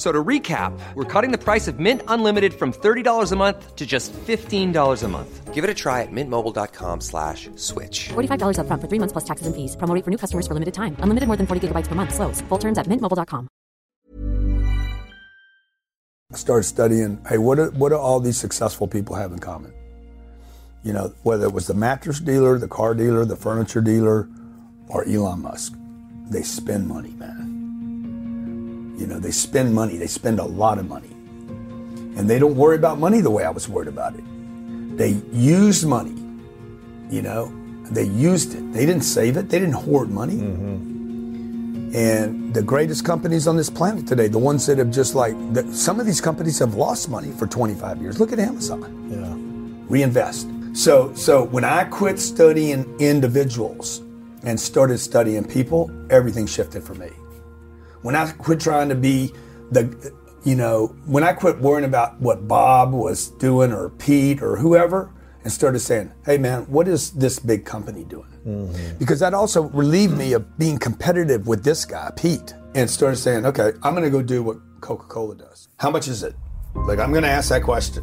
So 0.00 0.10
to 0.10 0.24
recap, 0.24 0.72
we're 0.94 1.04
cutting 1.04 1.30
the 1.30 1.36
price 1.36 1.68
of 1.68 1.78
Mint 1.78 2.00
Unlimited 2.08 2.54
from 2.54 2.72
$30 2.72 3.32
a 3.32 3.36
month 3.36 3.76
to 3.76 3.84
just 3.84 4.14
$15 4.14 5.02
a 5.02 5.08
month. 5.08 5.52
Give 5.52 5.62
it 5.62 5.68
a 5.68 5.74
try 5.74 6.00
at 6.00 6.08
mintmobile.com 6.10 7.02
slash 7.02 7.50
switch. 7.56 8.08
$45 8.08 8.60
up 8.60 8.66
front 8.66 8.80
for 8.80 8.88
three 8.88 8.98
months 8.98 9.12
plus 9.12 9.24
taxes 9.24 9.46
and 9.46 9.54
fees. 9.54 9.76
Promo 9.76 10.02
for 10.02 10.10
new 10.10 10.16
customers 10.16 10.46
for 10.46 10.54
limited 10.54 10.72
time. 10.72 10.96
Unlimited 11.00 11.26
more 11.26 11.36
than 11.36 11.46
40 11.46 11.68
gigabytes 11.68 11.86
per 11.86 11.94
month. 11.94 12.14
Slows. 12.14 12.40
Full 12.48 12.56
terms 12.56 12.78
at 12.78 12.86
mintmobile.com. 12.86 13.46
I 16.32 16.36
started 16.36 16.64
studying, 16.64 17.22
hey, 17.28 17.36
what 17.36 17.56
do, 17.56 17.64
what 17.76 17.90
do 17.90 17.96
all 17.96 18.20
these 18.20 18.38
successful 18.38 18.88
people 18.88 19.16
have 19.16 19.32
in 19.32 19.38
common? 19.38 19.74
You 20.82 20.94
know, 20.94 21.12
whether 21.24 21.44
it 21.44 21.52
was 21.52 21.66
the 21.66 21.74
mattress 21.74 22.20
dealer, 22.20 22.58
the 22.58 22.68
car 22.68 22.94
dealer, 22.94 23.26
the 23.26 23.36
furniture 23.36 23.82
dealer, 23.82 24.30
or 24.88 25.04
Elon 25.04 25.42
Musk. 25.42 25.74
They 26.30 26.42
spend 26.42 26.88
money, 26.88 27.10
man. 27.10 27.49
You 29.00 29.06
know, 29.06 29.18
they 29.18 29.30
spend 29.30 29.74
money. 29.74 29.96
They 29.96 30.06
spend 30.06 30.38
a 30.38 30.44
lot 30.44 30.78
of 30.78 30.86
money. 30.86 31.08
And 32.16 32.28
they 32.28 32.38
don't 32.38 32.54
worry 32.54 32.76
about 32.76 32.98
money 32.98 33.22
the 33.22 33.30
way 33.30 33.44
I 33.44 33.50
was 33.50 33.68
worried 33.68 33.88
about 33.88 34.14
it. 34.14 34.24
They 34.96 35.16
used 35.32 35.86
money, 35.86 36.14
you 37.08 37.22
know, 37.22 37.50
they 37.90 38.04
used 38.04 38.54
it. 38.54 38.72
They 38.72 38.84
didn't 38.84 39.04
save 39.04 39.38
it, 39.38 39.48
they 39.48 39.58
didn't 39.58 39.74
hoard 39.74 40.10
money. 40.10 40.34
Mm-hmm. 40.34 41.96
And 41.96 42.52
the 42.52 42.62
greatest 42.62 43.04
companies 43.04 43.46
on 43.48 43.56
this 43.56 43.70
planet 43.70 44.06
today, 44.06 44.28
the 44.28 44.38
ones 44.38 44.66
that 44.66 44.78
have 44.78 44.90
just 44.90 45.14
like, 45.14 45.34
the, 45.54 45.72
some 45.72 45.98
of 45.98 46.06
these 46.06 46.20
companies 46.20 46.58
have 46.58 46.74
lost 46.74 47.08
money 47.08 47.32
for 47.32 47.46
25 47.46 48.02
years. 48.02 48.20
Look 48.20 48.32
at 48.32 48.38
Amazon. 48.38 48.82
Yeah. 49.10 49.34
Reinvest. 49.88 50.46
So, 50.74 51.12
so 51.14 51.44
when 51.44 51.64
I 51.64 51.84
quit 51.84 52.20
studying 52.20 52.84
individuals 53.00 54.02
and 54.44 54.60
started 54.60 54.98
studying 54.98 55.44
people, 55.44 55.90
everything 56.10 56.46
shifted 56.46 56.84
for 56.84 56.94
me. 56.94 57.10
When 58.02 58.16
I 58.16 58.30
quit 58.32 58.60
trying 58.60 58.88
to 58.88 58.94
be 58.94 59.32
the, 59.70 60.12
you 60.44 60.54
know, 60.54 60.88
when 61.06 61.22
I 61.22 61.32
quit 61.32 61.60
worrying 61.60 61.84
about 61.84 62.20
what 62.20 62.48
Bob 62.48 62.92
was 62.92 63.28
doing 63.32 63.72
or 63.72 63.90
Pete 63.90 64.42
or 64.42 64.56
whoever 64.56 65.12
and 65.44 65.52
started 65.52 65.80
saying, 65.80 66.12
hey 66.24 66.38
man, 66.38 66.62
what 66.62 66.88
is 66.88 67.12
this 67.12 67.38
big 67.38 67.64
company 67.64 68.04
doing? 68.04 68.26
Because 68.98 69.20
that 69.20 69.34
also 69.34 69.62
relieved 69.62 70.16
me 70.16 70.32
of 70.32 70.58
being 70.58 70.78
competitive 70.78 71.46
with 71.46 71.62
this 71.62 71.84
guy, 71.84 72.10
Pete, 72.16 72.54
and 72.74 72.88
started 72.88 73.16
saying, 73.16 73.44
okay, 73.44 73.72
I'm 73.82 73.94
going 73.94 74.04
to 74.04 74.10
go 74.10 74.22
do 74.22 74.42
what 74.42 74.56
Coca 74.80 75.06
Cola 75.06 75.34
does. 75.34 75.68
How 75.78 75.90
much 75.90 76.08
is 76.08 76.22
it? 76.22 76.34
Like, 76.74 76.98
I'm 76.98 77.10
going 77.10 77.24
to 77.24 77.28
ask 77.28 77.50
that 77.50 77.62
question, 77.62 78.02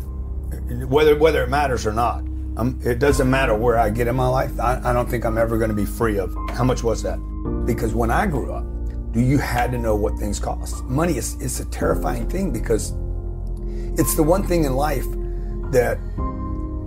whether, 0.89 1.15
whether 1.17 1.43
it 1.43 1.49
matters 1.49 1.87
or 1.87 1.93
not. 1.93 2.23
Um, 2.57 2.79
it 2.83 2.99
doesn't 2.99 3.29
matter 3.29 3.55
where 3.55 3.77
I 3.77 3.89
get 3.89 4.07
in 4.07 4.15
my 4.15 4.27
life. 4.27 4.59
I, 4.59 4.81
I 4.83 4.93
don't 4.93 5.09
think 5.09 5.25
I'm 5.25 5.37
ever 5.37 5.57
going 5.57 5.69
to 5.69 5.75
be 5.75 5.85
free 5.85 6.17
of 6.17 6.35
how 6.51 6.63
much 6.63 6.83
was 6.83 7.01
that? 7.03 7.17
Because 7.65 7.93
when 7.93 8.11
I 8.11 8.25
grew 8.25 8.51
up, 8.51 8.65
you 9.22 9.38
had 9.38 9.72
to 9.72 9.78
know 9.78 9.95
what 9.95 10.17
things 10.17 10.39
cost. 10.39 10.83
Money 10.85 11.17
is 11.17 11.59
a 11.59 11.66
terrifying 11.66 12.29
thing 12.29 12.51
because 12.51 12.94
it's 14.00 14.16
the 14.16 14.23
one 14.23 14.44
thing 14.44 14.66
in 14.66 14.73
life 14.73 15.05
that 15.72 15.97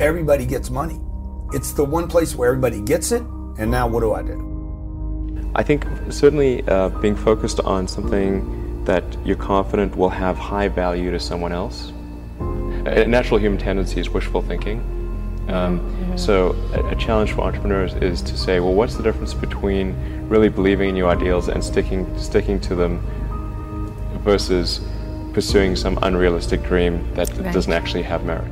everybody 0.01 0.47
gets 0.47 0.71
money. 0.71 1.01
It's 1.53 1.73
the 1.73 1.85
one 1.85 2.09
place 2.09 2.35
where 2.37 2.49
everybody 2.49 2.81
gets 2.81 3.11
it, 3.13 3.23
and 3.59 3.71
now 3.71 3.89
what 3.89 4.01
do 4.01 4.13
I 4.13 4.23
do? 4.23 5.51
I 5.57 5.65
think 5.65 5.85
certainly 6.11 6.63
uh, 6.69 6.91
being 7.01 7.17
focused 7.17 7.59
on 7.61 7.89
something 7.89 8.85
that 8.85 9.05
you're 9.25 9.37
confident 9.37 9.97
will 9.97 10.09
have 10.09 10.39
high 10.39 10.69
value 10.69 11.11
to 11.11 11.19
someone 11.19 11.53
else. 11.53 11.93
A 12.87 13.05
natural 13.07 13.39
human 13.41 13.59
tendency 13.59 14.01
is 14.01 14.09
wishful 14.09 14.41
thinking. 14.41 15.00
Um, 15.51 16.17
so, 16.17 16.55
a, 16.75 16.91
a 16.91 16.97
challenge 16.97 17.33
for 17.33 17.43
entrepreneurs 17.43 17.95
is 17.95 18.23
to 18.23 18.37
say, 18.37 18.61
well, 18.61 18.75
what's 18.75 18.95
the 18.97 19.03
difference 19.03 19.35
between 19.35 19.95
really 20.29 20.49
believing 20.49 20.91
in 20.91 20.97
your 20.97 21.11
ideals 21.11 21.49
and 21.49 21.63
sticking 21.63 22.07
sticking 22.19 22.61
to 22.61 22.75
them 22.75 23.01
versus 24.25 24.81
pursuing 25.33 25.77
some 25.77 25.99
unrealistic 26.03 26.63
dream 26.63 27.07
that 27.15 27.29
Right. 27.39 27.53
doesn't 27.53 27.73
actually 27.73 28.03
have 28.03 28.25
merit? 28.25 28.51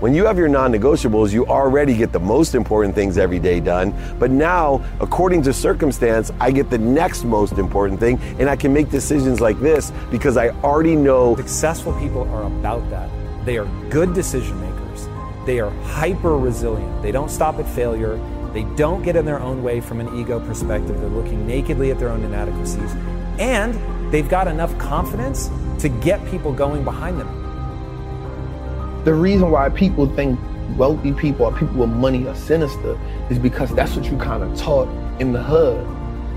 When 0.00 0.14
you 0.14 0.26
have 0.26 0.38
your 0.38 0.46
non 0.48 0.72
negotiables, 0.72 1.32
you 1.32 1.44
already 1.46 1.96
get 1.96 2.12
the 2.12 2.20
most 2.20 2.54
important 2.54 2.94
things 2.94 3.18
every 3.18 3.40
day 3.40 3.58
done. 3.58 3.92
But 4.20 4.30
now, 4.30 4.84
according 5.00 5.42
to 5.42 5.52
circumstance, 5.52 6.30
I 6.40 6.52
get 6.52 6.70
the 6.70 6.78
next 6.78 7.24
most 7.24 7.58
important 7.58 7.98
thing, 7.98 8.20
and 8.38 8.48
I 8.48 8.54
can 8.54 8.72
make 8.72 8.90
decisions 8.90 9.40
like 9.40 9.58
this 9.58 9.90
because 10.10 10.36
I 10.36 10.50
already 10.62 10.94
know. 10.94 11.34
Successful 11.34 11.92
people 11.98 12.22
are 12.32 12.44
about 12.44 12.88
that. 12.90 13.10
They 13.44 13.58
are 13.58 13.66
good 13.90 14.14
decision 14.14 14.60
makers. 14.60 15.08
They 15.48 15.60
are 15.60 15.70
hyper 15.70 16.36
resilient. 16.36 17.00
They 17.00 17.10
don't 17.10 17.30
stop 17.30 17.58
at 17.58 17.66
failure. 17.66 18.20
They 18.52 18.64
don't 18.76 19.02
get 19.02 19.16
in 19.16 19.24
their 19.24 19.40
own 19.40 19.62
way 19.62 19.80
from 19.80 19.98
an 19.98 20.14
ego 20.14 20.40
perspective. 20.40 21.00
They're 21.00 21.08
looking 21.08 21.46
nakedly 21.46 21.90
at 21.90 21.98
their 21.98 22.10
own 22.10 22.22
inadequacies. 22.22 22.92
And 23.38 23.72
they've 24.12 24.28
got 24.28 24.46
enough 24.46 24.76
confidence 24.76 25.48
to 25.78 25.88
get 25.88 26.22
people 26.26 26.52
going 26.52 26.84
behind 26.84 27.18
them. 27.18 29.04
The 29.06 29.14
reason 29.14 29.50
why 29.50 29.70
people 29.70 30.06
think 30.14 30.38
wealthy 30.76 31.14
people 31.14 31.46
or 31.46 31.52
people 31.52 31.76
with 31.76 31.88
money 31.88 32.28
are 32.28 32.34
sinister 32.34 33.00
is 33.30 33.38
because 33.38 33.74
that's 33.74 33.96
what 33.96 34.04
you 34.04 34.18
kind 34.18 34.42
of 34.42 34.54
taught 34.54 34.88
in 35.18 35.32
the 35.32 35.42
hood. 35.42 35.82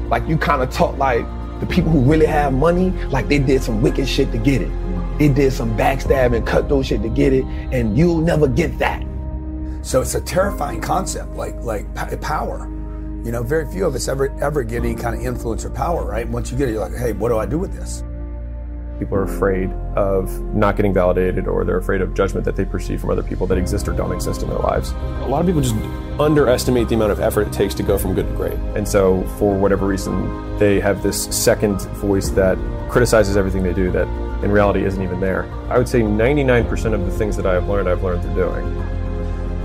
Like 0.07 0.25
you 0.25 0.37
kind 0.37 0.61
of 0.61 0.71
taught 0.71 0.97
like 0.97 1.25
the 1.59 1.65
people 1.65 1.91
who 1.91 1.99
really 2.09 2.27
have 2.27 2.53
money, 2.53 2.91
like 3.09 3.27
they 3.27 3.39
did 3.39 3.61
some 3.61 3.81
wicked 3.81 4.07
shit 4.07 4.31
to 4.31 4.37
get 4.37 4.61
it. 4.61 4.71
They 5.21 5.29
did 5.29 5.53
some 5.53 5.77
backstabbing, 5.77 6.47
cutthroat 6.47 6.87
shit 6.87 7.03
to 7.03 7.07
get 7.07 7.31
it, 7.31 7.45
and 7.45 7.95
you'll 7.95 8.21
never 8.21 8.47
get 8.47 8.79
that. 8.79 9.05
So 9.83 10.01
it's 10.01 10.15
a 10.15 10.21
terrifying 10.21 10.81
concept, 10.81 11.35
like 11.35 11.53
like 11.61 11.85
power. 12.21 12.67
You 13.23 13.31
know, 13.31 13.43
very 13.43 13.71
few 13.71 13.85
of 13.85 13.93
us 13.93 14.07
ever 14.07 14.35
ever 14.41 14.63
get 14.63 14.83
any 14.83 14.95
kind 14.95 15.15
of 15.15 15.21
influence 15.23 15.63
or 15.63 15.69
power, 15.69 16.03
right? 16.05 16.27
Once 16.27 16.51
you 16.51 16.57
get 16.57 16.69
it, 16.69 16.71
you're 16.71 16.81
like, 16.81 16.97
hey, 16.97 17.13
what 17.13 17.29
do 17.29 17.37
I 17.37 17.45
do 17.45 17.59
with 17.59 17.71
this? 17.71 18.03
People 18.97 19.15
are 19.15 19.25
afraid 19.25 19.69
of 19.95 20.41
not 20.55 20.75
getting 20.75 20.91
validated 20.91 21.47
or 21.47 21.65
they're 21.65 21.77
afraid 21.77 22.01
of 22.01 22.15
judgment 22.15 22.43
that 22.43 22.55
they 22.55 22.65
perceive 22.65 22.99
from 22.99 23.11
other 23.11 23.21
people 23.21 23.45
that 23.45 23.59
exist 23.59 23.87
or 23.87 23.93
don't 23.93 24.13
exist 24.13 24.41
in 24.41 24.49
their 24.49 24.57
lives. 24.57 24.89
A 24.89 25.27
lot 25.27 25.41
of 25.41 25.45
people 25.45 25.61
just 25.61 25.75
underestimate 26.19 26.89
the 26.89 26.95
amount 26.95 27.11
of 27.11 27.19
effort 27.19 27.47
it 27.47 27.53
takes 27.53 27.75
to 27.75 27.83
go 27.83 27.95
from 27.99 28.15
good 28.15 28.27
to 28.27 28.33
great. 28.33 28.57
And 28.75 28.87
so, 28.87 29.21
for 29.37 29.55
whatever 29.55 29.85
reason, 29.85 30.57
they 30.57 30.79
have 30.79 31.03
this 31.03 31.25
second 31.25 31.79
voice 31.97 32.29
that 32.29 32.57
criticizes 32.89 33.37
everything 33.37 33.61
they 33.61 33.73
do 33.73 33.91
that 33.91 34.30
in 34.43 34.51
reality 34.51 34.83
isn't 34.83 35.01
even 35.01 35.19
there. 35.19 35.51
I 35.69 35.77
would 35.77 35.87
say 35.87 36.01
99% 36.01 36.93
of 36.93 37.05
the 37.05 37.11
things 37.11 37.35
that 37.37 37.45
I 37.45 37.53
have 37.53 37.67
learned, 37.67 37.87
I've 37.87 38.03
learned 38.03 38.23
through 38.23 38.35
doing. 38.35 38.65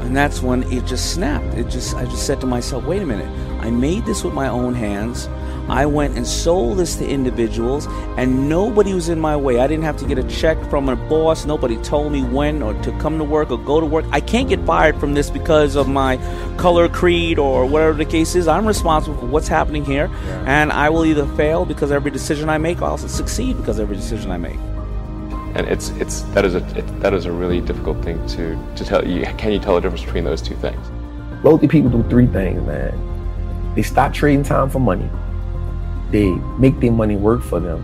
And 0.02 0.16
that's 0.16 0.42
when 0.42 0.62
it 0.72 0.86
just 0.86 1.12
snapped. 1.12 1.54
It 1.54 1.68
just 1.68 1.96
I 1.96 2.04
just 2.04 2.26
said 2.26 2.40
to 2.42 2.46
myself, 2.46 2.84
wait 2.84 3.02
a 3.02 3.06
minute. 3.06 3.28
I 3.60 3.70
made 3.70 4.04
this 4.04 4.22
with 4.22 4.34
my 4.34 4.48
own 4.48 4.74
hands. 4.74 5.28
I 5.68 5.86
went 5.86 6.16
and 6.16 6.26
sold 6.26 6.78
this 6.78 6.96
to 6.96 7.08
individuals, 7.08 7.86
and 8.16 8.48
nobody 8.48 8.94
was 8.94 9.08
in 9.08 9.20
my 9.20 9.36
way. 9.36 9.58
I 9.58 9.66
didn't 9.66 9.84
have 9.84 9.96
to 9.98 10.06
get 10.06 10.18
a 10.18 10.24
check 10.24 10.58
from 10.70 10.88
a 10.88 10.96
boss. 10.96 11.44
Nobody 11.44 11.76
told 11.78 12.12
me 12.12 12.22
when 12.22 12.62
or 12.62 12.74
to 12.82 12.92
come 12.98 13.18
to 13.18 13.24
work 13.24 13.50
or 13.50 13.58
go 13.58 13.80
to 13.80 13.86
work. 13.86 14.04
I 14.12 14.20
can't 14.20 14.48
get 14.48 14.64
fired 14.64 14.98
from 15.00 15.14
this 15.14 15.30
because 15.30 15.76
of 15.76 15.88
my 15.88 16.16
color, 16.56 16.88
creed, 16.88 17.38
or 17.38 17.66
whatever 17.66 17.94
the 17.94 18.04
case 18.04 18.34
is. 18.34 18.48
I'm 18.48 18.66
responsible 18.66 19.18
for 19.18 19.26
what's 19.26 19.48
happening 19.48 19.84
here, 19.84 20.08
yeah. 20.24 20.44
and 20.46 20.72
I 20.72 20.88
will 20.90 21.04
either 21.04 21.26
fail 21.36 21.64
because 21.64 21.90
every 21.90 22.10
decision 22.10 22.48
I 22.48 22.58
make, 22.58 22.80
or 22.80 22.84
I'll 22.84 22.92
also 22.92 23.08
succeed 23.08 23.56
because 23.56 23.80
every 23.80 23.96
decision 23.96 24.30
I 24.30 24.36
make 24.36 24.58
and 25.56 25.66
it's 25.68 25.88
it's 25.90 26.20
that 26.34 26.44
is 26.44 26.54
a 26.54 26.58
it, 26.78 27.00
that 27.00 27.14
is 27.14 27.24
a 27.24 27.32
really 27.32 27.62
difficult 27.62 28.02
thing 28.04 28.24
to 28.28 28.58
to 28.76 28.84
tell 28.84 29.06
you. 29.06 29.24
Can 29.38 29.52
you 29.52 29.58
tell 29.58 29.74
the 29.74 29.80
difference 29.80 30.04
between 30.04 30.24
those 30.24 30.42
two 30.42 30.54
things? 30.56 30.86
Wealthy 31.42 31.66
people 31.66 31.90
do 31.90 32.02
three 32.10 32.26
things, 32.26 32.60
man. 32.66 33.74
They 33.74 33.82
stop 33.82 34.12
trading 34.12 34.42
time 34.42 34.68
for 34.68 34.80
money. 34.80 35.08
They 36.10 36.30
make 36.58 36.80
their 36.80 36.92
money 36.92 37.16
work 37.16 37.42
for 37.42 37.60
them, 37.60 37.82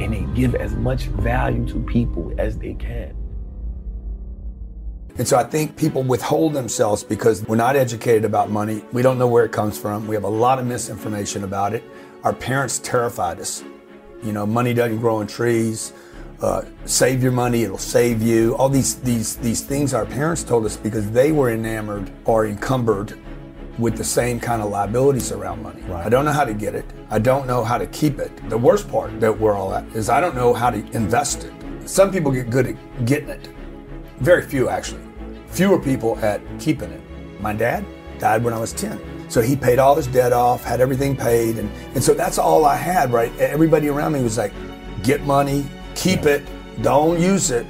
and 0.00 0.12
they 0.12 0.22
give 0.34 0.54
as 0.54 0.74
much 0.74 1.04
value 1.04 1.66
to 1.68 1.80
people 1.84 2.32
as 2.38 2.58
they 2.58 2.74
can. 2.74 3.16
And 5.18 5.26
so 5.26 5.38
I 5.38 5.44
think 5.44 5.76
people 5.76 6.02
withhold 6.02 6.52
themselves 6.52 7.02
because 7.02 7.42
we're 7.48 7.56
not 7.56 7.74
educated 7.74 8.24
about 8.24 8.50
money. 8.50 8.84
We 8.92 9.00
don't 9.00 9.18
know 9.18 9.28
where 9.28 9.46
it 9.46 9.52
comes 9.52 9.78
from. 9.78 10.06
We 10.06 10.14
have 10.14 10.24
a 10.24 10.28
lot 10.28 10.58
of 10.58 10.66
misinformation 10.66 11.42
about 11.42 11.72
it. 11.72 11.82
Our 12.22 12.34
parents 12.34 12.78
terrified 12.80 13.40
us. 13.40 13.64
You 14.22 14.32
know, 14.32 14.44
money 14.44 14.74
doesn't 14.74 14.98
grow 14.98 15.16
on 15.16 15.26
trees 15.26 15.92
uh, 16.42 16.62
save 16.84 17.22
your 17.22 17.32
money, 17.32 17.62
it'll 17.62 17.78
save 17.78 18.20
you. 18.22 18.54
All 18.56 18.68
these 18.68 18.96
these 18.96 19.36
these 19.36 19.62
things 19.62 19.94
our 19.94 20.04
parents 20.04 20.44
told 20.44 20.66
us 20.66 20.76
because 20.76 21.10
they 21.10 21.32
were 21.32 21.50
enamored 21.50 22.10
or 22.24 22.46
encumbered 22.46 23.18
with 23.78 23.96
the 23.96 24.04
same 24.04 24.40
kind 24.40 24.62
of 24.62 24.70
liabilities 24.70 25.32
around 25.32 25.62
money. 25.62 25.82
Right. 25.82 26.06
I 26.06 26.08
don't 26.08 26.24
know 26.24 26.32
how 26.32 26.44
to 26.44 26.54
get 26.54 26.74
it. 26.74 26.84
I 27.10 27.18
don't 27.18 27.46
know 27.46 27.62
how 27.62 27.78
to 27.78 27.86
keep 27.86 28.18
it. 28.18 28.48
The 28.48 28.58
worst 28.58 28.88
part 28.88 29.20
that 29.20 29.38
we're 29.38 29.54
all 29.54 29.74
at 29.74 29.84
is 29.94 30.08
I 30.08 30.20
don't 30.20 30.34
know 30.34 30.52
how 30.54 30.70
to 30.70 30.78
invest 30.92 31.44
it. 31.44 31.52
Some 31.84 32.10
people 32.10 32.32
get 32.32 32.50
good 32.50 32.66
at 32.66 33.06
getting 33.06 33.28
it. 33.28 33.48
Very 34.18 34.42
few 34.42 34.68
actually. 34.68 35.02
Fewer 35.48 35.78
people 35.78 36.18
at 36.18 36.40
keeping 36.58 36.90
it. 36.90 37.00
My 37.40 37.52
dad 37.52 37.84
died 38.18 38.42
when 38.42 38.54
I 38.54 38.58
was 38.58 38.72
10. 38.72 39.30
So 39.30 39.40
he 39.40 39.56
paid 39.56 39.78
all 39.78 39.94
his 39.94 40.06
debt 40.06 40.32
off, 40.32 40.64
had 40.64 40.80
everything 40.80 41.16
paid, 41.16 41.58
and, 41.58 41.70
and 41.94 42.02
so 42.02 42.14
that's 42.14 42.38
all 42.38 42.64
I 42.64 42.76
had, 42.76 43.12
right? 43.12 43.36
Everybody 43.38 43.88
around 43.88 44.12
me 44.12 44.22
was 44.22 44.38
like, 44.38 44.52
get 45.02 45.22
money, 45.22 45.66
keep 45.94 46.26
it, 46.26 46.42
don't 46.82 47.20
use 47.20 47.50
it, 47.50 47.66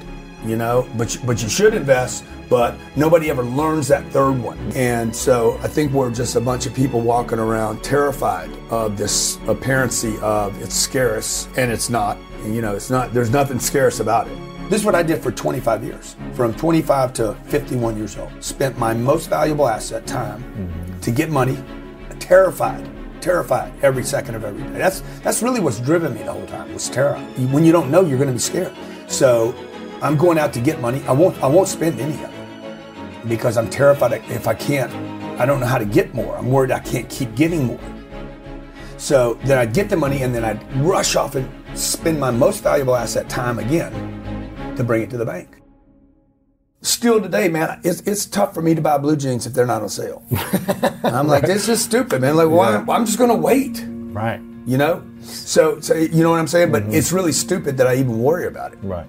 you 0.49 0.57
know, 0.57 0.89
but, 0.97 1.17
but 1.25 1.43
you 1.43 1.49
should 1.49 1.75
invest, 1.75 2.25
but 2.49 2.77
nobody 2.95 3.31
ever 3.31 3.43
learns 3.43 3.89
that 3.89 4.05
third 4.13 4.41
one. 4.41 4.59
And 4.75 5.15
so 5.15 5.59
I 5.63 5.69
think 5.69 5.93
we're 5.93 6.13
just 6.13 6.37
a 6.37 6.41
bunch 6.41 6.67
of 6.67 6.75
people 6.75 7.01
walking 7.01 7.39
around 7.39 7.83
terrified 7.83 8.51
of 8.71 8.97
this 8.97 9.39
apparency 9.49 10.17
of 10.19 10.61
it's 10.63 10.75
scarce 10.75 11.49
and 11.57 11.71
it's 11.71 11.91
not. 11.91 12.19
You 12.45 12.63
know, 12.63 12.75
it's 12.75 12.91
not, 12.91 13.13
there's 13.13 13.31
nothing 13.31 13.59
scarce 13.59 14.01
about 14.01 14.29
it. 14.29 14.39
This 14.71 14.81
is 14.81 14.85
what 14.85 14.95
I 14.95 15.03
did 15.03 15.23
for 15.23 15.31
25 15.31 15.85
years, 15.85 16.17
from 16.35 16.53
25 16.55 17.13
to 17.15 17.35
51 17.45 17.97
years 17.97 18.17
old. 18.17 18.43
Spent 18.43 18.79
my 18.79 18.95
most 18.95 19.29
valuable 19.29 19.69
asset, 19.69 20.07
time, 20.07 20.43
mm-hmm. 20.43 21.01
to 21.01 21.11
get 21.11 21.31
money, 21.31 21.59
terrified 22.19 22.89
terrified 23.27 23.73
every 23.83 24.05
second 24.05 24.37
of 24.37 24.45
every 24.45 24.63
day. 24.63 24.79
That's 24.79 25.01
that's 25.23 25.43
really 25.43 25.59
what's 25.59 25.81
driven 25.81 26.15
me 26.15 26.23
the 26.23 26.33
whole 26.33 26.47
time 26.47 26.73
was 26.73 26.89
terror. 26.89 27.19
When 27.51 27.65
you 27.65 27.73
don't 27.73 27.91
know, 27.91 28.03
you're 28.03 28.19
going 28.19 28.29
to 28.29 28.35
be 28.35 28.39
scared. 28.39 28.73
So 29.09 29.53
I'm 30.03 30.17
going 30.17 30.39
out 30.39 30.53
to 30.55 30.61
get 30.61 30.81
money. 30.81 31.03
I 31.07 31.13
won't 31.13 31.43
I 31.43 31.47
won't 31.47 31.69
spend 31.69 32.01
any 32.01 32.15
of 32.23 32.33
it 32.33 33.29
because 33.29 33.57
I'm 33.57 33.69
terrified 33.69 34.13
if 34.31 34.47
I 34.47 34.55
can't. 34.55 34.93
I 35.41 35.47
don't 35.47 35.61
know 35.61 35.67
how 35.67 35.79
to 35.79 35.85
get 35.85 36.15
more. 36.15 36.37
I'm 36.37 36.51
worried 36.51 36.71
I 36.71 36.81
can't 36.81 37.09
keep 37.09 37.35
getting 37.35 37.65
more. 37.65 37.81
So 38.97 39.35
then 39.45 39.59
I'd 39.59 39.75
get 39.75 39.91
the 39.91 39.97
money 39.97 40.23
and 40.23 40.35
then 40.35 40.45
I'd 40.45 40.77
rush 40.77 41.17
off 41.17 41.35
and 41.35 41.49
spend 41.79 42.19
my 42.19 42.31
most 42.31 42.63
valuable 42.63 42.97
asset 42.97 43.29
time 43.29 43.59
again 43.59 43.93
to 44.77 44.85
bring 44.85 45.03
it 45.03 45.11
to 45.11 45.17
the 45.17 45.27
bank 45.27 45.57
still 46.87 47.21
today, 47.21 47.49
man, 47.49 47.81
it's, 47.85 48.01
it's 48.03 48.27
tough 48.27 48.55
for 48.55 48.63
me 48.63 48.75
to 48.75 48.81
buy 48.81 48.99
blue 48.99 49.17
jeans 49.17 49.47
if 49.47 49.53
they're 49.53 49.67
not 49.67 49.83
on 49.83 49.89
sale. 49.89 50.23
I'm 51.05 51.27
like, 51.27 51.45
this 51.45 51.69
is 51.69 51.83
stupid, 51.83 52.21
man. 52.21 52.37
Like, 52.37 52.49
why? 52.49 52.73
Yeah. 52.73 52.85
I'm 52.89 53.05
just 53.05 53.19
going 53.19 53.31
to 53.31 53.37
wait. 53.37 53.85
Right. 53.89 54.41
You 54.65 54.79
know? 54.79 55.05
So, 55.21 55.81
so, 55.81 55.95
you 55.95 56.23
know 56.23 56.31
what 56.31 56.41
I'm 56.41 56.47
saying? 56.47 56.73
But 56.73 56.85
mm-hmm. 56.85 56.95
it's 56.95 57.13
really 57.13 57.33
stupid 57.33 57.77
that 57.79 57.87
I 57.87 57.97
even 57.97 58.19
worry 58.19 58.47
about 58.47 58.73
it. 58.73 58.79
Right. 58.83 59.07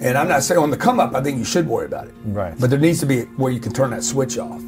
And 0.00 0.16
I'm 0.16 0.28
not 0.28 0.44
saying 0.44 0.60
on 0.60 0.70
the 0.70 0.76
come 0.76 1.00
up, 1.00 1.14
I 1.14 1.22
think 1.22 1.38
you 1.38 1.44
should 1.44 1.66
worry 1.66 1.86
about 1.86 2.06
it. 2.06 2.14
Right. 2.24 2.54
But 2.58 2.70
there 2.70 2.78
needs 2.78 3.00
to 3.00 3.06
be 3.06 3.22
where 3.36 3.50
you 3.50 3.58
can 3.58 3.72
turn 3.72 3.90
that 3.90 4.04
switch 4.04 4.38
off. 4.38 4.62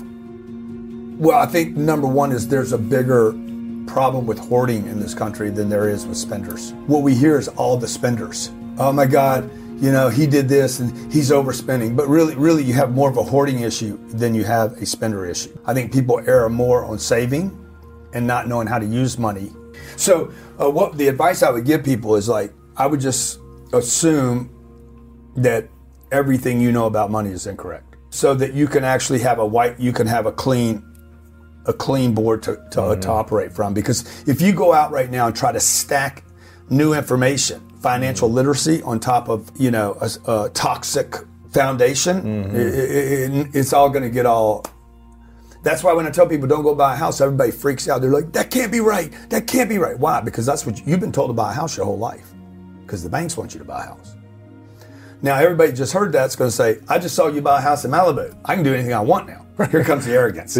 Well, 1.18 1.38
I 1.38 1.46
think 1.46 1.76
number 1.76 2.08
one 2.08 2.32
is 2.32 2.48
there's 2.48 2.72
a 2.72 2.78
bigger 2.78 3.32
problem 3.86 4.26
with 4.26 4.38
hoarding 4.38 4.86
in 4.86 4.98
this 4.98 5.14
country 5.14 5.50
than 5.50 5.68
there 5.68 5.88
is 5.88 6.06
with 6.06 6.16
spenders. 6.16 6.72
What 6.86 7.02
we 7.02 7.14
hear 7.14 7.38
is 7.38 7.48
all 7.48 7.76
the 7.76 7.86
spenders. 7.86 8.50
Oh 8.78 8.92
my 8.92 9.06
God, 9.06 9.50
you 9.80 9.92
know, 9.92 10.08
he 10.08 10.26
did 10.26 10.48
this 10.48 10.80
and 10.80 11.12
he's 11.12 11.30
overspending. 11.30 11.96
But 11.96 12.08
really, 12.08 12.34
really, 12.34 12.62
you 12.62 12.74
have 12.74 12.92
more 12.92 13.08
of 13.08 13.16
a 13.16 13.22
hoarding 13.22 13.60
issue 13.60 13.98
than 14.08 14.34
you 14.34 14.44
have 14.44 14.72
a 14.74 14.86
spender 14.86 15.26
issue. 15.26 15.56
I 15.64 15.74
think 15.74 15.92
people 15.92 16.20
err 16.26 16.48
more 16.48 16.84
on 16.84 16.98
saving 16.98 17.56
and 18.12 18.26
not 18.26 18.48
knowing 18.48 18.66
how 18.66 18.78
to 18.78 18.86
use 18.86 19.18
money. 19.18 19.52
So, 19.96 20.32
uh, 20.60 20.70
what 20.70 20.96
the 20.96 21.08
advice 21.08 21.42
I 21.42 21.50
would 21.50 21.64
give 21.64 21.84
people 21.84 22.16
is 22.16 22.28
like, 22.28 22.52
I 22.76 22.86
would 22.86 23.00
just 23.00 23.38
assume 23.72 24.50
that 25.42 25.68
everything 26.12 26.60
you 26.60 26.72
know 26.72 26.86
about 26.86 27.10
money 27.10 27.30
is 27.30 27.46
incorrect, 27.46 27.96
so 28.10 28.34
that 28.34 28.54
you 28.54 28.66
can 28.66 28.84
actually 28.84 29.20
have 29.20 29.38
a 29.38 29.46
white, 29.46 29.78
you 29.78 29.92
can 29.92 30.06
have 30.06 30.26
a 30.26 30.32
clean, 30.32 30.84
a 31.66 31.72
clean 31.72 32.14
board 32.14 32.42
to, 32.44 32.56
to, 32.70 32.80
mm-hmm. 32.80 33.00
to 33.00 33.08
operate 33.08 33.52
from. 33.52 33.74
Because 33.74 34.26
if 34.28 34.40
you 34.40 34.52
go 34.52 34.72
out 34.72 34.90
right 34.90 35.10
now 35.10 35.26
and 35.26 35.36
try 35.36 35.52
to 35.52 35.60
stack 35.60 36.24
new 36.68 36.94
information 36.94 37.70
financial 37.80 38.30
literacy 38.30 38.82
on 38.82 39.00
top 39.00 39.28
of 39.28 39.50
you 39.58 39.70
know 39.70 39.96
a, 40.00 40.30
a 40.30 40.50
toxic 40.50 41.16
foundation, 41.50 42.22
mm-hmm. 42.22 42.56
it, 42.56 43.46
it, 43.46 43.54
it's 43.54 43.72
all 43.72 43.88
going 43.90 44.04
to 44.04 44.10
get 44.10 44.26
all. 44.26 44.64
That's 45.62 45.84
why 45.84 45.92
when 45.92 46.06
I 46.06 46.10
tell 46.10 46.26
people 46.26 46.48
don't 46.48 46.62
go 46.62 46.74
buy 46.74 46.94
a 46.94 46.96
house, 46.96 47.20
everybody 47.20 47.50
freaks 47.50 47.88
out. 47.88 48.00
They're 48.00 48.10
like, 48.10 48.32
"That 48.32 48.50
can't 48.50 48.72
be 48.72 48.80
right. 48.80 49.12
That 49.30 49.46
can't 49.46 49.68
be 49.68 49.78
right." 49.78 49.98
Why? 49.98 50.20
Because 50.20 50.46
that's 50.46 50.64
what 50.64 50.78
you, 50.78 50.84
you've 50.86 51.00
been 51.00 51.12
told 51.12 51.30
to 51.30 51.34
buy 51.34 51.50
a 51.50 51.54
house 51.54 51.76
your 51.76 51.86
whole 51.86 51.98
life. 51.98 52.32
Because 52.82 53.02
the 53.02 53.10
banks 53.10 53.36
want 53.36 53.52
you 53.52 53.58
to 53.58 53.64
buy 53.64 53.82
a 53.84 53.86
house. 53.86 54.16
Now 55.22 55.36
everybody 55.36 55.72
just 55.72 55.92
heard 55.92 56.12
that's 56.12 56.36
going 56.36 56.50
to 56.50 56.56
say, 56.56 56.80
"I 56.88 56.98
just 56.98 57.14
saw 57.14 57.28
you 57.28 57.42
buy 57.42 57.58
a 57.58 57.60
house 57.60 57.84
in 57.84 57.90
Malibu. 57.90 58.34
I 58.44 58.54
can 58.54 58.64
do 58.64 58.74
anything 58.74 58.94
I 58.94 59.00
want 59.00 59.28
now." 59.28 59.46
Here 59.70 59.84
comes 59.84 60.06
the 60.06 60.12
arrogance. 60.12 60.54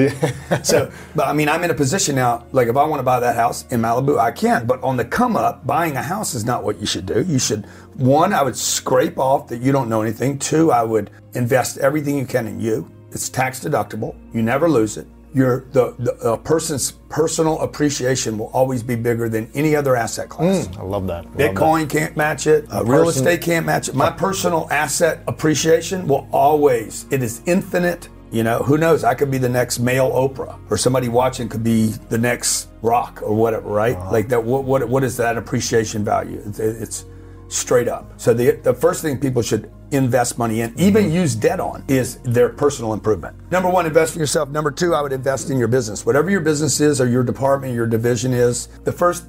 so, 0.62 0.93
but 1.15 1.27
I 1.27 1.33
mean, 1.33 1.49
I'm 1.49 1.65
in 1.65 1.71
a 1.71 1.75
position 1.75 2.15
now, 2.17 2.45
like 2.53 2.69
if 2.69 2.77
I 2.77 2.85
want 2.85 3.01
to 3.01 3.05
buy 3.05 3.19
that 3.21 3.35
house 3.35 3.65
in 3.71 3.81
Malibu, 3.81 4.19
I 4.19 4.31
can. 4.31 4.67
But 4.67 4.83
on 4.83 4.99
the 4.99 5.05
come 5.05 5.37
up, 5.37 5.67
buying 5.67 5.97
a 5.97 6.03
house 6.03 6.35
is 6.35 6.45
not 6.45 6.65
what 6.65 6.79
you 6.79 6.87
should 6.87 7.07
do. 7.07 7.23
You 7.23 7.39
should, 7.39 7.65
one, 7.95 8.35
I 8.35 8.43
would 8.43 8.57
scrape 8.57 9.19
off 9.19 9.49
that 9.49 9.62
you 9.62 9.73
don't 9.73 9.89
know 9.89 10.03
anything. 10.03 10.39
Two, 10.39 10.71
I 10.71 10.83
would 10.83 11.11
invest 11.35 11.79
everything 11.79 12.19
you 12.19 12.27
can 12.27 12.47
in 12.47 12.61
you. 12.61 12.91
It's 13.12 13.31
tax 13.31 13.61
deductible. 13.61 14.14
You 14.35 14.43
never 14.43 14.69
lose 14.69 14.99
it. 14.99 15.07
Your 15.32 15.66
the, 15.72 15.94
the 15.99 16.37
person's 16.38 16.92
personal 17.08 17.60
appreciation 17.60 18.37
will 18.37 18.49
always 18.49 18.82
be 18.82 18.96
bigger 18.96 19.28
than 19.28 19.50
any 19.54 19.76
other 19.76 19.94
asset 19.94 20.28
class. 20.28 20.66
Mm, 20.66 20.78
I 20.78 20.82
love 20.82 21.06
that. 21.06 21.25
Bitcoin 21.32 21.82
that. 21.82 21.90
can't 21.90 22.16
match 22.16 22.46
it. 22.46 22.66
Uh, 22.72 22.84
real 22.84 23.08
estate 23.08 23.40
can't 23.40 23.64
match 23.64 23.88
it. 23.88 23.94
My 23.94 24.10
personal 24.10 24.66
asset 24.70 25.22
appreciation 25.28 26.08
will 26.08 26.28
always. 26.32 27.06
It 27.10 27.22
is 27.22 27.42
infinite 27.46 28.08
you 28.32 28.44
know, 28.44 28.58
who 28.58 28.78
knows? 28.78 29.02
I 29.02 29.14
could 29.14 29.30
be 29.30 29.38
the 29.38 29.49
next 29.49 29.80
male 29.80 30.10
Oprah, 30.10 30.56
or 30.70 30.76
somebody 30.76 31.08
watching 31.08 31.49
could 31.49 31.64
be 31.64 31.88
the 32.08 32.18
next 32.18 32.68
Rock, 32.82 33.20
or 33.22 33.34
whatever, 33.34 33.68
right? 33.68 33.96
Uh-huh. 33.96 34.12
Like 34.12 34.28
that. 34.28 34.42
What, 34.42 34.64
what 34.64 34.88
what 34.88 35.04
is 35.04 35.16
that 35.16 35.37
appreciation 35.37 36.04
value? 36.04 36.40
It's, 36.46 36.58
it's 36.58 37.04
straight 37.50 37.88
up. 37.88 38.12
So 38.16 38.33
the 38.33 38.52
the 38.62 38.73
first 38.73 39.02
thing 39.02 39.19
people 39.19 39.42
should 39.42 39.71
invest 39.90 40.38
money 40.38 40.61
in, 40.61 40.73
even 40.78 41.07
mm-hmm. 41.07 41.14
use 41.14 41.35
debt 41.35 41.61
on, 41.61 41.85
is 41.88 42.19
their 42.19 42.49
personal 42.49 42.92
improvement. 42.92 43.37
Number 43.50 43.69
one, 43.69 43.87
invest 43.87 44.14
in 44.14 44.21
yourself. 44.21 44.49
Number 44.49 44.71
two, 44.71 44.95
I 44.95 45.02
would 45.02 45.12
invest 45.12 45.50
in 45.50 45.59
your 45.59 45.69
business. 45.69 46.07
Whatever 46.07 46.30
your 46.30 46.40
business 46.40 46.80
is, 46.80 47.00
or 47.00 47.09
your 47.09 47.25
department, 47.25 47.75
your 47.75 47.87
division 47.87 48.33
is. 48.33 48.69
The 48.85 48.92
first 48.92 49.26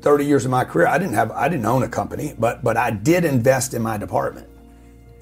30 0.00 0.24
years 0.24 0.44
of 0.44 0.52
my 0.52 0.64
career, 0.64 0.86
I 0.86 0.98
didn't 0.98 1.14
have, 1.14 1.32
I 1.32 1.48
didn't 1.48 1.66
own 1.66 1.82
a 1.82 1.88
company, 1.88 2.34
but 2.38 2.62
but 2.62 2.76
I 2.76 2.90
did 2.90 3.24
invest 3.24 3.74
in 3.74 3.82
my 3.82 3.98
department, 3.98 4.48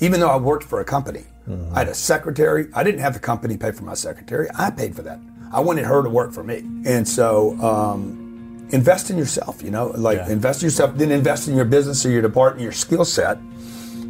even 0.01 0.21
though 0.21 0.31
I 0.31 0.37
worked 0.37 0.65
for 0.65 0.81
a 0.81 0.85
company. 0.85 1.25
Mm-hmm. 1.49 1.75
I 1.75 1.81
had 1.81 1.89
a 1.89 1.95
secretary. 1.95 2.69
I 2.75 2.85
didn't 2.85 3.01
have 3.01 3.15
the 3.15 3.21
company 3.21 3.57
pay 3.57 3.73
for 3.73 3.85
my 3.85 3.95
secretary. 3.95 4.49
I 4.55 4.71
paid 4.71 4.95
for 4.95 5.03
that. 5.03 5.21
I 5.53 5.61
wanted 5.61 5.85
her 5.85 6.03
to 6.03 6.09
work 6.09 6.33
for 6.33 6.43
me. 6.43 6.59
And 6.85 7.07
so, 7.07 7.57
um, 7.61 8.26
invest 8.71 9.11
in 9.11 9.19
yourself, 9.19 9.63
you 9.63 9.71
know, 9.71 9.89
like 9.97 10.19
yeah. 10.19 10.31
invest 10.31 10.63
in 10.63 10.67
yourself, 10.67 10.97
then 10.97 11.11
invest 11.11 11.49
in 11.49 11.55
your 11.55 11.65
business 11.65 12.05
or 12.05 12.11
your 12.11 12.23
department, 12.23 12.63
your 12.63 12.73
skill 12.73 13.05
set. 13.05 13.39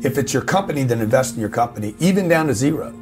If 0.02 0.18
it's 0.18 0.32
your 0.32 0.42
company, 0.42 0.84
then 0.84 1.00
invest 1.00 1.34
in 1.34 1.40
your 1.40 1.50
company, 1.50 1.94
even 1.98 2.28
down 2.28 2.46
to 2.46 2.54
zero. 2.54 2.94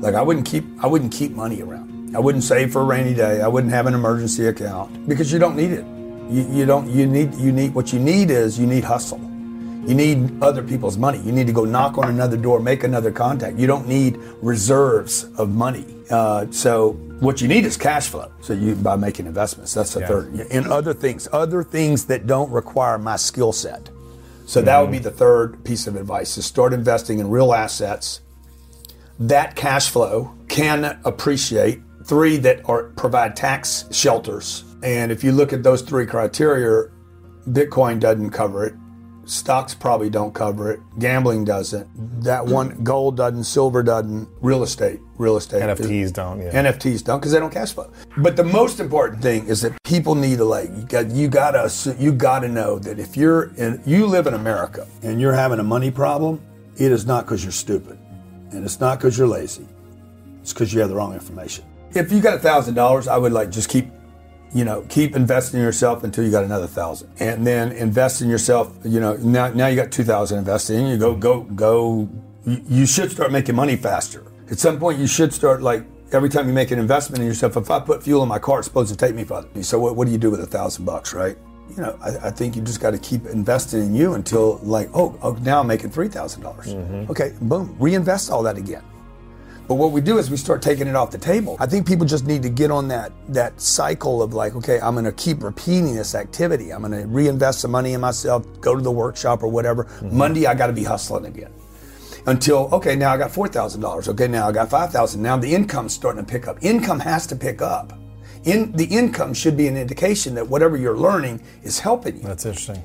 Like 0.00 0.14
I 0.14 0.22
wouldn't 0.22 0.46
keep, 0.46 0.64
I 0.80 0.86
wouldn't 0.86 1.12
keep 1.12 1.32
money 1.32 1.62
around. 1.62 2.14
I 2.14 2.18
wouldn't 2.18 2.44
save 2.44 2.72
for 2.72 2.82
a 2.82 2.84
rainy 2.84 3.14
day. 3.14 3.40
I 3.40 3.48
wouldn't 3.48 3.72
have 3.72 3.86
an 3.86 3.94
emergency 3.94 4.46
account 4.46 5.08
because 5.08 5.32
you 5.32 5.38
don't 5.38 5.56
need 5.56 5.72
it. 5.72 5.84
You, 6.30 6.46
you 6.50 6.66
don't, 6.66 6.88
you 6.88 7.06
need, 7.06 7.34
you 7.34 7.52
need, 7.52 7.74
what 7.74 7.92
you 7.92 7.98
need 7.98 8.30
is 8.30 8.58
you 8.58 8.66
need 8.66 8.84
hustle. 8.84 9.20
You 9.84 9.94
need 9.94 10.42
other 10.42 10.62
people's 10.62 10.96
money. 10.96 11.18
You 11.18 11.32
need 11.32 11.48
to 11.48 11.52
go 11.52 11.64
knock 11.64 11.98
on 11.98 12.08
another 12.08 12.36
door, 12.36 12.60
make 12.60 12.84
another 12.84 13.10
contact. 13.10 13.58
You 13.58 13.66
don't 13.66 13.88
need 13.88 14.16
reserves 14.40 15.24
of 15.38 15.50
money. 15.50 15.84
Uh, 16.08 16.46
so 16.50 16.92
what 17.18 17.40
you 17.40 17.48
need 17.48 17.64
is 17.64 17.76
cash 17.76 18.08
flow. 18.08 18.30
So 18.42 18.52
you 18.52 18.76
by 18.76 18.96
making 18.96 19.26
investments. 19.26 19.74
That's 19.74 19.94
the 19.94 20.06
third. 20.06 20.34
In 20.50 20.70
other 20.70 20.94
things, 20.94 21.28
other 21.32 21.64
things 21.64 22.04
that 22.06 22.26
don't 22.26 22.50
require 22.50 22.96
my 22.96 23.16
skill 23.16 23.52
set. 23.52 23.90
So 24.46 24.62
that 24.62 24.80
would 24.80 24.90
be 24.90 24.98
the 24.98 25.10
third 25.10 25.64
piece 25.64 25.86
of 25.86 25.96
advice: 25.96 26.38
is 26.38 26.44
start 26.44 26.72
investing 26.72 27.18
in 27.18 27.28
real 27.28 27.52
assets. 27.52 28.20
That 29.18 29.56
cash 29.56 29.90
flow 29.90 30.34
can 30.48 31.00
appreciate. 31.04 31.80
Three 32.04 32.36
that 32.38 32.68
are 32.68 32.84
provide 32.90 33.36
tax 33.36 33.84
shelters. 33.90 34.64
And 34.82 35.12
if 35.12 35.22
you 35.22 35.30
look 35.32 35.52
at 35.52 35.62
those 35.62 35.82
three 35.82 36.06
criteria, 36.06 36.90
Bitcoin 37.48 38.00
doesn't 38.00 38.30
cover 38.30 38.66
it. 38.66 38.74
Stocks 39.24 39.74
probably 39.74 40.10
don't 40.10 40.34
cover 40.34 40.72
it. 40.72 40.80
Gambling 40.98 41.44
doesn't. 41.44 41.88
That 42.22 42.44
one 42.44 42.82
gold 42.82 43.16
doesn't. 43.16 43.44
Silver 43.44 43.82
doesn't. 43.82 44.28
Real 44.40 44.62
estate. 44.64 45.00
Real 45.16 45.36
estate. 45.36 45.62
NFTs 45.62 46.12
don't, 46.12 46.40
yeah. 46.40 46.50
NFTs 46.50 47.04
don't 47.04 47.20
because 47.20 47.32
they 47.32 47.38
don't 47.38 47.52
cash 47.52 47.72
flow. 47.72 47.92
But 48.16 48.36
the 48.36 48.44
most 48.44 48.80
important 48.80 49.22
thing 49.22 49.46
is 49.46 49.60
that 49.62 49.80
people 49.84 50.16
need 50.16 50.38
to 50.38 50.44
like 50.44 50.70
you 50.70 50.82
got 50.82 51.10
you 51.10 51.28
gotta 51.28 51.96
you 51.98 52.12
gotta 52.12 52.48
know 52.48 52.78
that 52.80 52.98
if 52.98 53.16
you're 53.16 53.54
in 53.56 53.80
you 53.86 54.06
live 54.06 54.26
in 54.26 54.34
America 54.34 54.88
and 55.02 55.20
you're 55.20 55.34
having 55.34 55.60
a 55.60 55.64
money 55.64 55.90
problem, 55.90 56.40
it 56.76 56.90
is 56.90 57.06
not 57.06 57.24
because 57.24 57.44
you're 57.44 57.52
stupid, 57.52 57.98
and 58.50 58.64
it's 58.64 58.80
not 58.80 58.98
because 58.98 59.16
you're 59.16 59.28
lazy. 59.28 59.66
It's 60.40 60.52
because 60.52 60.74
you 60.74 60.80
have 60.80 60.88
the 60.88 60.96
wrong 60.96 61.14
information. 61.14 61.64
If 61.94 62.10
you 62.10 62.20
got 62.20 62.34
a 62.34 62.38
thousand 62.40 62.74
dollars, 62.74 63.06
I 63.06 63.18
would 63.18 63.32
like 63.32 63.50
just 63.50 63.68
keep 63.68 63.86
you 64.54 64.64
know, 64.64 64.84
keep 64.88 65.16
investing 65.16 65.60
in 65.60 65.64
yourself 65.64 66.04
until 66.04 66.24
you 66.24 66.30
got 66.30 66.44
another 66.44 66.66
thousand, 66.66 67.10
and 67.18 67.46
then 67.46 67.72
invest 67.72 68.20
in 68.20 68.28
yourself. 68.28 68.72
You 68.84 69.00
know, 69.00 69.16
now 69.16 69.48
now 69.48 69.66
you 69.68 69.76
got 69.76 69.90
two 69.90 70.04
thousand 70.04 70.38
invested 70.38 70.76
in. 70.76 70.86
You 70.86 70.98
go 70.98 71.14
go 71.14 71.40
go. 71.42 72.08
You, 72.44 72.86
should 72.86 73.12
start 73.12 73.30
making 73.30 73.54
money 73.54 73.76
faster. 73.76 74.24
At 74.50 74.58
some 74.58 74.80
point, 74.80 74.98
you 74.98 75.06
should 75.06 75.32
start 75.32 75.62
like 75.62 75.84
every 76.10 76.28
time 76.28 76.48
you 76.48 76.52
make 76.52 76.72
an 76.72 76.78
investment 76.78 77.22
in 77.22 77.28
yourself. 77.28 77.56
If 77.56 77.70
I 77.70 77.78
put 77.78 78.02
fuel 78.02 78.22
in 78.22 78.28
my 78.28 78.40
car, 78.40 78.58
it's 78.58 78.66
supposed 78.66 78.90
to 78.90 78.96
take 78.96 79.14
me 79.14 79.22
five. 79.24 79.46
So 79.64 79.78
what, 79.78 79.94
what 79.94 80.06
do 80.06 80.12
you 80.12 80.18
do 80.18 80.30
with 80.30 80.40
a 80.40 80.46
thousand 80.46 80.84
bucks, 80.84 81.14
right? 81.14 81.36
You 81.70 81.82
know, 81.82 81.98
I, 82.02 82.26
I 82.26 82.30
think 82.30 82.56
you 82.56 82.62
just 82.62 82.80
got 82.80 82.90
to 82.90 82.98
keep 82.98 83.26
investing 83.26 83.82
in 83.82 83.94
you 83.94 84.14
until 84.14 84.58
like, 84.64 84.90
oh, 84.92 85.16
oh 85.22 85.34
now 85.42 85.60
I'm 85.60 85.68
making 85.68 85.90
three 85.90 86.08
thousand 86.08 86.42
dollars. 86.42 86.74
Mm-hmm. 86.74 87.10
Okay, 87.10 87.32
boom, 87.40 87.76
reinvest 87.78 88.30
all 88.30 88.42
that 88.42 88.58
again. 88.58 88.82
But 89.68 89.76
what 89.76 89.92
we 89.92 90.00
do 90.00 90.18
is 90.18 90.30
we 90.30 90.36
start 90.36 90.60
taking 90.60 90.86
it 90.86 90.96
off 90.96 91.10
the 91.10 91.18
table. 91.18 91.56
I 91.60 91.66
think 91.66 91.86
people 91.86 92.04
just 92.04 92.26
need 92.26 92.42
to 92.42 92.50
get 92.50 92.70
on 92.70 92.88
that 92.88 93.12
that 93.28 93.60
cycle 93.60 94.22
of 94.22 94.34
like, 94.34 94.54
okay, 94.56 94.80
I'm 94.80 94.94
going 94.94 95.04
to 95.04 95.12
keep 95.12 95.42
repeating 95.42 95.94
this 95.94 96.14
activity. 96.14 96.72
I'm 96.72 96.82
going 96.82 97.00
to 97.00 97.06
reinvest 97.06 97.60
some 97.60 97.70
money 97.70 97.92
in 97.92 98.00
myself, 98.00 98.46
go 98.60 98.74
to 98.74 98.82
the 98.82 98.90
workshop 98.90 99.42
or 99.42 99.48
whatever. 99.48 99.84
Mm-hmm. 99.84 100.16
Monday, 100.16 100.46
I 100.46 100.54
got 100.54 100.66
to 100.66 100.72
be 100.72 100.84
hustling 100.84 101.26
again. 101.26 101.52
Until 102.26 102.68
okay, 102.72 102.94
now 102.94 103.12
I 103.12 103.16
got 103.16 103.32
four 103.32 103.48
thousand 103.48 103.80
dollars. 103.80 104.08
Okay, 104.08 104.28
now 104.28 104.48
I 104.48 104.52
got 104.52 104.70
five 104.70 104.92
thousand. 104.92 105.22
Now 105.22 105.36
the 105.36 105.52
income's 105.52 105.92
starting 105.92 106.24
to 106.24 106.30
pick 106.30 106.46
up. 106.46 106.62
Income 106.62 107.00
has 107.00 107.26
to 107.28 107.36
pick 107.36 107.60
up. 107.62 107.92
In 108.44 108.72
the 108.72 108.84
income 108.84 109.34
should 109.34 109.56
be 109.56 109.68
an 109.68 109.76
indication 109.76 110.34
that 110.34 110.46
whatever 110.46 110.76
you're 110.76 110.96
learning 110.96 111.42
is 111.62 111.80
helping 111.80 112.16
you. 112.16 112.22
That's 112.22 112.46
interesting. 112.46 112.82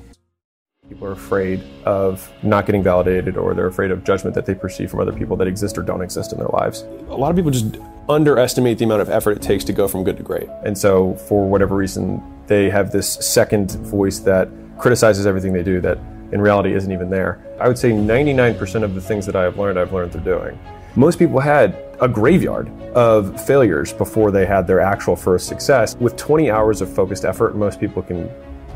People 0.88 1.06
are 1.06 1.12
afraid 1.12 1.62
of 1.84 2.32
not 2.42 2.64
getting 2.64 2.82
validated 2.82 3.36
or 3.36 3.52
they're 3.52 3.66
afraid 3.66 3.90
of 3.90 4.04
judgment 4.04 4.34
that 4.34 4.46
they 4.46 4.54
perceive 4.54 4.90
from 4.90 5.00
other 5.00 5.12
people 5.12 5.36
that 5.36 5.46
exist 5.46 5.76
or 5.76 5.82
don't 5.82 6.00
exist 6.00 6.32
in 6.32 6.38
their 6.38 6.48
lives. 6.48 6.86
A 7.08 7.14
lot 7.14 7.28
of 7.28 7.36
people 7.36 7.50
just 7.50 7.76
underestimate 8.08 8.78
the 8.78 8.86
amount 8.86 9.02
of 9.02 9.10
effort 9.10 9.32
it 9.32 9.42
takes 9.42 9.64
to 9.64 9.74
go 9.74 9.86
from 9.86 10.02
good 10.02 10.16
to 10.16 10.22
great. 10.22 10.48
And 10.64 10.78
so, 10.78 11.14
for 11.14 11.46
whatever 11.46 11.76
reason, 11.76 12.22
they 12.46 12.70
have 12.70 12.90
this 12.90 13.12
second 13.12 13.72
voice 13.72 14.20
that 14.20 14.48
criticizes 14.78 15.26
everything 15.26 15.52
they 15.52 15.62
do 15.62 15.78
that 15.82 15.98
in 16.32 16.40
reality 16.40 16.72
isn't 16.72 16.90
even 16.90 17.10
there. 17.10 17.44
I 17.60 17.68
would 17.68 17.76
say 17.76 17.90
99% 17.90 18.82
of 18.82 18.94
the 18.94 19.00
things 19.02 19.26
that 19.26 19.36
I 19.36 19.42
have 19.42 19.58
learned, 19.58 19.78
I've 19.78 19.92
learned 19.92 20.12
through 20.12 20.22
doing. 20.22 20.58
Most 20.96 21.18
people 21.18 21.38
had 21.38 21.76
a 22.00 22.08
graveyard 22.08 22.70
of 22.94 23.38
failures 23.44 23.92
before 23.92 24.30
they 24.30 24.46
had 24.46 24.66
their 24.66 24.80
actual 24.80 25.16
first 25.16 25.48
success. 25.48 25.96
With 25.96 26.16
20 26.16 26.50
hours 26.50 26.80
of 26.80 26.90
focused 26.90 27.26
effort, 27.26 27.56
most 27.56 27.78
people 27.78 28.02
can 28.02 28.30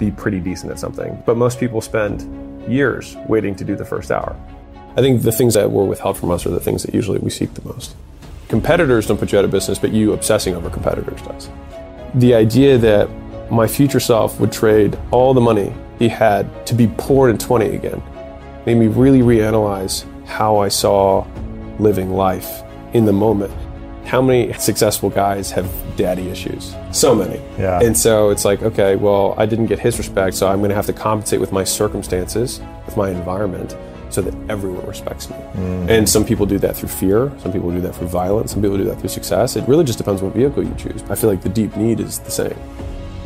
be 0.04 0.11
pretty 0.11 0.40
decent 0.40 0.73
at 0.73 0.78
something. 0.78 1.23
But 1.26 1.37
most 1.37 1.61
people 1.61 1.80
spend 1.80 2.16
years 2.71 3.16
waiting 3.28 3.54
to 3.56 3.64
do 3.64 3.76
the 3.76 3.85
first 3.85 4.11
hour. 4.11 4.37
I 4.97 5.00
think 5.00 5.23
the 5.23 5.32
things 5.32 5.54
that 5.54 5.71
were 5.71 5.85
withheld 5.85 6.18
from 6.18 6.30
us 6.30 6.44
are 6.44 6.50
the 6.50 6.61
things 6.61 6.82
that 6.82 6.94
usually 6.94 7.18
we 7.18 7.30
seek 7.30 7.54
the 7.54 7.66
most. 7.68 7.94
Competitors 8.49 9.06
don't 9.06 9.18
put 9.18 9.32
you 9.32 9.38
out 9.38 9.44
of 9.44 9.50
business, 9.50 9.78
but 9.78 9.92
you 9.92 10.12
obsessing 10.12 10.54
over 10.54 10.68
competitors 10.68 11.23
does. 11.23 11.49
The 12.14 12.35
idea 12.35 12.76
that 12.78 13.09
my 13.50 13.66
future 13.66 14.00
self 14.00 14.40
would 14.40 14.52
trade 14.52 14.99
all 15.11 15.32
the 15.35 15.40
money 15.40 15.73
he 15.99 16.09
had 16.09 16.66
to 16.66 16.75
be 16.75 16.92
poor 16.99 17.28
in 17.28 17.38
20 17.38 17.76
again 17.76 18.02
made 18.66 18.75
me 18.75 18.88
really 18.88 19.21
reanalyze 19.21 20.04
how 20.26 20.59
I 20.59 20.68
saw 20.68 21.26
living 21.78 22.11
life 22.11 22.62
in 22.92 23.04
the 23.04 23.12
moment. 23.12 23.52
How 24.04 24.21
many 24.21 24.52
successful 24.54 25.11
guys 25.11 25.50
have 25.52 25.71
daddy 25.97 26.28
issues? 26.28 26.75
So 26.90 27.14
many. 27.14 27.40
Yeah. 27.59 27.80
And 27.80 27.97
so 27.97 28.30
it's 28.30 28.44
like, 28.44 28.62
okay, 28.62 28.97
well, 28.97 29.35
I 29.38 29.47
didn't 29.47 29.66
get 29.66 29.78
his 29.78 29.97
respect, 29.99 30.37
so 30.37 30.49
I'm 30.49 30.59
going 30.59 30.71
to 30.71 30.75
have 30.75 30.87
to 30.87 30.92
compensate 30.92 31.40
with 31.40 31.52
my 31.52 31.64
circumstances, 31.64 32.61
with 32.85 32.97
my 32.97 33.11
environment, 33.11 33.76
so 34.11 34.21
that 34.21 34.35
everyone 34.50 34.85
respects 34.87 35.30
me. 35.30 35.37
Mm. 35.37 35.88
And 35.88 36.09
some 36.09 36.25
people 36.25 36.44
do 36.44 36.59
that 36.59 36.76
through 36.76 36.90
fear, 36.90 37.32
some 37.38 37.52
people 37.52 37.71
do 37.71 37.80
that 37.80 37.94
through 37.94 38.09
violence, 38.09 38.52
some 38.52 38.61
people 38.61 38.76
do 38.76 38.85
that 38.85 39.00
through 39.00 39.09
success. 39.09 39.56
It 39.56 39.66
really 39.66 39.85
just 39.85 39.99
depends 39.99 40.21
what 40.21 40.35
vehicle 40.35 40.62
you 40.62 40.75
choose. 40.75 41.02
I 41.09 41.14
feel 41.14 41.30
like 41.30 41.40
the 41.40 41.49
deep 41.49 41.76
need 41.76 41.99
is 41.99 42.18
the 42.18 42.30
same. 42.30 42.59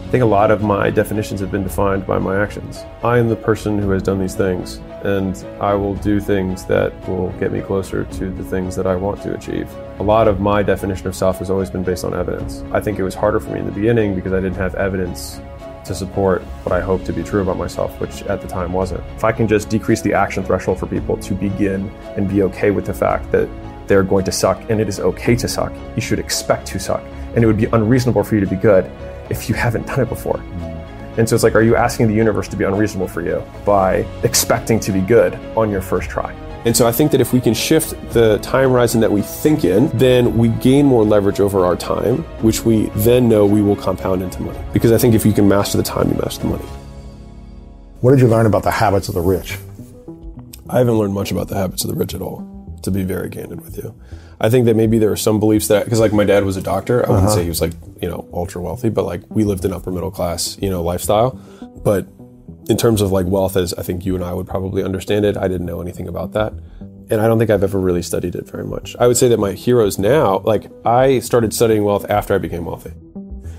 I 0.07 0.09
think 0.09 0.23
a 0.23 0.27
lot 0.27 0.53
of 0.53 0.63
my 0.63 0.91
definitions 0.91 1.41
have 1.41 1.51
been 1.51 1.65
defined 1.65 2.07
by 2.07 2.21
my 2.21 2.41
actions. 2.41 2.85
I 3.03 3.19
am 3.19 3.29
the 3.29 3.35
person 3.35 3.81
who 3.81 3.91
has 3.91 4.05
done 4.05 4.21
these 4.21 4.37
things, 4.37 4.77
and 5.03 5.37
I 5.61 5.75
will 5.75 5.97
do 5.97 6.21
things 6.21 6.65
that 6.67 6.93
will 7.09 7.31
get 7.41 7.51
me 7.51 7.61
closer 7.61 8.05
to 8.05 8.31
the 8.31 8.45
things 8.45 8.77
that 8.77 8.87
I 8.87 8.95
want 8.95 9.21
to 9.23 9.35
achieve. 9.35 9.69
A 9.99 10.03
lot 10.03 10.29
of 10.29 10.41
my 10.41 10.63
definition 10.63 11.07
of 11.07 11.17
self 11.17 11.39
has 11.39 11.49
always 11.49 11.71
been 11.71 11.83
based 11.83 12.05
on 12.05 12.13
evidence. 12.13 12.63
I 12.71 12.81
think 12.81 12.99
it 12.99 13.03
was 13.03 13.15
harder 13.15 13.41
for 13.41 13.51
me 13.51 13.61
in 13.61 13.65
the 13.65 13.73
beginning 13.73 14.15
because 14.15 14.35
I 14.35 14.41
didn't 14.41 14.57
have 14.57 14.75
evidence 14.75 15.41
to 15.87 15.95
support 15.95 16.43
what 16.65 16.73
I 16.75 16.81
hoped 16.81 17.07
to 17.07 17.15
be 17.15 17.23
true 17.23 17.41
about 17.41 17.57
myself, 17.57 17.99
which 17.99 18.23
at 18.25 18.43
the 18.43 18.47
time 18.47 18.75
wasn't. 18.75 19.03
If 19.17 19.25
I 19.25 19.33
can 19.33 19.49
just 19.49 19.71
decrease 19.71 20.03
the 20.03 20.13
action 20.13 20.45
threshold 20.45 20.79
for 20.79 20.87
people 20.87 21.17
to 21.17 21.35
begin 21.35 21.89
and 22.15 22.29
be 22.29 22.43
okay 22.43 22.71
with 22.71 22.85
the 22.85 22.93
fact 22.93 23.33
that 23.33 23.49
they're 23.87 24.03
going 24.03 24.27
to 24.27 24.33
suck 24.33 24.69
and 24.69 24.83
it 24.83 24.89
is 24.89 25.01
okay 25.01 25.35
to 25.35 25.49
suck, 25.49 25.73
you 25.95 26.03
should 26.03 26.19
expect 26.19 26.67
to 26.69 26.79
suck. 26.79 27.03
And 27.35 27.43
it 27.43 27.47
would 27.47 27.57
be 27.57 27.67
unreasonable 27.67 28.23
for 28.23 28.35
you 28.35 28.43
to 28.43 28.47
be 28.47 28.57
good 28.57 28.91
if 29.31 29.49
you 29.49 29.55
haven't 29.55 29.87
done 29.87 30.01
it 30.01 30.11
before. 30.11 30.37
Mm. 30.37 31.19
And 31.19 31.27
so 31.27 31.35
it's 31.35 31.43
like, 31.43 31.55
are 31.55 31.63
you 31.63 31.75
asking 31.75 32.09
the 32.09 32.15
universe 32.15 32.49
to 32.49 32.57
be 32.57 32.65
unreasonable 32.65 33.09
for 33.09 33.23
you 33.23 33.43
by 33.65 34.07
expecting 34.25 34.79
to 34.81 34.93
be 34.93 35.01
good 35.01 35.35
on 35.57 35.71
your 35.71 35.81
first 35.81 36.11
try? 36.11 36.35
And 36.67 36.77
so 36.77 36.85
I 36.85 36.91
think 36.91 37.13
that 37.13 37.21
if 37.21 37.33
we 37.33 37.41
can 37.41 37.55
shift 37.55 37.95
the 38.13 38.39
time 38.39 38.71
horizon 38.71 39.01
that 39.01 39.13
we 39.13 39.23
think 39.23 39.65
in, 39.65 39.87
then 39.97 40.37
we 40.37 40.49
gain 40.49 40.85
more 40.85 41.05
leverage 41.05 41.39
over 41.39 41.65
our 41.65 41.77
time, 41.77 42.19
which 42.43 42.65
we 42.65 42.87
then 42.97 43.29
know 43.29 43.47
we 43.47 43.63
will 43.63 43.77
compound 43.77 44.21
into 44.21 44.43
money. 44.43 44.59
Because 44.73 44.91
I 44.91 44.99
think 44.99 45.15
if 45.15 45.25
you 45.25 45.33
can 45.33 45.47
master 45.47 45.79
the 45.79 45.85
time, 45.85 46.09
you 46.11 46.17
master 46.17 46.43
the 46.43 46.49
money. 46.49 46.65
What 48.01 48.11
did 48.11 48.21
you 48.21 48.27
learn 48.27 48.47
about 48.47 48.65
the 48.65 48.73
habits 48.73 49.09
of 49.09 49.15
the 49.15 49.21
rich? 49.21 49.59
I 50.69 50.79
haven't 50.79 50.99
learned 50.99 51.15
much 51.15 51.31
about 51.31 51.47
the 51.47 51.55
habits 51.55 51.85
of 51.85 51.91
the 51.91 51.97
rich 51.97 52.15
at 52.15 52.21
all, 52.21 52.77
to 52.83 52.91
be 52.91 53.05
very 53.05 53.31
candid 53.31 53.61
with 53.61 53.77
you. 53.77 53.95
I 54.41 54.51
think 54.51 54.67
that 54.67 54.75
maybe 54.75 54.99
there 54.99 55.13
are 55.13 55.17
some 55.17 55.39
beliefs 55.39 55.69
that, 55.69 55.85
because 55.85 56.01
like 56.01 56.13
my 56.13 56.25
dad 56.25 56.45
was 56.45 56.57
a 56.57 56.63
doctor, 56.63 57.07
I 57.07 57.11
wouldn't 57.11 57.29
Uh-huh. 57.29 57.37
say 57.37 57.43
he 57.45 57.49
was 57.49 57.61
like, 57.61 57.75
you 58.03 58.09
know, 58.11 58.27
ultra 58.33 58.61
wealthy, 58.61 58.89
but 58.89 59.05
like 59.07 59.23
we 59.31 59.45
lived 59.45 59.65
an 59.65 59.73
upper 59.73 59.93
middle 59.93 60.11
class, 60.11 60.59
you 60.61 60.69
know, 60.69 60.83
lifestyle. 60.83 61.39
But 61.85 62.09
in 62.69 62.77
terms 62.77 63.01
of 63.01 63.13
like 63.13 63.27
wealth, 63.27 63.57
as 63.57 63.75
I 63.75 63.83
think 63.83 64.05
you 64.05 64.15
and 64.15 64.25
I 64.25 64.33
would 64.33 64.47
probably 64.47 64.83
understand 64.83 65.25
it, 65.25 65.37
I 65.37 65.49
didn't 65.49 65.67
know 65.67 65.81
anything 65.81 66.09
about 66.09 66.33
that. 66.33 66.53
And 67.09 67.21
I 67.21 67.29
don't 67.29 67.39
think 67.39 67.51
I've 67.51 67.63
ever 67.63 67.79
really 67.79 68.03
studied 68.03 68.35
it 68.35 68.49
very 68.49 68.65
much. 68.65 68.97
I 68.99 69.07
would 69.07 69.17
say 69.17 69.29
that 69.29 69.39
my 69.39 69.53
heroes 69.53 69.99
now, 69.99 70.39
like 70.41 70.71
I 70.85 71.21
started 71.21 71.55
studying 71.55 71.85
wealth 71.85 72.05
after 72.11 72.35
I 72.35 72.39
became 72.39 72.65
wealthy. 72.65 72.93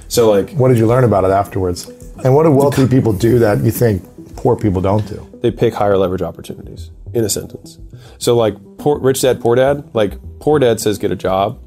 So 0.10 0.30
like, 0.30 0.52
What 0.52 0.70
did 0.70 0.78
you 0.78 0.88
learn 0.88 1.04
about 1.04 1.24
it 1.24 1.32
afterwards? 1.32 1.88
And 2.24 2.36
what 2.36 2.44
do 2.44 2.52
wealthy 2.52 2.88
people 2.88 3.14
do 3.14 3.40
that 3.40 3.60
you 3.60 3.72
think 3.72 4.04
poor 4.36 4.56
people 4.56 4.82
don't 4.82 5.08
do? 5.08 5.28
they 5.42 5.52
pick 5.52 5.74
higher 5.74 5.98
leverage 5.98 6.22
opportunities 6.22 6.92
in 7.14 7.24
a 7.24 7.30
sentence. 7.30 7.78
So 8.18 8.36
like 8.36 8.56
poor, 8.78 9.00
rich 9.00 9.22
dad, 9.22 9.40
poor 9.42 9.56
dad, 9.56 9.90
like 9.94 10.14
poor 10.40 10.60
dad 10.60 10.80
says 10.80 10.98
get 10.98 11.12
a 11.12 11.16
job, 11.16 11.60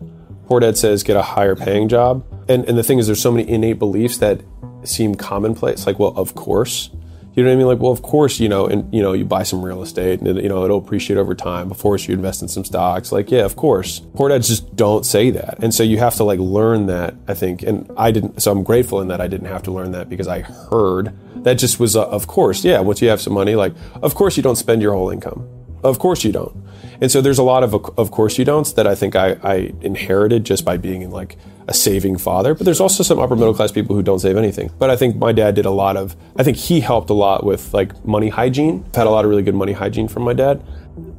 poor 0.47 0.61
dad 0.61 0.77
says 0.77 1.03
get 1.03 1.17
a 1.17 1.23
higher 1.23 1.57
paying 1.57 1.89
job. 1.89 2.25
And 2.49 2.65
and 2.69 2.77
the 2.77 2.83
thing 2.83 2.99
is 2.99 3.07
there's 3.07 3.23
so 3.23 3.33
many 3.33 3.49
innate 3.49 3.79
beliefs 3.79 4.19
that 4.19 4.43
seem 4.83 5.15
commonplace. 5.15 5.87
Like, 5.87 5.99
well, 5.99 6.13
of 6.17 6.35
course. 6.35 6.91
You 7.35 7.45
know 7.45 7.51
what 7.51 7.55
I 7.55 7.57
mean? 7.59 7.67
Like, 7.67 7.79
well, 7.79 7.93
of 7.93 8.03
course, 8.03 8.41
you 8.41 8.49
know, 8.49 8.67
and 8.67 8.93
you 8.93 9.01
know, 9.01 9.13
you 9.13 9.25
buy 9.25 9.45
some 9.45 9.65
real 9.65 9.83
estate 9.83 10.21
and 10.21 10.37
you 10.43 10.49
know, 10.49 10.65
it'll 10.65 10.79
appreciate 10.79 11.17
over 11.17 11.35
time. 11.35 11.71
Of 11.71 11.79
course, 11.79 12.09
you 12.09 12.15
invest 12.15 12.43
in 12.43 12.49
some 12.49 12.65
stocks. 12.65 13.13
Like, 13.13 13.31
yeah, 13.31 13.45
of 13.45 13.55
course. 13.55 14.01
Poor 14.15 14.29
dads 14.29 14.49
just 14.49 14.75
don't 14.75 15.07
say 15.07 15.31
that. 15.31 15.59
And 15.63 15.73
so 15.73 15.83
you 15.83 15.99
have 15.99 16.17
to 16.17 16.25
like 16.25 16.41
learn 16.41 16.87
that, 16.87 17.15
I 17.29 17.35
think. 17.35 17.63
And 17.63 17.91
I 17.97 18.11
didn't, 18.11 18.43
so 18.43 18.51
I'm 18.51 18.65
grateful 18.65 19.01
in 19.01 19.09
that 19.09 19.21
I 19.21 19.29
didn't 19.29 19.47
have 19.47 19.63
to 19.65 19.71
learn 19.71 19.93
that 19.93 20.09
because 20.09 20.27
I 20.27 20.41
heard 20.41 21.17
that 21.45 21.55
just 21.55 21.79
was, 21.79 21.95
uh, 21.95 22.07
of 22.09 22.27
course, 22.27 22.65
yeah, 22.65 22.81
once 22.81 23.01
you 23.01 23.09
have 23.09 23.21
some 23.21 23.33
money, 23.33 23.55
like, 23.55 23.75
of 24.03 24.15
course 24.15 24.37
you 24.37 24.43
don't 24.43 24.57
spend 24.57 24.83
your 24.83 24.93
whole 24.95 25.11
income. 25.11 25.49
Of 25.83 25.99
course 25.99 26.25
you 26.25 26.33
don't. 26.33 26.55
And 27.01 27.11
so 27.11 27.23
there's 27.23 27.39
a 27.39 27.43
lot 27.43 27.63
of 27.63 27.73
of 27.75 28.11
course 28.11 28.39
you 28.39 28.45
don'ts 28.45 28.73
that 28.75 28.87
I 28.87 28.95
think 28.95 29.17
I, 29.17 29.39
I 29.43 29.73
inherited 29.81 30.45
just 30.45 30.65
by 30.65 30.77
being 30.77 31.03
in 31.03 31.11
like 31.11 31.39
a 31.71 31.75
saving 31.75 32.19
father. 32.19 32.53
But 32.55 32.65
there's 32.65 32.81
also 32.81 33.03
some 33.03 33.21
upper 33.21 33.37
middle 33.37 33.55
class 33.55 33.71
people 33.71 33.95
who 33.95 34.03
don't 34.03 34.19
save 34.19 34.37
anything. 34.37 34.71
But 34.79 34.91
I 34.91 34.97
think 34.97 35.17
my 35.17 35.33
dad 35.33 35.55
did 35.55 35.65
a 35.65 35.71
lot 35.71 35.97
of 35.97 36.17
I 36.37 36.43
think 36.43 36.57
he 36.57 36.81
helped 36.81 37.09
a 37.09 37.15
lot 37.15 37.45
with 37.45 37.73
like 37.73 38.05
money 38.05 38.29
hygiene. 38.29 38.85
I've 38.89 38.97
had 38.97 39.07
a 39.07 39.11
lot 39.11 39.25
of 39.25 39.31
really 39.31 39.45
good 39.45 39.55
money 39.55 39.73
hygiene 39.73 40.09
from 40.09 40.25
my 40.25 40.35
dad. 40.35 40.62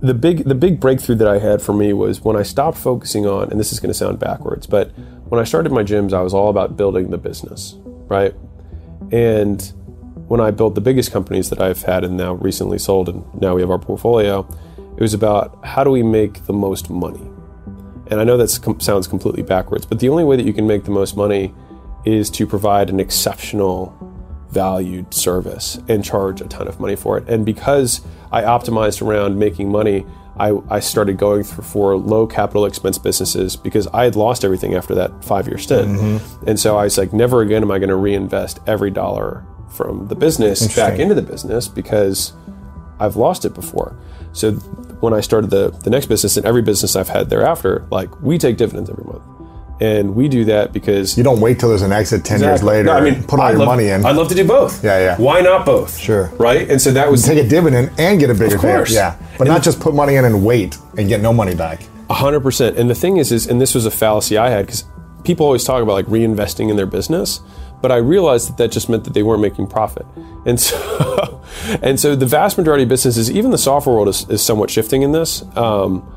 The 0.01 0.13
big 0.13 0.43
the 0.43 0.55
big 0.55 0.79
breakthrough 0.79 1.15
that 1.15 1.27
I 1.27 1.39
had 1.39 1.61
for 1.61 1.73
me 1.73 1.93
was 1.93 2.21
when 2.21 2.35
I 2.35 2.43
stopped 2.43 2.77
focusing 2.77 3.25
on 3.25 3.49
and 3.49 3.59
this 3.59 3.71
is 3.71 3.79
gonna 3.79 3.93
sound 3.93 4.19
backwards, 4.19 4.67
but 4.67 4.91
when 5.29 5.39
I 5.39 5.45
started 5.45 5.71
my 5.71 5.83
gyms, 5.83 6.11
I 6.11 6.21
was 6.21 6.33
all 6.33 6.49
about 6.49 6.75
building 6.75 7.09
the 7.09 7.17
business, 7.17 7.75
right? 8.09 8.35
And 9.11 9.61
when 10.27 10.41
I 10.41 10.51
built 10.51 10.75
the 10.75 10.81
biggest 10.81 11.11
companies 11.11 11.49
that 11.49 11.61
I've 11.61 11.81
had 11.83 12.03
and 12.03 12.17
now 12.17 12.33
recently 12.33 12.77
sold, 12.77 13.07
and 13.07 13.23
now 13.41 13.55
we 13.55 13.61
have 13.61 13.71
our 13.71 13.79
portfolio, 13.79 14.45
it 14.97 15.01
was 15.01 15.13
about 15.13 15.65
how 15.65 15.85
do 15.85 15.89
we 15.89 16.03
make 16.03 16.45
the 16.45 16.53
most 16.53 16.89
money? 16.89 17.30
And 18.11 18.19
I 18.19 18.25
know 18.25 18.37
that 18.37 18.49
sounds 18.81 19.07
completely 19.07 19.41
backwards, 19.41 19.85
but 19.85 19.99
the 19.99 20.09
only 20.09 20.25
way 20.25 20.35
that 20.35 20.45
you 20.45 20.53
can 20.53 20.67
make 20.67 20.83
the 20.83 20.91
most 20.91 21.15
money 21.15 21.53
is 22.05 22.29
to 22.31 22.45
provide 22.45 22.89
an 22.89 22.99
exceptional 22.99 23.97
valued 24.49 25.13
service 25.13 25.79
and 25.87 26.03
charge 26.03 26.41
a 26.41 26.47
ton 26.47 26.67
of 26.67 26.79
money 26.79 26.95
for 26.95 27.17
it. 27.17 27.27
And 27.29 27.45
because 27.45 28.01
I 28.31 28.41
optimized 28.41 29.01
around 29.01 29.39
making 29.39 29.71
money, 29.71 30.05
I, 30.37 30.57
I 30.69 30.79
started 30.81 31.17
going 31.17 31.43
through 31.43 31.63
for 31.63 31.95
low 31.95 32.27
capital 32.27 32.65
expense 32.65 32.97
businesses 32.97 33.55
because 33.55 33.87
I 33.87 34.03
had 34.03 34.15
lost 34.15 34.43
everything 34.43 34.75
after 34.75 34.93
that 34.95 35.23
five 35.23 35.47
year 35.47 35.57
stint. 35.57 35.87
Mm-hmm. 35.87 36.49
And 36.49 36.59
so 36.59 36.77
I 36.77 36.85
was 36.85 36.97
like, 36.97 37.13
never 37.13 37.41
again 37.41 37.61
am 37.61 37.71
I 37.71 37.79
going 37.79 37.89
to 37.89 37.95
reinvest 37.95 38.59
every 38.67 38.91
dollar 38.91 39.45
from 39.69 40.07
the 40.07 40.15
business 40.15 40.75
back 40.75 40.99
into 40.99 41.15
the 41.15 41.21
business 41.21 41.69
because 41.69 42.33
I've 42.99 43.15
lost 43.15 43.45
it 43.45 43.53
before. 43.53 43.97
So 44.33 44.51
when 45.01 45.13
I 45.13 45.21
started 45.21 45.49
the, 45.49 45.69
the 45.69 45.89
next 45.89 46.05
business 46.05 46.37
and 46.37 46.45
every 46.45 46.61
business 46.61 46.95
I've 46.95 47.09
had 47.09 47.29
thereafter, 47.29 47.85
like 47.91 48.21
we 48.21 48.37
take 48.37 48.57
dividends 48.57 48.89
every 48.89 49.03
month. 49.03 49.23
And 49.81 50.13
we 50.13 50.27
do 50.27 50.45
that 50.45 50.73
because 50.73 51.17
you 51.17 51.23
don't 51.23 51.41
wait 51.41 51.59
till 51.59 51.69
there's 51.69 51.81
an 51.81 51.91
exit 51.91 52.23
ten 52.23 52.35
exactly. 52.35 52.47
years 52.51 52.63
later. 52.63 52.83
No, 52.83 52.93
I 52.93 53.01
mean, 53.01 53.23
put 53.23 53.39
all 53.39 53.47
I'd 53.47 53.51
your 53.51 53.59
love, 53.61 53.67
money 53.67 53.87
in. 53.87 54.05
I'd 54.05 54.15
love 54.15 54.29
to 54.29 54.35
do 54.35 54.47
both. 54.47 54.83
Yeah, 54.83 54.99
yeah. 54.99 55.17
Why 55.17 55.41
not 55.41 55.65
both? 55.65 55.97
Sure. 55.97 56.27
Right. 56.37 56.69
And 56.69 56.79
so 56.79 56.91
that 56.91 57.09
was 57.09 57.25
take 57.25 57.43
a 57.43 57.49
dividend 57.49 57.91
and 57.97 58.19
get 58.19 58.29
a 58.29 58.35
bigger. 58.35 58.55
Of 58.55 58.61
course. 58.61 58.93
Yeah, 58.93 59.17
but 59.39 59.47
and 59.47 59.49
not 59.49 59.63
just 59.63 59.79
put 59.79 59.95
money 59.95 60.17
in 60.17 60.25
and 60.25 60.45
wait 60.45 60.77
and 60.99 61.09
get 61.09 61.19
no 61.21 61.33
money 61.33 61.55
back. 61.55 61.81
hundred 62.11 62.41
percent. 62.41 62.77
And 62.77 62.91
the 62.91 62.95
thing 62.95 63.17
is, 63.17 63.31
is 63.31 63.47
and 63.47 63.59
this 63.59 63.73
was 63.73 63.87
a 63.87 63.91
fallacy 63.91 64.37
I 64.37 64.51
had 64.51 64.67
because 64.67 64.83
people 65.23 65.47
always 65.47 65.63
talk 65.63 65.81
about 65.81 65.93
like 65.93 66.05
reinvesting 66.05 66.69
in 66.69 66.75
their 66.75 66.85
business, 66.85 67.39
but 67.81 67.91
I 67.91 67.97
realized 67.97 68.49
that 68.49 68.57
that 68.57 68.71
just 68.71 68.87
meant 68.87 69.03
that 69.05 69.15
they 69.15 69.23
weren't 69.23 69.41
making 69.41 69.65
profit. 69.65 70.05
And 70.45 70.59
so, 70.59 71.43
and 71.81 71.99
so 71.99 72.15
the 72.15 72.25
vast 72.25 72.57
majority 72.57 72.83
of 72.83 72.89
businesses, 72.89 73.29
even 73.29 73.51
the 73.51 73.57
software 73.57 73.95
world, 73.95 74.07
is, 74.07 74.27
is 74.29 74.41
somewhat 74.41 74.69
shifting 74.69 75.01
in 75.01 75.11
this. 75.11 75.43
Um, 75.55 76.07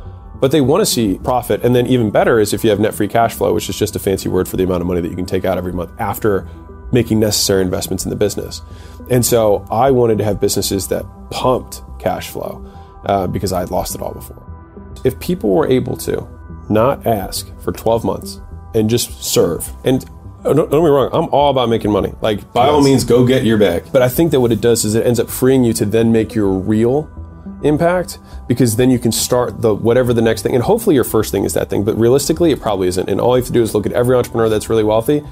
but 0.40 0.50
they 0.50 0.60
want 0.60 0.80
to 0.82 0.86
see 0.86 1.18
profit. 1.18 1.64
And 1.64 1.74
then 1.74 1.86
even 1.86 2.10
better 2.10 2.38
is 2.38 2.52
if 2.52 2.64
you 2.64 2.70
have 2.70 2.80
net 2.80 2.94
free 2.94 3.08
cash 3.08 3.34
flow, 3.34 3.54
which 3.54 3.68
is 3.68 3.78
just 3.78 3.96
a 3.96 3.98
fancy 3.98 4.28
word 4.28 4.48
for 4.48 4.56
the 4.56 4.64
amount 4.64 4.82
of 4.82 4.86
money 4.86 5.00
that 5.00 5.08
you 5.08 5.16
can 5.16 5.26
take 5.26 5.44
out 5.44 5.56
every 5.58 5.72
month 5.72 5.92
after 5.98 6.48
making 6.92 7.18
necessary 7.18 7.62
investments 7.62 8.04
in 8.04 8.10
the 8.10 8.16
business. 8.16 8.62
And 9.10 9.24
so 9.24 9.66
I 9.70 9.90
wanted 9.90 10.18
to 10.18 10.24
have 10.24 10.40
businesses 10.40 10.88
that 10.88 11.04
pumped 11.30 11.82
cash 11.98 12.28
flow 12.28 12.64
uh, 13.06 13.26
because 13.26 13.52
I 13.52 13.60
had 13.60 13.70
lost 13.70 13.94
it 13.94 14.02
all 14.02 14.12
before. 14.12 14.42
If 15.04 15.18
people 15.20 15.50
were 15.50 15.66
able 15.66 15.96
to 15.98 16.26
not 16.68 17.06
ask 17.06 17.46
for 17.60 17.72
12 17.72 18.04
months 18.04 18.40
and 18.74 18.88
just 18.88 19.22
serve, 19.22 19.70
and 19.84 20.04
Oh, 20.44 20.52
don't, 20.52 20.70
don't, 20.70 20.82
get 20.82 20.88
me 20.88 20.90
wrong. 20.90 21.10
I'm 21.12 21.28
all 21.30 21.50
about 21.50 21.68
making 21.68 21.90
money. 21.90 22.12
Like, 22.20 22.52
by 22.52 22.66
yes. 22.66 22.72
all 22.72 22.82
means, 22.82 23.04
go 23.04 23.26
get 23.26 23.44
your 23.44 23.56
bag. 23.56 23.84
But 23.92 24.02
I 24.02 24.08
think 24.08 24.30
that 24.32 24.40
what 24.40 24.52
it 24.52 24.60
does 24.60 24.84
is 24.84 24.94
it 24.94 25.06
ends 25.06 25.18
up 25.18 25.30
freeing 25.30 25.64
you 25.64 25.72
to 25.74 25.86
then 25.86 26.12
make 26.12 26.34
your 26.34 26.48
real 26.48 27.10
impact 27.62 28.18
because 28.46 28.76
then 28.76 28.90
you 28.90 28.98
can 28.98 29.10
start 29.10 29.62
the 29.62 29.74
whatever 29.74 30.12
the 30.12 30.20
next 30.20 30.42
thing. 30.42 30.54
And 30.54 30.62
hopefully, 30.62 30.94
your 30.94 31.04
first 31.04 31.32
thing 31.32 31.44
is 31.44 31.54
that 31.54 31.70
thing. 31.70 31.82
But 31.82 31.96
realistically, 31.98 32.50
it 32.50 32.60
probably 32.60 32.88
isn't. 32.88 33.08
And 33.08 33.20
all 33.20 33.36
you 33.36 33.42
have 33.42 33.46
to 33.46 33.52
do 33.52 33.62
is 33.62 33.74
look 33.74 33.86
at 33.86 33.92
every 33.92 34.16
entrepreneur 34.16 34.50
that's 34.50 34.68
really 34.68 34.84
wealthy 34.84 35.22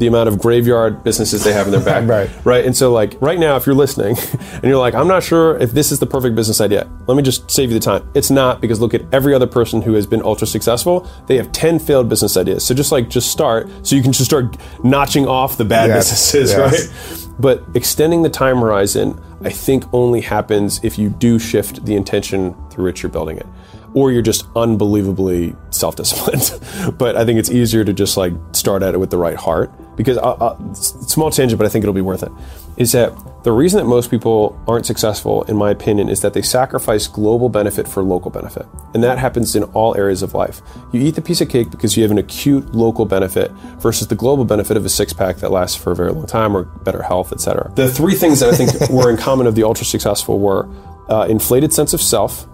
the 0.00 0.06
amount 0.06 0.28
of 0.28 0.38
graveyard 0.38 1.04
businesses 1.04 1.44
they 1.44 1.52
have 1.52 1.66
in 1.66 1.72
their 1.72 1.84
back. 1.84 2.08
right. 2.08 2.44
Right. 2.44 2.64
And 2.64 2.74
so, 2.74 2.90
like, 2.90 3.20
right 3.20 3.38
now, 3.38 3.56
if 3.56 3.66
you're 3.66 3.74
listening 3.74 4.16
and 4.54 4.64
you're 4.64 4.78
like, 4.78 4.94
I'm 4.94 5.06
not 5.06 5.22
sure 5.22 5.58
if 5.58 5.72
this 5.72 5.92
is 5.92 6.00
the 6.00 6.06
perfect 6.06 6.34
business 6.34 6.60
idea, 6.60 6.90
let 7.06 7.16
me 7.16 7.22
just 7.22 7.50
save 7.50 7.70
you 7.70 7.78
the 7.78 7.84
time. 7.84 8.10
It's 8.14 8.30
not 8.30 8.62
because 8.62 8.80
look 8.80 8.94
at 8.94 9.02
every 9.12 9.34
other 9.34 9.46
person 9.46 9.82
who 9.82 9.92
has 9.92 10.06
been 10.06 10.22
ultra 10.22 10.46
successful. 10.46 11.08
They 11.26 11.36
have 11.36 11.52
10 11.52 11.78
failed 11.78 12.08
business 12.08 12.36
ideas. 12.38 12.64
So 12.64 12.74
just 12.74 12.90
like, 12.90 13.10
just 13.10 13.30
start 13.30 13.68
so 13.86 13.94
you 13.94 14.02
can 14.02 14.12
just 14.12 14.24
start 14.24 14.56
notching 14.82 15.26
off 15.26 15.58
the 15.58 15.66
bad 15.66 15.88
yes. 15.88 16.10
businesses, 16.10 16.52
yes. 16.52 16.88
right? 16.88 17.34
But 17.38 17.62
extending 17.74 18.22
the 18.22 18.30
time 18.30 18.56
horizon, 18.56 19.22
I 19.42 19.50
think 19.50 19.84
only 19.92 20.22
happens 20.22 20.82
if 20.82 20.98
you 20.98 21.10
do 21.10 21.38
shift 21.38 21.84
the 21.84 21.94
intention 21.94 22.56
through 22.70 22.84
which 22.84 23.02
you're 23.02 23.12
building 23.12 23.36
it 23.36 23.46
or 23.94 24.12
you're 24.12 24.22
just 24.22 24.46
unbelievably 24.56 25.54
self-disciplined. 25.70 26.96
but 26.98 27.16
I 27.16 27.24
think 27.24 27.38
it's 27.38 27.50
easier 27.50 27.84
to 27.84 27.92
just 27.92 28.16
like 28.16 28.32
start 28.52 28.82
at 28.82 28.94
it 28.94 28.98
with 28.98 29.10
the 29.10 29.18
right 29.18 29.36
heart 29.36 29.72
because 30.00 30.16
uh, 30.16 30.32
uh, 30.32 30.72
small 30.72 31.30
tangent, 31.30 31.58
but 31.58 31.66
I 31.66 31.68
think 31.68 31.84
it'll 31.84 31.92
be 31.92 32.00
worth 32.00 32.22
it. 32.22 32.32
Is 32.78 32.92
that 32.92 33.12
the 33.44 33.52
reason 33.52 33.76
that 33.78 33.84
most 33.84 34.10
people 34.10 34.58
aren't 34.66 34.86
successful, 34.86 35.42
in 35.42 35.56
my 35.56 35.70
opinion, 35.70 36.08
is 36.08 36.22
that 36.22 36.32
they 36.32 36.40
sacrifice 36.40 37.06
global 37.06 37.50
benefit 37.50 37.86
for 37.86 38.02
local 38.02 38.30
benefit, 38.30 38.64
and 38.94 39.04
that 39.04 39.18
happens 39.18 39.54
in 39.54 39.64
all 39.64 39.94
areas 39.98 40.22
of 40.22 40.32
life. 40.32 40.62
You 40.90 41.02
eat 41.02 41.16
the 41.16 41.20
piece 41.20 41.42
of 41.42 41.50
cake 41.50 41.70
because 41.70 41.98
you 41.98 42.02
have 42.02 42.10
an 42.10 42.16
acute 42.16 42.74
local 42.74 43.04
benefit 43.04 43.50
versus 43.78 44.08
the 44.08 44.14
global 44.14 44.46
benefit 44.46 44.78
of 44.78 44.86
a 44.86 44.88
six 44.88 45.12
pack 45.12 45.36
that 45.36 45.50
lasts 45.50 45.76
for 45.76 45.92
a 45.92 45.94
very 45.96 46.12
long 46.12 46.26
time 46.26 46.56
or 46.56 46.62
better 46.64 47.02
health, 47.02 47.30
etc. 47.30 47.70
The 47.76 47.90
three 47.90 48.14
things 48.14 48.40
that 48.40 48.54
I 48.54 48.56
think 48.56 48.88
were 48.90 49.10
in 49.10 49.18
common 49.18 49.46
of 49.46 49.54
the 49.54 49.64
ultra 49.64 49.84
successful 49.84 50.38
were 50.38 50.66
uh, 51.10 51.26
inflated 51.28 51.74
sense 51.74 51.92
of 51.92 52.00
self, 52.00 52.46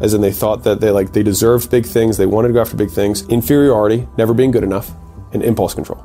as 0.00 0.14
in 0.14 0.20
they 0.20 0.32
thought 0.32 0.64
that 0.64 0.80
they 0.80 0.90
like 0.90 1.12
they 1.12 1.22
deserved 1.22 1.70
big 1.70 1.86
things, 1.86 2.16
they 2.16 2.26
wanted 2.26 2.48
to 2.48 2.54
go 2.54 2.60
after 2.60 2.76
big 2.76 2.90
things, 2.90 3.24
inferiority, 3.28 4.08
never 4.18 4.34
being 4.34 4.50
good 4.50 4.64
enough, 4.64 4.90
and 5.32 5.44
impulse 5.44 5.74
control. 5.74 6.04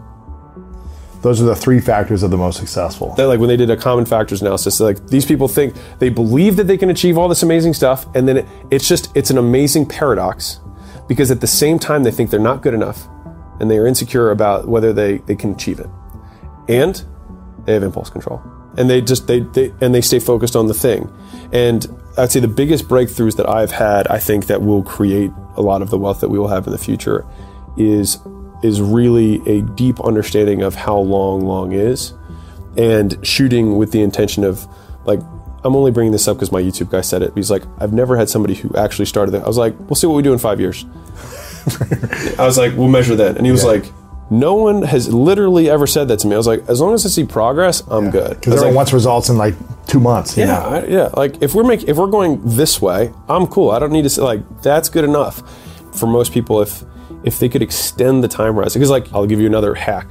Those 1.22 1.42
are 1.42 1.46
the 1.46 1.56
three 1.56 1.80
factors 1.80 2.24
of 2.24 2.32
the 2.32 2.38
most 2.38 2.60
successful. 2.60 3.14
They're 3.16 3.28
like 3.28 3.40
when 3.40 3.50
they 3.50 3.58
did 3.58 3.70
a 3.70 3.78
common 3.78 4.06
factors 4.06 4.42
analysis, 4.42 4.80
like 4.80 5.08
these 5.08 5.26
people 5.26 5.48
think 5.48 5.76
they 6.00 6.10
believe 6.10 6.56
that 6.58 6.66
they 6.66 6.78
can 6.78 6.90
achieve 6.90 7.18
all 7.18 7.28
this 7.28 7.44
amazing 7.44 7.74
stuff, 7.74 8.06
and 8.16 8.28
then 8.28 8.38
it, 8.38 8.46
it's 8.70 8.88
just 8.88 9.16
it's 9.16 9.30
an 9.30 9.38
amazing 9.38 9.88
paradox 9.88 10.60
because 11.08 11.32
at 11.32 11.42
the 11.42 11.48
same 11.48 11.80
time 11.80 12.04
they 12.04 12.12
think 12.12 12.30
they're 12.30 12.40
not 12.40 12.62
good 12.62 12.74
enough 12.74 13.08
and 13.60 13.72
they 13.72 13.78
are 13.78 13.88
insecure 13.88 14.32
about 14.32 14.68
whether 14.68 14.94
they, 14.94 15.18
they 15.20 15.36
can 15.36 15.52
achieve 15.52 15.80
it. 15.80 15.90
And 16.68 17.04
they 17.66 17.74
have 17.74 17.84
impulse 17.84 18.10
control. 18.10 18.42
And 18.78 18.90
they 18.90 19.02
just 19.02 19.28
they, 19.28 19.40
they 19.40 19.74
and 19.82 19.96
they 19.96 20.02
stay 20.02 20.20
focused 20.20 20.56
on 20.56 20.68
the 20.68 20.74
thing. 20.74 21.12
And 21.52 21.88
I'd 22.18 22.32
say 22.32 22.40
the 22.40 22.48
biggest 22.48 22.88
breakthroughs 22.88 23.36
that 23.38 23.50
I've 23.50 23.72
had, 23.72 24.08
I 24.08 24.20
think 24.20 24.48
that 24.48 24.62
will 24.62 24.84
create 24.84 25.32
a 25.56 25.62
lot 25.62 25.82
of 25.82 25.90
the 25.90 25.98
wealth 25.98 26.20
that 26.22 26.30
we 26.30 26.38
will 26.38 26.50
have 26.50 26.68
in 26.68 26.72
the 26.72 26.78
future 26.78 27.26
is 27.76 28.20
is 28.64 28.82
really 28.82 29.42
a 29.48 29.62
deep 29.62 30.00
understanding 30.02 30.62
of 30.62 30.76
how 30.76 30.98
long 30.98 31.42
long 31.42 31.72
is 31.72 32.14
and 32.78 33.18
shooting 33.26 33.78
with 33.78 33.92
the 33.92 34.02
intention 34.02 34.44
of 34.44 34.68
like 35.06 35.20
I'm 35.64 35.76
only 35.76 35.92
bringing 35.92 36.12
this 36.12 36.28
up 36.28 36.38
because 36.38 36.52
my 36.52 36.62
YouTube 36.62 36.92
guy 36.92 37.02
said 37.02 37.22
it. 37.22 37.34
He's 37.36 37.52
like, 37.52 37.64
I've 37.80 37.92
never 37.92 38.16
had 38.16 38.30
somebody 38.30 38.54
who 38.54 38.74
actually 38.76 39.06
started 39.06 39.34
it. 39.36 39.44
I 39.44 39.48
was 39.48 39.58
like, 39.58 39.78
we'll 39.80 39.96
see 39.96 40.08
what 40.08 40.16
we 40.16 40.24
do 40.24 40.32
in 40.32 40.40
five 40.40 40.60
years. 40.60 40.86
I 42.40 42.46
was 42.46 42.58
like, 42.58 42.76
we'll 42.78 42.88
measure 42.88 43.16
that. 43.16 43.38
And 43.38 43.46
he 43.46 43.52
was 43.52 43.64
yeah. 43.64 43.72
like, 43.72 43.86
no 44.30 44.56
one 44.56 44.82
has 44.84 45.14
literally 45.14 45.70
ever 45.70 45.88
said 45.88 46.08
that 46.10 46.20
to 46.20 46.28
me. 46.28 46.36
I 46.36 46.38
was 46.38 46.48
like, 46.48 46.68
as 46.70 46.80
long 46.80 46.94
as 46.94 47.06
I 47.06 47.10
see 47.10 47.26
progress, 47.26 47.82
I'm 47.88 48.06
yeah. 48.06 48.12
good. 48.12 48.30
Because 48.30 48.54
everyone 48.54 48.70
like, 48.70 48.76
wants 48.76 48.94
results 48.94 49.30
in 49.30 49.38
like 49.38 49.56
two 49.88 50.00
months. 50.00 50.38
yeah, 50.38 50.60
I, 50.60 50.86
yeah. 50.86 51.10
Like 51.16 51.42
if 51.42 51.54
we're 51.56 51.64
making, 51.64 51.90
if 51.90 51.98
we're 51.98 52.08
going 52.08 52.42
this 52.44 52.82
way, 52.82 53.12
I'm 53.28 53.48
cool. 53.48 53.72
I 53.72 53.80
don't 53.80 53.92
need 53.92 54.04
to 54.04 54.10
say 54.10 54.22
like 54.22 54.62
that's 54.62 54.90
good 54.90 55.04
enough. 55.04 55.42
For 55.98 56.08
most 56.08 56.32
people, 56.32 56.62
if 56.62 56.84
if 57.24 57.40
they 57.40 57.50
could 57.50 57.62
extend 57.62 58.24
the 58.24 58.28
time 58.28 58.56
horizon, 58.56 58.80
because 58.80 58.92
like 58.92 59.12
I'll 59.14 59.26
give 59.26 59.40
you 59.40 59.48
another 59.48 59.74
hack. 59.74 60.08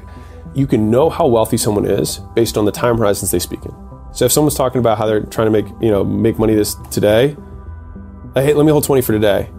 You 0.55 0.67
can 0.67 0.91
know 0.91 1.11
how 1.11 1.27
wealthy 1.27 1.57
someone 1.57 1.85
is 1.85 2.19
based 2.35 2.57
on 2.57 2.65
the 2.65 2.73
time 2.73 2.97
horizons 2.97 3.31
they 3.31 3.39
speak 3.39 3.65
in. 3.65 3.75
So 4.13 4.25
if 4.25 4.33
someone's 4.33 4.55
talking 4.55 4.79
about 4.79 4.97
how 4.97 5.07
they're 5.07 5.21
trying 5.21 5.47
to 5.47 5.51
make 5.51 5.67
you 5.81 5.91
know 5.91 6.05
make 6.05 6.39
money 6.39 6.55
this 6.55 6.75
today, 6.91 7.37
hey, 8.35 8.55
let 8.55 8.65
me 8.65 8.73
hold 8.73 8.85
twenty 8.85 9.03
for 9.03 9.13
today 9.13 9.51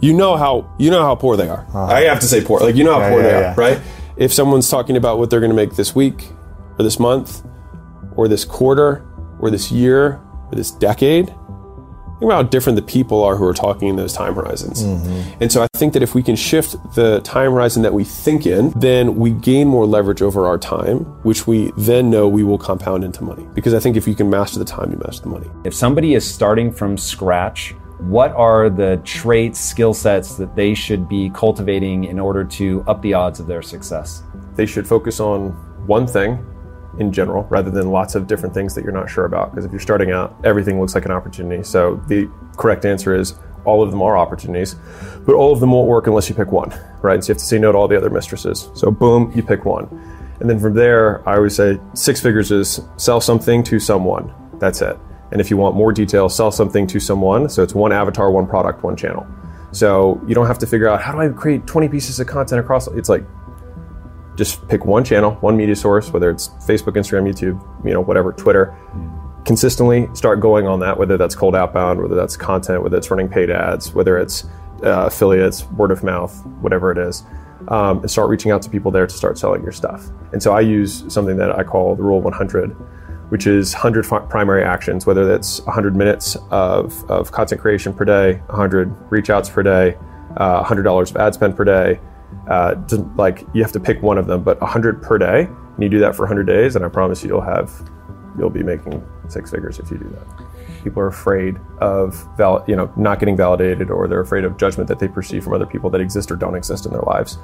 you 0.00 0.12
know 0.12 0.36
how 0.36 0.70
you 0.78 0.90
know 0.90 1.02
how 1.02 1.14
poor 1.14 1.36
they 1.36 1.48
are. 1.48 1.66
Uh-huh. 1.68 1.84
I 1.86 2.02
have 2.02 2.20
to 2.20 2.26
say 2.26 2.44
poor. 2.44 2.60
Like 2.60 2.76
you 2.76 2.84
know 2.84 2.94
how 2.94 3.00
yeah, 3.00 3.10
poor 3.10 3.22
yeah, 3.22 3.26
they 3.26 3.40
yeah. 3.40 3.52
are, 3.52 3.54
right? 3.54 3.80
If 4.16 4.32
someone's 4.32 4.68
talking 4.68 4.96
about 4.96 5.18
what 5.18 5.30
they're 5.30 5.40
going 5.40 5.50
to 5.50 5.56
make 5.56 5.74
this 5.74 5.94
week 5.94 6.28
or 6.78 6.84
this 6.84 6.98
month 6.98 7.42
or 8.14 8.28
this 8.28 8.44
quarter 8.44 9.06
or 9.40 9.50
this 9.50 9.70
year 9.70 10.20
or 10.50 10.52
this 10.52 10.70
decade, 10.70 11.34
think 12.18 12.30
about 12.30 12.44
how 12.44 12.48
different 12.48 12.76
the 12.76 12.82
people 12.82 13.22
are 13.22 13.36
who 13.36 13.44
are 13.44 13.54
talking 13.54 13.88
in 13.88 13.96
those 13.96 14.12
time 14.12 14.34
horizons. 14.34 14.82
Mm-hmm. 14.82 15.42
And 15.42 15.52
so 15.52 15.62
I 15.62 15.68
think 15.76 15.92
that 15.92 16.02
if 16.02 16.14
we 16.14 16.22
can 16.22 16.36
shift 16.36 16.76
the 16.94 17.20
time 17.20 17.52
horizon 17.52 17.82
that 17.82 17.92
we 17.92 18.04
think 18.04 18.46
in, 18.46 18.70
then 18.70 19.16
we 19.16 19.30
gain 19.30 19.68
more 19.68 19.86
leverage 19.86 20.22
over 20.22 20.46
our 20.46 20.58
time, 20.58 21.00
which 21.22 21.46
we 21.46 21.72
then 21.76 22.10
know 22.10 22.26
we 22.26 22.42
will 22.42 22.58
compound 22.58 23.04
into 23.04 23.22
money. 23.22 23.46
Because 23.54 23.74
I 23.74 23.80
think 23.80 23.96
if 23.96 24.08
you 24.08 24.14
can 24.14 24.30
master 24.30 24.58
the 24.58 24.64
time, 24.64 24.90
you 24.90 24.98
master 25.04 25.22
the 25.24 25.28
money. 25.28 25.50
If 25.64 25.74
somebody 25.74 26.14
is 26.14 26.28
starting 26.28 26.72
from 26.72 26.96
scratch 26.96 27.74
what 27.98 28.32
are 28.32 28.68
the 28.68 29.00
traits, 29.04 29.58
skill 29.58 29.94
sets 29.94 30.36
that 30.36 30.54
they 30.54 30.74
should 30.74 31.08
be 31.08 31.30
cultivating 31.30 32.04
in 32.04 32.18
order 32.18 32.44
to 32.44 32.84
up 32.86 33.00
the 33.00 33.14
odds 33.14 33.40
of 33.40 33.46
their 33.46 33.62
success? 33.62 34.22
They 34.54 34.66
should 34.66 34.86
focus 34.86 35.18
on 35.18 35.52
one 35.86 36.06
thing 36.06 36.44
in 36.98 37.12
general 37.12 37.44
rather 37.44 37.70
than 37.70 37.90
lots 37.90 38.14
of 38.14 38.26
different 38.26 38.54
things 38.54 38.74
that 38.74 38.84
you're 38.84 38.92
not 38.92 39.10
sure 39.10 39.24
about. 39.24 39.50
Because 39.50 39.64
if 39.64 39.70
you're 39.70 39.80
starting 39.80 40.10
out, 40.10 40.36
everything 40.44 40.80
looks 40.80 40.94
like 40.94 41.04
an 41.04 41.10
opportunity. 41.10 41.62
So 41.62 41.96
the 42.08 42.30
correct 42.56 42.84
answer 42.84 43.14
is 43.14 43.34
all 43.64 43.82
of 43.82 43.90
them 43.90 44.00
are 44.00 44.16
opportunities, 44.16 44.76
but 45.26 45.34
all 45.34 45.52
of 45.52 45.60
them 45.60 45.72
won't 45.72 45.88
work 45.88 46.06
unless 46.06 46.28
you 46.28 46.34
pick 46.34 46.52
one, 46.52 46.70
right? 47.02 47.22
So 47.22 47.28
you 47.28 47.34
have 47.34 47.38
to 47.38 47.44
say 47.44 47.58
no 47.58 47.72
to 47.72 47.78
all 47.78 47.88
the 47.88 47.96
other 47.96 48.10
mistresses. 48.10 48.70
So 48.74 48.90
boom, 48.90 49.32
you 49.34 49.42
pick 49.42 49.64
one. 49.64 49.88
And 50.40 50.48
then 50.48 50.60
from 50.60 50.74
there, 50.74 51.26
I 51.28 51.36
always 51.36 51.56
say 51.56 51.80
six 51.94 52.20
figures 52.20 52.50
is 52.52 52.80
sell 52.96 53.20
something 53.20 53.62
to 53.64 53.80
someone. 53.80 54.32
That's 54.58 54.82
it. 54.82 54.96
And 55.32 55.40
if 55.40 55.50
you 55.50 55.56
want 55.56 55.74
more 55.74 55.92
detail, 55.92 56.28
sell 56.28 56.52
something 56.52 56.86
to 56.88 57.00
someone. 57.00 57.48
So 57.48 57.62
it's 57.62 57.74
one 57.74 57.92
avatar, 57.92 58.30
one 58.30 58.46
product, 58.46 58.82
one 58.82 58.96
channel. 58.96 59.26
So 59.72 60.22
you 60.26 60.34
don't 60.34 60.46
have 60.46 60.58
to 60.60 60.66
figure 60.66 60.88
out 60.88 61.02
how 61.02 61.12
do 61.12 61.20
I 61.20 61.28
create 61.28 61.66
20 61.66 61.88
pieces 61.88 62.20
of 62.20 62.26
content 62.26 62.60
across. 62.60 62.86
It's 62.88 63.08
like 63.08 63.24
just 64.36 64.66
pick 64.68 64.84
one 64.84 65.04
channel, 65.04 65.32
one 65.36 65.56
media 65.56 65.76
source, 65.76 66.12
whether 66.12 66.30
it's 66.30 66.48
Facebook, 66.48 66.94
Instagram, 66.94 67.28
YouTube, 67.28 67.60
you 67.84 67.92
know, 67.92 68.00
whatever, 68.00 68.32
Twitter. 68.32 68.76
Consistently 69.44 70.08
start 70.14 70.40
going 70.40 70.66
on 70.66 70.80
that, 70.80 70.98
whether 70.98 71.16
that's 71.16 71.34
cold 71.34 71.54
outbound, 71.54 72.00
whether 72.00 72.14
that's 72.14 72.36
content, 72.36 72.82
whether 72.82 72.96
it's 72.96 73.10
running 73.10 73.28
paid 73.28 73.50
ads, 73.50 73.94
whether 73.94 74.18
it's 74.18 74.44
uh, 74.82 75.06
affiliates, 75.06 75.64
word 75.70 75.90
of 75.90 76.02
mouth, 76.02 76.44
whatever 76.60 76.90
it 76.90 76.98
is, 76.98 77.24
um, 77.68 78.00
and 78.00 78.10
start 78.10 78.28
reaching 78.28 78.50
out 78.50 78.62
to 78.62 78.70
people 78.70 78.90
there 78.90 79.06
to 79.06 79.14
start 79.14 79.38
selling 79.38 79.62
your 79.62 79.72
stuff. 79.72 80.08
And 80.32 80.42
so 80.42 80.52
I 80.52 80.60
use 80.60 81.04
something 81.08 81.36
that 81.36 81.56
I 81.56 81.62
call 81.62 81.94
the 81.94 82.02
Rule 82.02 82.20
100, 82.20 82.70
which 83.30 83.46
is 83.46 83.72
100 83.72 84.04
primary 84.28 84.64
actions, 84.64 85.06
whether 85.06 85.24
that's 85.26 85.60
100 85.62 85.96
minutes 85.96 86.36
of, 86.50 87.08
of 87.10 87.32
content 87.32 87.60
creation 87.60 87.92
per 87.92 88.04
day, 88.04 88.34
100 88.46 88.94
reach 89.10 89.30
outs 89.30 89.48
per 89.48 89.62
day, 89.62 89.96
uh, 90.36 90.62
$100 90.62 91.10
of 91.10 91.16
ad 91.16 91.34
spend 91.34 91.56
per 91.56 91.64
day. 91.64 92.00
Uh, 92.48 92.76
just 92.86 93.02
like 93.16 93.44
you 93.54 93.62
have 93.62 93.72
to 93.72 93.80
pick 93.80 94.00
one 94.02 94.18
of 94.18 94.26
them, 94.26 94.42
but 94.42 94.60
100 94.60 95.02
per 95.02 95.18
day, 95.18 95.42
and 95.44 95.82
you 95.82 95.88
do 95.88 95.98
that 95.98 96.14
for 96.14 96.22
100 96.22 96.44
days, 96.46 96.76
and 96.76 96.84
I 96.84 96.88
promise 96.88 97.22
you, 97.22 97.30
you'll 97.30 97.40
have, 97.40 97.72
you'll 98.38 98.50
be 98.50 98.62
making 98.62 99.04
six 99.28 99.50
figures 99.50 99.78
if 99.78 99.90
you 99.90 99.98
do 99.98 100.08
that. 100.10 100.46
People 100.84 101.02
are 101.02 101.08
afraid 101.08 101.58
of, 101.80 102.14
val- 102.36 102.64
you 102.68 102.76
know, 102.76 102.92
not 102.96 103.18
getting 103.18 103.36
validated, 103.36 103.90
or 103.90 104.06
they're 104.06 104.20
afraid 104.20 104.44
of 104.44 104.56
judgment 104.56 104.88
that 104.88 105.00
they 105.00 105.08
perceive 105.08 105.42
from 105.42 105.52
other 105.52 105.66
people 105.66 105.90
that 105.90 106.00
exist 106.00 106.30
or 106.30 106.36
don't 106.36 106.54
exist 106.54 106.86
in 106.86 106.92
their 106.92 107.02
lives. 107.02 107.38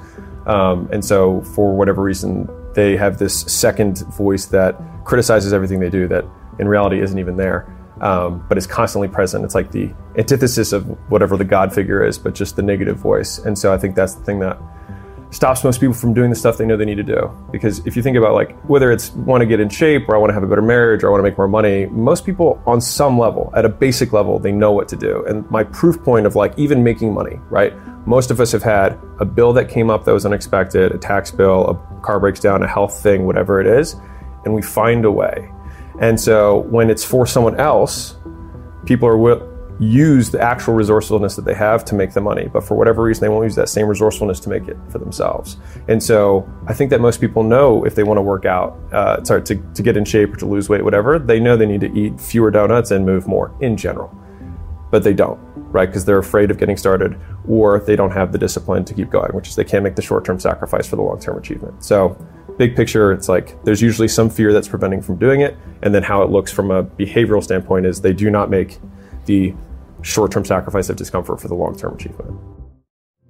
Um, 0.45 0.87
and 0.91 1.03
so, 1.03 1.41
for 1.41 1.75
whatever 1.75 2.01
reason, 2.01 2.49
they 2.73 2.95
have 2.95 3.17
this 3.19 3.41
second 3.41 3.99
voice 4.13 4.45
that 4.47 4.79
criticizes 5.03 5.51
everything 5.51 5.79
they 5.79 5.89
do 5.89 6.07
that 6.07 6.25
in 6.59 6.67
reality 6.67 7.01
isn't 7.01 7.19
even 7.19 7.35
there, 7.35 7.67
um, 7.99 8.45
but 8.47 8.57
is 8.57 8.65
constantly 8.65 9.09
present. 9.09 9.43
It's 9.43 9.55
like 9.55 9.71
the 9.71 9.93
antithesis 10.17 10.71
of 10.71 10.85
whatever 11.11 11.35
the 11.35 11.45
God 11.45 11.73
figure 11.73 12.05
is, 12.05 12.17
but 12.17 12.33
just 12.33 12.55
the 12.55 12.63
negative 12.63 12.97
voice. 12.97 13.39
And 13.39 13.57
so, 13.57 13.73
I 13.73 13.77
think 13.77 13.95
that's 13.95 14.15
the 14.15 14.23
thing 14.23 14.39
that 14.39 14.57
stops 15.33 15.63
most 15.63 15.79
people 15.79 15.95
from 15.95 16.13
doing 16.13 16.29
the 16.29 16.35
stuff 16.35 16.57
they 16.57 16.65
know 16.65 16.77
they 16.77 16.85
need 16.85 16.95
to 16.95 17.03
do. 17.03 17.31
Because 17.51 17.85
if 17.87 17.95
you 17.95 18.03
think 18.03 18.15
about 18.15 18.33
like 18.33 18.57
whether 18.65 18.91
it's 18.91 19.11
want 19.11 19.41
to 19.41 19.47
get 19.47 19.59
in 19.59 19.67
shape 19.67 20.07
or 20.07 20.15
I 20.15 20.19
want 20.19 20.29
to 20.29 20.33
have 20.33 20.43
a 20.43 20.47
better 20.47 20.61
marriage 20.61 21.03
or 21.03 21.07
I 21.07 21.11
want 21.11 21.19
to 21.19 21.29
make 21.29 21.37
more 21.37 21.47
money, 21.47 21.87
most 21.87 22.25
people 22.25 22.61
on 22.67 22.79
some 22.79 23.17
level, 23.17 23.51
at 23.55 23.65
a 23.65 23.69
basic 23.69 24.13
level, 24.13 24.37
they 24.37 24.51
know 24.51 24.71
what 24.71 24.87
to 24.89 24.95
do. 24.95 25.25
And 25.25 25.49
my 25.49 25.63
proof 25.63 26.01
point 26.03 26.27
of 26.27 26.35
like 26.35 26.57
even 26.57 26.83
making 26.83 27.13
money, 27.13 27.39
right? 27.49 27.73
Most 28.07 28.31
of 28.31 28.39
us 28.39 28.51
have 28.51 28.63
had 28.63 28.99
a 29.19 29.25
bill 29.25 29.53
that 29.53 29.69
came 29.69 29.89
up 29.89 30.05
that 30.05 30.13
was 30.13 30.25
unexpected, 30.25 30.91
a 30.91 30.97
tax 30.97 31.31
bill, 31.31 31.69
a 31.69 32.01
car 32.01 32.19
breaks 32.19 32.39
down, 32.39 32.61
a 32.61 32.67
health 32.67 33.01
thing, 33.01 33.25
whatever 33.25 33.59
it 33.59 33.67
is, 33.67 33.95
and 34.45 34.53
we 34.53 34.61
find 34.61 35.03
a 35.05 35.11
way. 35.11 35.49
And 35.99 36.19
so 36.19 36.59
when 36.69 36.89
it's 36.89 37.03
for 37.03 37.25
someone 37.25 37.59
else, 37.59 38.17
people 38.85 39.07
are 39.07 39.17
wi- 39.17 39.52
use 39.83 40.29
the 40.29 40.39
actual 40.39 40.73
resourcefulness 40.73 41.35
that 41.35 41.45
they 41.45 41.53
have 41.53 41.83
to 41.85 41.95
make 41.95 42.13
the 42.13 42.21
money. 42.21 42.47
But 42.47 42.63
for 42.63 42.75
whatever 42.75 43.03
reason, 43.03 43.21
they 43.21 43.29
won't 43.29 43.43
use 43.43 43.55
that 43.55 43.69
same 43.69 43.87
resourcefulness 43.87 44.39
to 44.41 44.49
make 44.49 44.67
it 44.67 44.77
for 44.89 44.99
themselves. 44.99 45.57
And 45.87 46.01
so 46.01 46.49
I 46.67 46.73
think 46.73 46.89
that 46.91 47.01
most 47.01 47.19
people 47.19 47.43
know 47.43 47.83
if 47.85 47.95
they 47.95 48.03
want 48.03 48.17
to 48.17 48.21
work 48.21 48.45
out, 48.45 48.77
uh, 48.91 49.23
sorry, 49.23 49.43
to, 49.43 49.55
to 49.55 49.83
get 49.83 49.97
in 49.97 50.05
shape 50.05 50.33
or 50.33 50.37
to 50.37 50.45
lose 50.45 50.69
weight, 50.69 50.83
whatever, 50.83 51.19
they 51.19 51.39
know 51.39 51.57
they 51.57 51.65
need 51.65 51.81
to 51.81 51.91
eat 51.93 52.19
fewer 52.19 52.51
donuts 52.51 52.91
and 52.91 53.05
move 53.05 53.27
more 53.27 53.55
in 53.61 53.75
general. 53.77 54.15
But 54.91 55.03
they 55.03 55.13
don't, 55.13 55.39
right? 55.55 55.87
Because 55.87 56.05
they're 56.05 56.19
afraid 56.19 56.51
of 56.51 56.57
getting 56.57 56.77
started 56.77 57.19
or 57.47 57.79
they 57.79 57.95
don't 57.95 58.11
have 58.11 58.31
the 58.31 58.37
discipline 58.37 58.85
to 58.85 58.93
keep 58.93 59.09
going, 59.09 59.31
which 59.33 59.49
is 59.49 59.55
they 59.55 59.63
can't 59.63 59.83
make 59.83 59.95
the 59.95 60.01
short 60.01 60.23
term 60.23 60.39
sacrifice 60.39 60.87
for 60.87 60.95
the 60.95 61.01
long 61.01 61.19
term 61.19 61.37
achievement. 61.37 61.83
So 61.83 62.15
big 62.57 62.75
picture, 62.75 63.11
it's 63.11 63.27
like 63.27 63.61
there's 63.63 63.81
usually 63.81 64.07
some 64.07 64.29
fear 64.29 64.53
that's 64.53 64.67
preventing 64.67 65.01
from 65.01 65.17
doing 65.17 65.41
it. 65.41 65.57
And 65.81 65.95
then 65.95 66.03
how 66.03 66.21
it 66.21 66.29
looks 66.29 66.51
from 66.51 66.69
a 66.69 66.83
behavioral 66.83 67.43
standpoint 67.43 67.87
is 67.87 68.01
they 68.01 68.13
do 68.13 68.29
not 68.29 68.51
make 68.51 68.77
the 69.25 69.55
short 70.03 70.31
term 70.31 70.45
sacrifice 70.45 70.89
of 70.89 70.95
discomfort 70.95 71.41
for 71.41 71.47
the 71.47 71.55
long 71.55 71.75
term 71.75 71.95
achievement. 71.95 72.39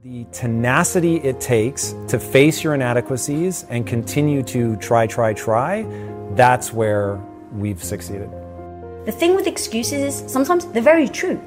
The 0.03 0.25
tenacity 0.33 1.15
it 1.17 1.39
takes 1.39 1.95
to 2.09 2.19
face 2.19 2.62
your 2.62 2.75
inadequacies 2.75 3.63
and 3.69 3.88
continue 3.88 4.43
to 4.43 4.75
try, 4.77 5.07
try, 5.07 5.33
try, 5.33 5.86
that's 6.31 6.73
where 6.73 7.21
we've 7.53 7.81
succeeded. 7.81 8.29
The 9.05 9.13
thing 9.13 9.36
with 9.36 9.47
excuses 9.47 10.23
is 10.23 10.31
sometimes 10.31 10.65
they're 10.65 10.81
very 10.81 11.07
true, 11.07 11.41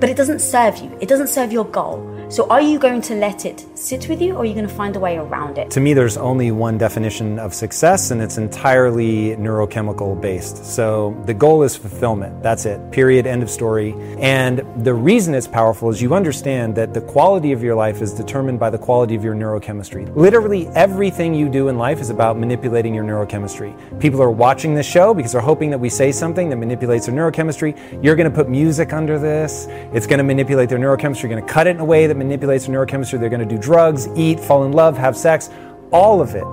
but 0.00 0.08
it 0.08 0.16
doesn't 0.16 0.40
serve 0.40 0.78
you. 0.78 0.96
It 1.00 1.08
doesn't 1.08 1.28
serve 1.28 1.52
your 1.52 1.64
goal. 1.64 2.08
So 2.28 2.48
are 2.48 2.62
you 2.62 2.78
going 2.78 3.02
to 3.02 3.14
let 3.14 3.44
it 3.44 3.66
sit 3.74 4.08
with 4.08 4.22
you 4.22 4.34
or 4.34 4.38
are 4.38 4.44
you 4.46 4.54
going 4.54 4.66
to 4.66 4.74
find 4.74 4.96
a 4.96 5.00
way 5.00 5.18
around 5.18 5.58
it? 5.58 5.70
To 5.72 5.80
me, 5.80 5.92
there's 5.92 6.16
only 6.16 6.50
one 6.50 6.78
definition 6.78 7.38
of 7.38 7.52
success, 7.52 8.10
and 8.10 8.22
it's 8.22 8.38
entirely 8.38 9.36
neurochemical 9.36 10.18
based. 10.18 10.64
So 10.64 11.20
the 11.26 11.34
goal 11.34 11.62
is 11.62 11.76
fulfillment. 11.76 12.42
That's 12.42 12.64
it. 12.64 12.90
Period. 12.90 13.26
End 13.26 13.42
of 13.42 13.50
story. 13.50 13.94
And 14.18 14.62
the 14.82 14.94
reason 14.94 15.34
it's 15.34 15.46
powerful 15.46 15.90
is 15.90 16.00
you 16.00 16.14
understand 16.14 16.74
that 16.76 16.94
the 16.94 17.02
quality 17.02 17.52
of 17.52 17.62
your 17.62 17.74
life 17.74 18.00
is 18.00 18.14
determined 18.14 18.58
by 18.58 18.70
the 18.70 18.78
quality 18.78 19.14
of 19.14 19.22
your 19.22 19.34
neurochemistry. 19.34 20.10
Literally 20.16 20.68
everything 20.68 21.34
you 21.34 21.50
do 21.50 21.68
in 21.68 21.76
life 21.76 22.00
is 22.00 22.08
about 22.08 22.38
manipulating 22.38 22.94
your 22.94 23.04
neurochemistry. 23.04 23.74
People 24.00 24.22
are 24.22 24.30
watching 24.30 24.74
this 24.74 24.86
show 24.86 25.12
because 25.12 25.32
they're 25.32 25.40
hoping 25.42 25.68
that 25.68 25.78
we 25.78 25.90
say 25.90 26.10
something 26.10 26.48
that 26.48 26.56
manipulates 26.56 27.06
their 27.06 27.14
neurochemistry. 27.14 28.02
You're 28.02 28.16
going 28.16 28.30
to 28.30 28.34
put 28.34 28.48
music 28.48 28.94
under 28.94 29.18
this. 29.18 29.66
It's 29.92 30.06
going 30.06 30.18
to 30.18 30.24
manipulate 30.24 30.68
their 30.68 30.78
neurochemistry. 30.78 31.22
You're 31.22 31.30
going 31.30 31.46
to 31.46 31.52
cut 31.52 31.66
it 31.66 31.76
in 31.76 31.80
a 31.80 31.84
way 31.84 32.06
that 32.06 32.16
manipulates 32.16 32.66
their 32.66 32.74
neurochemistry. 32.74 33.20
They're 33.20 33.28
going 33.28 33.46
to 33.46 33.54
do 33.54 33.58
drugs, 33.60 34.08
eat, 34.16 34.40
fall 34.40 34.64
in 34.64 34.72
love, 34.72 34.96
have 34.96 35.16
sex. 35.16 35.50
All 35.92 36.20
of 36.20 36.34
it 36.34 36.44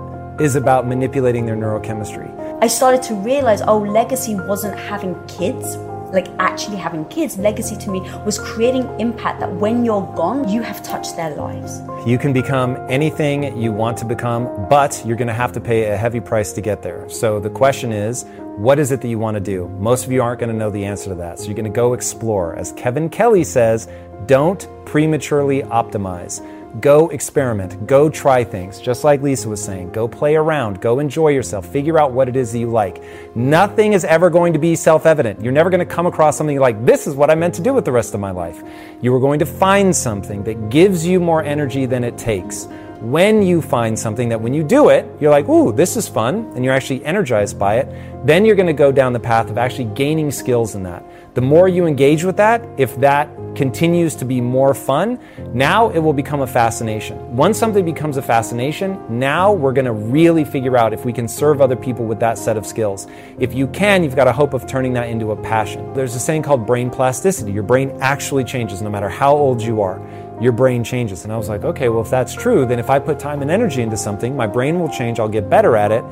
is 0.41 0.55
about 0.55 0.87
manipulating 0.87 1.45
their 1.45 1.55
neurochemistry. 1.55 2.27
I 2.61 2.67
started 2.67 3.01
to 3.03 3.15
realize, 3.15 3.61
oh, 3.61 3.79
legacy 3.79 4.35
wasn't 4.35 4.77
having 4.77 5.15
kids, 5.27 5.77
like 6.11 6.27
actually 6.39 6.77
having 6.77 7.05
kids. 7.05 7.37
Legacy 7.37 7.77
to 7.77 7.89
me 7.89 8.01
was 8.25 8.37
creating 8.39 8.83
impact 8.99 9.39
that 9.39 9.53
when 9.53 9.85
you're 9.85 10.01
gone, 10.15 10.49
you 10.49 10.61
have 10.61 10.83
touched 10.83 11.15
their 11.15 11.35
lives. 11.35 11.81
You 12.05 12.17
can 12.17 12.33
become 12.33 12.75
anything 12.89 13.57
you 13.61 13.71
want 13.71 13.97
to 13.99 14.05
become, 14.05 14.67
but 14.69 15.01
you're 15.05 15.17
going 15.17 15.27
to 15.27 15.33
have 15.33 15.51
to 15.53 15.61
pay 15.61 15.85
a 15.85 15.95
heavy 15.95 16.19
price 16.19 16.51
to 16.53 16.61
get 16.61 16.81
there. 16.81 17.07
So 17.09 17.39
the 17.39 17.49
question 17.49 17.93
is, 17.93 18.25
what 18.59 18.77
is 18.77 18.91
it 18.91 18.99
that 18.99 19.07
you 19.07 19.17
want 19.17 19.35
to 19.35 19.39
do? 19.39 19.69
Most 19.79 20.05
of 20.05 20.11
you 20.11 20.21
aren't 20.21 20.41
going 20.41 20.51
to 20.51 20.55
know 20.55 20.69
the 20.69 20.83
answer 20.83 21.09
to 21.11 21.15
that. 21.15 21.39
So 21.39 21.45
you're 21.45 21.53
going 21.53 21.63
to 21.63 21.69
go 21.69 21.93
explore. 21.93 22.57
As 22.57 22.73
Kevin 22.73 23.09
Kelly 23.09 23.45
says, 23.45 23.87
don't 24.25 24.67
prematurely 24.85 25.61
optimize. 25.63 26.45
Go 26.81 27.07
experiment. 27.07 27.87
Go 27.87 28.09
try 28.09 28.43
things. 28.43 28.81
Just 28.81 29.05
like 29.05 29.21
Lisa 29.21 29.47
was 29.47 29.63
saying, 29.63 29.93
go 29.93 30.09
play 30.09 30.35
around. 30.35 30.81
Go 30.81 30.99
enjoy 30.99 31.29
yourself. 31.29 31.65
Figure 31.65 31.97
out 31.97 32.11
what 32.11 32.27
it 32.27 32.35
is 32.35 32.51
that 32.51 32.59
you 32.59 32.69
like. 32.69 33.01
Nothing 33.33 33.93
is 33.93 34.03
ever 34.03 34.29
going 34.29 34.51
to 34.51 34.59
be 34.59 34.75
self 34.75 35.05
evident. 35.05 35.41
You're 35.41 35.53
never 35.53 35.69
going 35.69 35.79
to 35.79 35.85
come 35.85 36.05
across 36.05 36.37
something 36.37 36.59
like, 36.59 36.85
this 36.85 37.07
is 37.07 37.15
what 37.15 37.29
I 37.29 37.35
meant 37.35 37.55
to 37.55 37.61
do 37.61 37.73
with 37.73 37.85
the 37.85 37.93
rest 37.93 38.13
of 38.13 38.19
my 38.19 38.31
life. 38.31 38.61
You 39.01 39.15
are 39.15 39.21
going 39.21 39.39
to 39.39 39.45
find 39.45 39.95
something 39.95 40.43
that 40.43 40.69
gives 40.69 41.07
you 41.07 41.21
more 41.21 41.41
energy 41.41 41.85
than 41.85 42.03
it 42.03 42.17
takes. 42.17 42.67
When 43.01 43.41
you 43.41 43.61
find 43.61 43.97
something 43.97 44.27
that 44.27 44.41
when 44.41 44.53
you 44.53 44.61
do 44.61 44.89
it, 44.89 45.05
you're 45.21 45.31
like, 45.31 45.47
ooh, 45.47 45.71
this 45.71 45.95
is 45.95 46.09
fun, 46.09 46.51
and 46.53 46.65
you're 46.65 46.73
actually 46.73 47.05
energized 47.05 47.57
by 47.57 47.77
it, 47.77 47.87
then 48.27 48.43
you're 48.43 48.57
going 48.57 48.67
to 48.67 48.73
go 48.73 48.91
down 48.91 49.13
the 49.13 49.19
path 49.21 49.49
of 49.49 49.57
actually 49.57 49.85
gaining 49.95 50.31
skills 50.31 50.75
in 50.75 50.83
that. 50.83 51.01
The 51.33 51.39
more 51.39 51.69
you 51.69 51.85
engage 51.85 52.25
with 52.25 52.35
that, 52.37 52.61
if 52.77 52.97
that 52.97 53.29
continues 53.55 54.15
to 54.15 54.25
be 54.25 54.41
more 54.41 54.73
fun, 54.73 55.17
now 55.53 55.89
it 55.91 55.99
will 55.99 56.11
become 56.11 56.41
a 56.41 56.47
fascination. 56.47 57.17
Once 57.35 57.57
something 57.57 57.85
becomes 57.85 58.17
a 58.17 58.21
fascination, 58.21 59.01
now 59.09 59.53
we're 59.53 59.71
going 59.71 59.85
to 59.85 59.93
really 59.93 60.43
figure 60.43 60.75
out 60.75 60.91
if 60.91 61.05
we 61.05 61.13
can 61.13 61.27
serve 61.27 61.61
other 61.61 61.77
people 61.77 62.05
with 62.05 62.19
that 62.19 62.37
set 62.37 62.57
of 62.57 62.65
skills. 62.65 63.07
If 63.39 63.53
you 63.53 63.67
can, 63.67 64.03
you've 64.03 64.15
got 64.17 64.27
a 64.27 64.33
hope 64.33 64.53
of 64.53 64.67
turning 64.67 64.91
that 64.93 65.07
into 65.07 65.31
a 65.31 65.37
passion. 65.37 65.93
There's 65.93 66.15
a 66.15 66.19
saying 66.19 66.43
called 66.43 66.67
brain 66.67 66.89
plasticity. 66.89 67.53
Your 67.53 67.63
brain 67.63 67.97
actually 68.01 68.43
changes 68.43 68.81
no 68.81 68.89
matter 68.89 69.07
how 69.07 69.33
old 69.33 69.61
you 69.61 69.81
are 69.81 69.99
your 70.41 70.51
brain 70.51 70.83
changes. 70.83 71.23
And 71.23 71.33
I 71.33 71.37
was 71.37 71.49
like, 71.49 71.63
okay, 71.63 71.89
well, 71.89 72.01
if 72.01 72.09
that's 72.09 72.33
true, 72.33 72.65
then 72.65 72.79
if 72.79 72.89
I 72.89 72.99
put 72.99 73.19
time 73.19 73.41
and 73.41 73.51
energy 73.51 73.81
into 73.81 73.97
something, 73.97 74.35
my 74.35 74.47
brain 74.47 74.79
will 74.79 74.89
change, 74.89 75.19
I'll 75.19 75.27
get 75.27 75.49
better 75.49 75.75
at 75.75 75.91
it, 75.91 76.03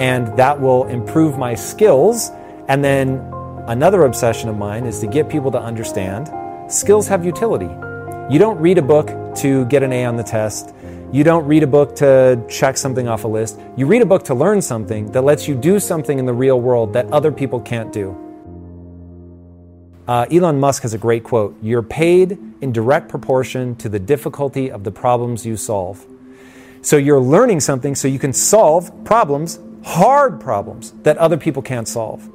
and 0.00 0.36
that 0.36 0.60
will 0.60 0.86
improve 0.88 1.38
my 1.38 1.54
skills. 1.54 2.30
And 2.68 2.82
then 2.82 3.18
another 3.66 4.04
obsession 4.04 4.48
of 4.48 4.56
mine 4.56 4.86
is 4.86 5.00
to 5.00 5.06
get 5.06 5.28
people 5.28 5.50
to 5.52 5.60
understand 5.60 6.30
skills 6.72 7.06
have 7.08 7.24
utility. 7.24 7.68
You 8.32 8.38
don't 8.38 8.58
read 8.58 8.78
a 8.78 8.82
book 8.82 9.08
to 9.36 9.66
get 9.66 9.82
an 9.82 9.92
A 9.92 10.06
on 10.06 10.16
the 10.16 10.22
test. 10.22 10.74
You 11.12 11.22
don't 11.22 11.46
read 11.46 11.62
a 11.62 11.66
book 11.66 11.94
to 11.96 12.42
check 12.48 12.76
something 12.76 13.06
off 13.06 13.24
a 13.24 13.28
list. 13.28 13.60
You 13.76 13.86
read 13.86 14.02
a 14.02 14.06
book 14.06 14.24
to 14.24 14.34
learn 14.34 14.62
something 14.62 15.12
that 15.12 15.22
lets 15.22 15.46
you 15.46 15.54
do 15.54 15.78
something 15.78 16.18
in 16.18 16.24
the 16.24 16.32
real 16.32 16.60
world 16.60 16.94
that 16.94 17.06
other 17.12 17.30
people 17.30 17.60
can't 17.60 17.92
do. 17.92 18.23
Uh, 20.06 20.26
Elon 20.30 20.60
Musk 20.60 20.82
has 20.82 20.92
a 20.92 20.98
great 20.98 21.24
quote 21.24 21.56
You're 21.62 21.82
paid 21.82 22.38
in 22.60 22.72
direct 22.72 23.08
proportion 23.08 23.74
to 23.76 23.88
the 23.88 23.98
difficulty 23.98 24.70
of 24.70 24.84
the 24.84 24.90
problems 24.90 25.46
you 25.46 25.56
solve. 25.56 26.06
So 26.82 26.96
you're 26.96 27.20
learning 27.20 27.60
something 27.60 27.94
so 27.94 28.08
you 28.08 28.18
can 28.18 28.32
solve 28.32 28.92
problems 29.04 29.58
hard 29.84 30.40
problems 30.40 30.92
that 31.02 31.16
other 31.18 31.36
people 31.36 31.62
can't 31.62 31.86
solve. 31.86 32.28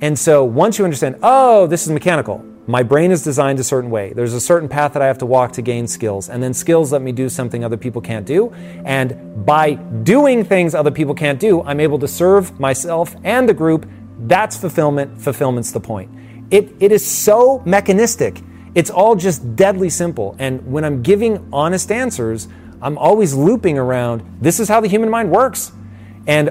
And 0.00 0.18
so 0.18 0.44
once 0.44 0.78
you 0.78 0.84
understand, 0.84 1.16
oh, 1.22 1.66
this 1.66 1.84
is 1.84 1.92
mechanical, 1.92 2.44
my 2.66 2.82
brain 2.82 3.10
is 3.10 3.22
designed 3.22 3.58
a 3.58 3.64
certain 3.64 3.90
way. 3.90 4.12
There's 4.12 4.32
a 4.32 4.40
certain 4.40 4.68
path 4.68 4.94
that 4.94 5.02
I 5.02 5.06
have 5.06 5.18
to 5.18 5.26
walk 5.26 5.52
to 5.52 5.62
gain 5.62 5.86
skills. 5.86 6.30
And 6.30 6.42
then 6.42 6.54
skills 6.54 6.92
let 6.92 7.02
me 7.02 7.12
do 7.12 7.28
something 7.28 7.62
other 7.62 7.76
people 7.76 8.00
can't 8.00 8.26
do. 8.26 8.52
And 8.84 9.44
by 9.44 9.74
doing 9.74 10.44
things 10.44 10.74
other 10.74 10.90
people 10.90 11.14
can't 11.14 11.38
do, 11.38 11.62
I'm 11.62 11.80
able 11.80 11.98
to 11.98 12.08
serve 12.08 12.58
myself 12.58 13.14
and 13.22 13.48
the 13.48 13.54
group. 13.54 13.88
That's 14.20 14.56
fulfillment. 14.56 15.20
Fulfillment's 15.20 15.72
the 15.72 15.80
point. 15.80 16.10
It, 16.54 16.72
it 16.78 16.92
is 16.92 17.04
so 17.04 17.64
mechanistic. 17.66 18.40
It's 18.76 18.88
all 18.88 19.16
just 19.16 19.56
deadly 19.56 19.90
simple. 19.90 20.36
And 20.38 20.70
when 20.70 20.84
I'm 20.84 21.02
giving 21.02 21.48
honest 21.52 21.90
answers, 21.90 22.46
I'm 22.80 22.96
always 22.96 23.34
looping 23.34 23.76
around 23.76 24.22
this 24.40 24.60
is 24.60 24.68
how 24.68 24.80
the 24.80 24.86
human 24.86 25.10
mind 25.10 25.32
works. 25.32 25.72
And 26.28 26.50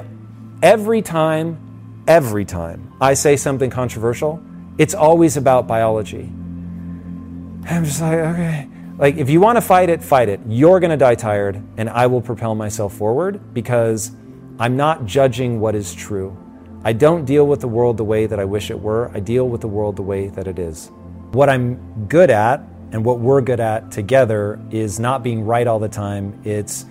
every 0.62 1.02
time, 1.02 2.04
every 2.06 2.44
time 2.44 2.94
I 3.00 3.14
say 3.14 3.38
something 3.38 3.70
controversial, 3.70 4.44
it's 4.78 4.94
always 4.94 5.38
about 5.38 5.68
biology. 5.68 6.30
I'm 7.70 7.86
just 7.86 8.02
like, 8.02 8.18
okay. 8.18 8.68
Like, 8.98 9.16
if 9.16 9.30
you 9.30 9.40
want 9.40 9.56
to 9.56 9.62
fight 9.62 9.88
it, 9.88 10.04
fight 10.04 10.28
it. 10.28 10.42
You're 10.50 10.82
going 10.82 10.92
to 10.92 10.98
die 10.98 11.16
tired, 11.16 11.64
and 11.78 11.90
I 11.90 12.08
will 12.08 12.22
propel 12.22 12.56
myself 12.56 12.94
forward 12.94 13.54
because 13.54 14.12
I'm 14.60 14.76
not 14.76 15.06
judging 15.06 15.62
what 15.62 15.76
is 15.76 15.96
true. 15.96 16.38
I 16.86 16.92
don't 16.92 17.24
deal 17.24 17.48
with 17.48 17.62
the 17.62 17.68
world 17.68 17.96
the 17.96 18.04
way 18.04 18.26
that 18.26 18.40
I 18.40 18.46
wish 18.46 18.70
it 18.70 18.80
were. 18.80 19.10
I 19.14 19.22
deal 19.22 19.48
with 19.48 19.62
the 19.62 19.70
world 19.70 19.96
the 19.96 20.02
way 20.02 20.28
that 20.28 20.48
it 20.48 20.60
is. 20.60 20.92
What 21.32 21.50
I'm 21.50 22.08
good 22.08 22.30
at 22.30 22.62
and 22.92 23.06
what 23.06 23.20
we're 23.20 23.40
good 23.40 23.62
at 23.62 23.90
together 23.90 24.60
is 24.70 25.00
not 25.00 25.24
being 25.24 25.46
right 25.46 25.66
all 25.66 25.80
the 25.80 25.88
time. 25.88 26.38
It's 26.44 26.86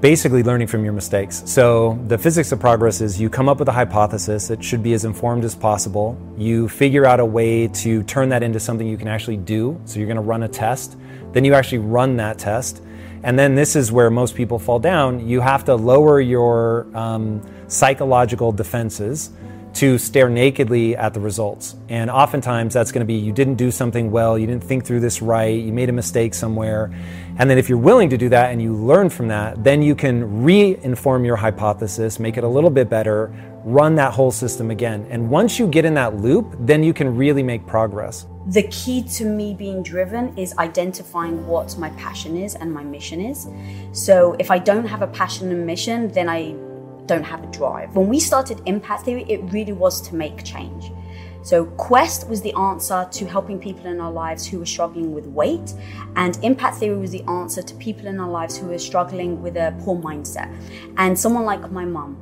basically 0.00 0.44
learning 0.44 0.68
from 0.68 0.84
your 0.84 0.92
mistakes. 0.92 1.42
So, 1.46 1.98
the 2.06 2.16
physics 2.16 2.52
of 2.52 2.60
progress 2.60 3.00
is 3.00 3.20
you 3.20 3.28
come 3.28 3.48
up 3.48 3.58
with 3.58 3.68
a 3.68 3.72
hypothesis, 3.72 4.50
it 4.50 4.62
should 4.62 4.82
be 4.82 4.92
as 4.92 5.04
informed 5.04 5.42
as 5.44 5.56
possible. 5.56 6.16
You 6.36 6.68
figure 6.68 7.04
out 7.04 7.18
a 7.18 7.24
way 7.24 7.66
to 7.68 8.04
turn 8.04 8.28
that 8.28 8.44
into 8.44 8.60
something 8.60 8.86
you 8.86 8.96
can 8.96 9.08
actually 9.08 9.38
do. 9.38 9.80
So, 9.84 9.98
you're 9.98 10.06
going 10.06 10.16
to 10.16 10.22
run 10.22 10.44
a 10.44 10.48
test, 10.48 10.96
then 11.32 11.44
you 11.44 11.54
actually 11.54 11.78
run 11.78 12.16
that 12.18 12.38
test. 12.38 12.82
And 13.22 13.38
then 13.38 13.54
this 13.54 13.76
is 13.76 13.90
where 13.90 14.10
most 14.10 14.34
people 14.34 14.58
fall 14.58 14.78
down. 14.78 15.28
You 15.28 15.40
have 15.40 15.64
to 15.64 15.74
lower 15.74 16.20
your 16.20 16.86
um, 16.96 17.42
psychological 17.68 18.52
defenses 18.52 19.30
to 19.74 19.98
stare 19.98 20.28
nakedly 20.28 20.96
at 20.96 21.14
the 21.14 21.20
results. 21.20 21.76
And 21.88 22.10
oftentimes 22.10 22.74
that's 22.74 22.90
going 22.90 23.00
to 23.00 23.06
be 23.06 23.14
you 23.14 23.32
didn't 23.32 23.54
do 23.54 23.70
something 23.70 24.10
well, 24.10 24.38
you 24.38 24.46
didn't 24.46 24.64
think 24.64 24.84
through 24.84 25.00
this 25.00 25.22
right, 25.22 25.60
you 25.60 25.72
made 25.72 25.88
a 25.88 25.92
mistake 25.92 26.34
somewhere. 26.34 26.92
And 27.38 27.48
then 27.48 27.58
if 27.58 27.68
you're 27.68 27.78
willing 27.78 28.10
to 28.10 28.18
do 28.18 28.28
that 28.30 28.50
and 28.50 28.60
you 28.60 28.74
learn 28.74 29.08
from 29.08 29.28
that, 29.28 29.62
then 29.62 29.82
you 29.82 29.94
can 29.94 30.42
re-inform 30.42 31.24
your 31.24 31.36
hypothesis, 31.36 32.18
make 32.18 32.36
it 32.36 32.44
a 32.44 32.48
little 32.48 32.70
bit 32.70 32.88
better, 32.88 33.32
run 33.64 33.94
that 33.96 34.12
whole 34.12 34.32
system 34.32 34.70
again. 34.70 35.06
And 35.10 35.30
once 35.30 35.58
you 35.58 35.68
get 35.68 35.84
in 35.84 35.94
that 35.94 36.16
loop, 36.16 36.56
then 36.58 36.82
you 36.82 36.92
can 36.92 37.16
really 37.16 37.42
make 37.42 37.64
progress. 37.66 38.26
The 38.48 38.62
key 38.68 39.02
to 39.02 39.26
me 39.26 39.52
being 39.52 39.82
driven 39.82 40.34
is 40.38 40.56
identifying 40.56 41.46
what 41.46 41.76
my 41.76 41.90
passion 41.90 42.34
is 42.34 42.54
and 42.54 42.72
my 42.72 42.82
mission 42.82 43.20
is. 43.20 43.46
So 43.92 44.36
if 44.38 44.50
I 44.50 44.58
don't 44.58 44.86
have 44.86 45.02
a 45.02 45.06
passion 45.06 45.52
and 45.52 45.66
mission, 45.66 46.08
then 46.08 46.30
I 46.30 46.52
don't 47.04 47.24
have 47.24 47.44
a 47.44 47.46
drive. 47.48 47.94
When 47.94 48.08
we 48.08 48.18
started 48.18 48.62
Impact 48.64 49.04
Theory, 49.04 49.26
it 49.28 49.42
really 49.52 49.74
was 49.74 50.00
to 50.08 50.14
make 50.14 50.44
change. 50.44 50.90
So, 51.42 51.66
Quest 51.76 52.28
was 52.28 52.42
the 52.42 52.52
answer 52.54 53.08
to 53.10 53.26
helping 53.26 53.58
people 53.58 53.86
in 53.86 54.00
our 54.00 54.10
lives 54.10 54.46
who 54.46 54.58
were 54.58 54.66
struggling 54.66 55.14
with 55.14 55.26
weight, 55.26 55.72
and 56.16 56.38
Impact 56.42 56.78
Theory 56.78 56.98
was 56.98 57.12
the 57.12 57.22
answer 57.22 57.62
to 57.62 57.74
people 57.76 58.06
in 58.06 58.18
our 58.18 58.28
lives 58.28 58.58
who 58.58 58.66
were 58.66 58.78
struggling 58.78 59.40
with 59.40 59.56
a 59.56 59.74
poor 59.80 59.96
mindset. 59.96 60.52
And 60.96 61.18
someone 61.18 61.44
like 61.44 61.70
my 61.70 61.84
mum, 61.84 62.18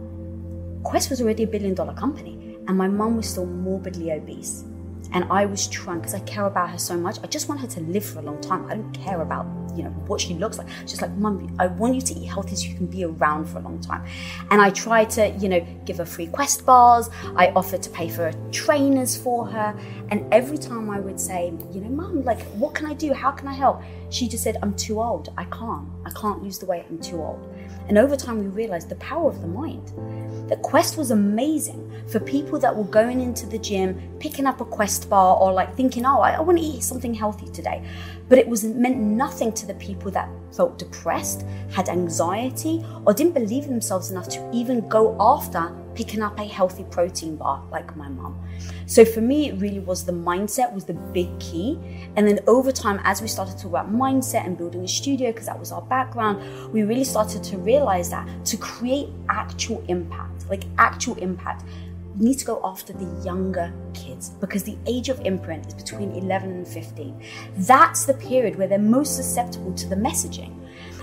Quest 0.85 1.09
was 1.09 1.21
already 1.23 1.45
a 1.45 1.47
billion 1.47 1.75
dollar 1.75 1.95
company, 1.95 2.57
and 2.69 2.77
my 2.77 2.89
mum 2.89 3.17
was 3.17 3.29
still 3.29 3.47
morbidly 3.47 4.13
obese. 4.13 4.65
And 5.17 5.25
I 5.31 5.47
was 5.47 5.67
trying 5.67 6.01
because 6.01 6.13
I 6.13 6.21
care 6.21 6.45
about 6.45 6.69
her 6.69 6.79
so 6.79 6.95
much. 6.95 7.17
I 7.25 7.27
just 7.27 7.49
want 7.49 7.63
her 7.63 7.67
to 7.69 7.81
live 7.81 8.05
for 8.05 8.19
a 8.19 8.23
long 8.23 8.39
time. 8.43 8.67
I 8.67 8.75
don't 8.75 8.93
care 8.93 9.23
about 9.23 9.47
you 9.75 9.83
know 9.85 9.91
what 10.09 10.21
she 10.21 10.35
looks 10.35 10.59
like. 10.59 10.67
Just 10.85 11.01
like 11.01 11.11
mum, 11.13 11.57
I 11.59 11.69
want 11.69 11.95
you 11.95 12.03
to 12.03 12.15
eat 12.15 12.27
healthy 12.27 12.55
so 12.55 12.69
you 12.69 12.75
can 12.77 12.85
be 12.85 13.03
around 13.03 13.47
for 13.47 13.57
a 13.57 13.63
long 13.63 13.81
time. 13.81 14.05
And 14.51 14.61
I 14.61 14.69
tried 14.69 15.09
to 15.17 15.31
you 15.39 15.49
know 15.49 15.67
give 15.87 15.97
her 15.97 16.05
free 16.05 16.27
Quest 16.27 16.67
bars. 16.67 17.09
I 17.35 17.49
offered 17.57 17.83
to 17.85 17.89
pay 17.89 18.11
for 18.11 18.31
trainers 18.53 19.17
for 19.17 19.47
her. 19.47 19.75
And 20.11 20.31
every 20.35 20.59
time 20.59 20.91
I 20.91 21.01
would 21.01 21.19
say, 21.19 21.47
you 21.73 21.81
know, 21.81 21.89
mum, 21.89 22.23
like 22.23 22.43
what 22.61 22.75
can 22.75 22.85
I 22.85 22.93
do? 22.93 23.15
How 23.15 23.31
can 23.31 23.49
I 23.49 23.55
help? 23.55 23.83
She 24.11 24.29
just 24.29 24.45
said, 24.45 24.59
I'm 24.63 24.75
too 24.75 25.01
old. 25.01 25.33
I 25.39 25.45
can't. 25.45 25.89
I 26.05 26.11
can't 26.11 26.43
lose 26.43 26.59
the 26.59 26.67
weight. 26.67 26.85
I'm 26.91 26.99
too 26.99 27.23
old. 27.23 27.56
And 27.89 27.99
over 27.99 28.17
time, 28.17 28.39
we 28.39 28.47
realized 28.47 28.89
the 28.89 28.97
power 28.97 29.29
of 29.29 29.41
the 29.41 29.47
mind. 29.47 29.93
That 30.49 30.63
Quest 30.63 30.97
was 30.97 31.11
amazing 31.11 31.83
for 32.07 32.21
people 32.21 32.59
that 32.61 32.75
were 32.75 32.85
going 32.85 33.21
into 33.21 33.47
the 33.47 33.59
gym, 33.59 34.01
picking 34.21 34.47
up 34.47 34.61
a 34.61 34.65
Quest 34.65 35.11
bar, 35.11 35.37
or 35.37 35.53
like 35.53 35.75
thinking, 35.75 36.07
oh, 36.07 36.21
I, 36.21 36.33
I 36.33 36.41
want 36.41 36.59
to 36.59 36.65
eat 36.65 36.83
something 36.83 37.15
healthy 37.15 37.51
today. 37.51 37.85
But 38.29 38.39
it 38.39 38.49
was 38.49 38.65
meant 38.65 38.97
nothing 38.99 39.53
to 39.55 39.67
the 39.67 39.75
people 39.75 40.11
that 40.13 40.29
felt 40.53 40.79
depressed, 40.79 41.45
had 41.73 41.89
anxiety, 41.89 42.85
or 43.05 43.13
didn't 43.13 43.35
believe 43.35 43.65
in 43.65 43.71
themselves 43.71 44.11
enough 44.11 44.29
to 44.31 44.51
even 44.53 44.89
go 44.89 45.17
after 45.21 45.73
picking 45.97 46.23
up 46.23 46.39
a 46.39 46.45
healthy 46.45 46.85
protein 46.85 47.37
bar 47.37 47.63
like 47.71 47.97
my 47.97 48.09
mom. 48.09 48.39
So 48.87 49.05
for 49.05 49.21
me, 49.21 49.49
it 49.49 49.61
really 49.61 49.81
was 49.81 50.05
the 50.05 50.13
mindset 50.13 50.73
was 50.73 50.85
the 50.85 50.95
big 50.95 51.37
key. 51.41 51.79
And 52.15 52.29
then 52.29 52.41
over 52.47 52.71
time, 52.71 53.01
as 53.03 53.23
we 53.23 53.29
started 53.29 53.59
to 53.59 53.69
about 53.69 53.93
mindset 53.93 54.47
and 54.47 54.57
building 54.57 54.85
a 54.85 54.89
studio, 54.89 55.33
because 55.33 55.47
that 55.47 55.59
was 55.59 55.73
our 55.73 55.83
background, 55.83 56.73
we 56.73 56.83
really 56.83 57.05
started 57.05 57.43
to 57.45 57.59
realize 57.59 58.11
that 58.11 58.29
to 58.47 58.57
create 58.57 59.09
actual 59.29 59.83
impact, 59.89 60.49
like 60.51 60.65
actual 60.79 61.17
impact, 61.17 61.65
we 62.19 62.27
need 62.29 62.39
to 62.39 62.47
go 62.47 62.61
after 62.65 62.93
the 62.93 63.25
younger 63.25 63.73
kids 63.93 64.31
because 64.41 64.63
the 64.63 64.77
age 64.87 65.09
of 65.09 65.21
imprint 65.21 65.67
is 65.67 65.75
between 65.75 66.13
11 66.13 66.51
and 66.51 66.69
15. 66.69 67.23
That's 67.59 68.07
the 68.07 68.15
period 68.15 68.57
where 68.57 68.69
they're 68.69 68.79
most 68.79 69.17
susceptible 69.17 69.75
to 69.75 69.89
the 69.89 69.97
messaging. 69.97 70.55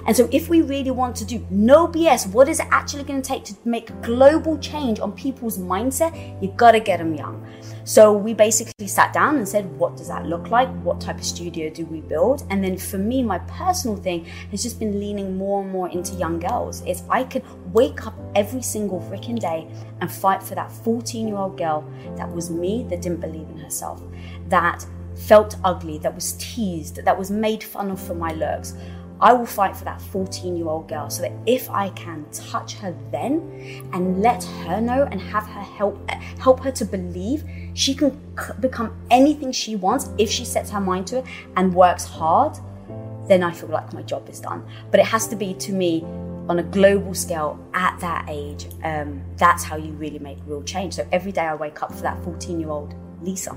And 0.06 0.16
so, 0.16 0.28
if 0.32 0.50
we 0.50 0.62
really 0.62 0.92
want 0.92 1.16
to 1.18 1.26
do 1.26 1.46
no 1.50 1.88
BS, 1.88 2.32
what 2.32 2.50
is 2.50 2.60
it 2.60 2.68
actually 2.72 3.04
going 3.04 3.22
to 3.22 3.28
take 3.28 3.46
to 3.46 3.56
make 3.64 4.02
global 4.02 4.58
change 4.58 5.00
on 5.00 5.14
people's 5.14 5.58
mindset? 5.58 6.42
You've 6.42 6.58
got 6.58 6.72
to 6.72 6.80
get 6.80 6.98
them 6.98 7.14
young. 7.14 7.46
So, 7.86 8.12
we 8.12 8.34
basically 8.34 8.88
sat 8.88 9.14
down 9.14 9.38
and 9.38 9.48
said, 9.48 9.66
what 9.78 9.96
does 9.96 10.10
that 10.10 10.26
look 10.26 10.50
like? 10.50 10.70
What 10.84 11.00
type 11.00 11.18
of 11.18 11.24
studio 11.24 11.70
do 11.70 11.86
we 11.86 12.02
build? 12.02 12.44
And 12.50 12.64
then, 12.64 12.78
for 12.78 12.98
me, 12.98 13.24
my 13.24 13.40
personal 13.40 13.96
thing 13.96 14.26
has 14.52 14.62
just 14.62 14.80
been 14.80 15.00
leaning 15.00 15.38
more 15.38 15.62
and 15.62 15.72
more 15.72 15.90
into 15.90 16.16
young 16.16 16.40
girls. 16.40 16.86
Is 16.86 17.04
I 17.10 17.24
could 17.24 17.44
wake 17.74 18.06
up 18.06 18.16
every 18.36 18.62
single 18.62 19.00
freaking 19.00 19.40
day 19.40 19.68
and 20.02 20.12
fight 20.12 20.44
for 20.44 20.56
that 20.56 20.72
14 20.72 21.28
year 21.28 21.38
old 21.38 21.58
girl 21.58 21.90
that 22.18 22.30
was 22.30 22.50
me 22.50 22.86
that 22.90 23.02
didn't 23.02 23.22
believe 23.22 23.50
in 23.50 23.58
herself, 23.58 24.02
that 24.50 24.86
felt 25.16 25.56
ugly, 25.64 25.98
that 26.00 26.14
was 26.14 26.34
teased, 26.34 27.04
that 27.04 27.18
was 27.18 27.32
made 27.32 27.64
fun 27.64 27.92
of 27.92 28.02
for 28.02 28.16
my 28.16 28.34
looks. 28.34 28.74
I 29.24 29.32
will 29.32 29.46
fight 29.46 29.78
for 29.78 29.86
that 29.86 30.02
14 30.02 30.58
year 30.58 30.68
old 30.68 30.90
girl 30.90 31.10
so 31.10 31.22
that 31.22 31.32
if 31.46 31.70
I 31.70 31.90
can 31.92 32.26
touch 32.34 32.74
her 32.76 32.94
then 33.10 33.88
and 33.94 34.22
let 34.22 34.44
her 34.44 34.82
know 34.82 35.08
and 35.10 35.22
have 35.22 35.48
her 35.48 35.62
help 35.62 36.10
help 36.40 36.60
her 36.60 36.72
to 36.72 36.84
believe 36.84 37.46
she 37.74 37.96
can 37.96 38.20
become 38.60 38.94
anything 39.10 39.54
she 39.54 39.78
wants 39.78 40.10
if 40.18 40.30
she 40.30 40.44
sets 40.44 40.70
her 40.72 40.82
mind 40.82 41.08
to 41.08 41.20
it 41.20 41.26
and 41.56 41.74
works 41.74 42.04
hard, 42.04 42.58
then 43.30 43.44
I 43.44 43.54
feel 43.54 43.70
like 43.70 43.94
my 43.94 44.02
job 44.02 44.28
is 44.28 44.42
done. 44.42 44.68
But 44.92 45.00
it 45.00 45.06
has 45.06 45.26
to 45.30 45.38
be 45.38 45.54
to 45.54 45.72
me 45.72 46.04
on 46.50 46.60
a 46.60 46.64
global 46.64 47.14
scale 47.14 47.58
at 47.74 47.98
that 48.02 48.26
age. 48.28 48.68
Um, 48.84 49.24
that's 49.38 49.64
how 49.64 49.78
you 49.78 49.94
really 49.94 50.20
make 50.20 50.40
real 50.46 50.64
change. 50.64 50.96
So 50.96 51.08
every 51.14 51.32
day 51.32 51.44
I 51.46 51.56
wake 51.56 51.82
up 51.82 51.94
for 51.94 52.02
that 52.02 52.22
14 52.26 52.60
year 52.60 52.70
old 52.70 52.94
Lisa. 53.22 53.56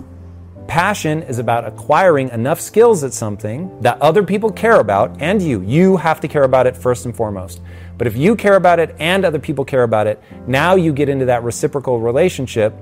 Passion 0.68 1.22
is 1.22 1.38
about 1.38 1.64
acquiring 1.64 2.29
enough 2.31 2.61
skills 2.61 3.05
at 3.05 3.12
something 3.12 3.81
that 3.83 4.00
other 4.02 4.22
people 4.22 4.50
care 4.50 4.81
about 4.81 5.22
and 5.22 5.40
you. 5.40 5.62
You 5.62 5.96
have 5.96 6.20
to 6.20 6.29
care 6.29 6.42
about 6.42 6.66
it 6.66 6.76
first 6.76 7.07
and 7.07 7.16
foremost. 7.16 7.61
But 7.96 8.07
if 8.07 8.16
you 8.16 8.35
care 8.35 8.57
about 8.57 8.81
it 8.81 8.94
and 8.98 9.24
other 9.24 9.38
people 9.38 9.64
care 9.64 9.85
about 9.85 10.07
it, 10.07 10.20
now 10.46 10.74
you 10.74 10.92
get 10.92 11.09
into 11.09 11.26
that 11.26 11.44
reciprocal 11.44 12.00
relationship 12.00 12.72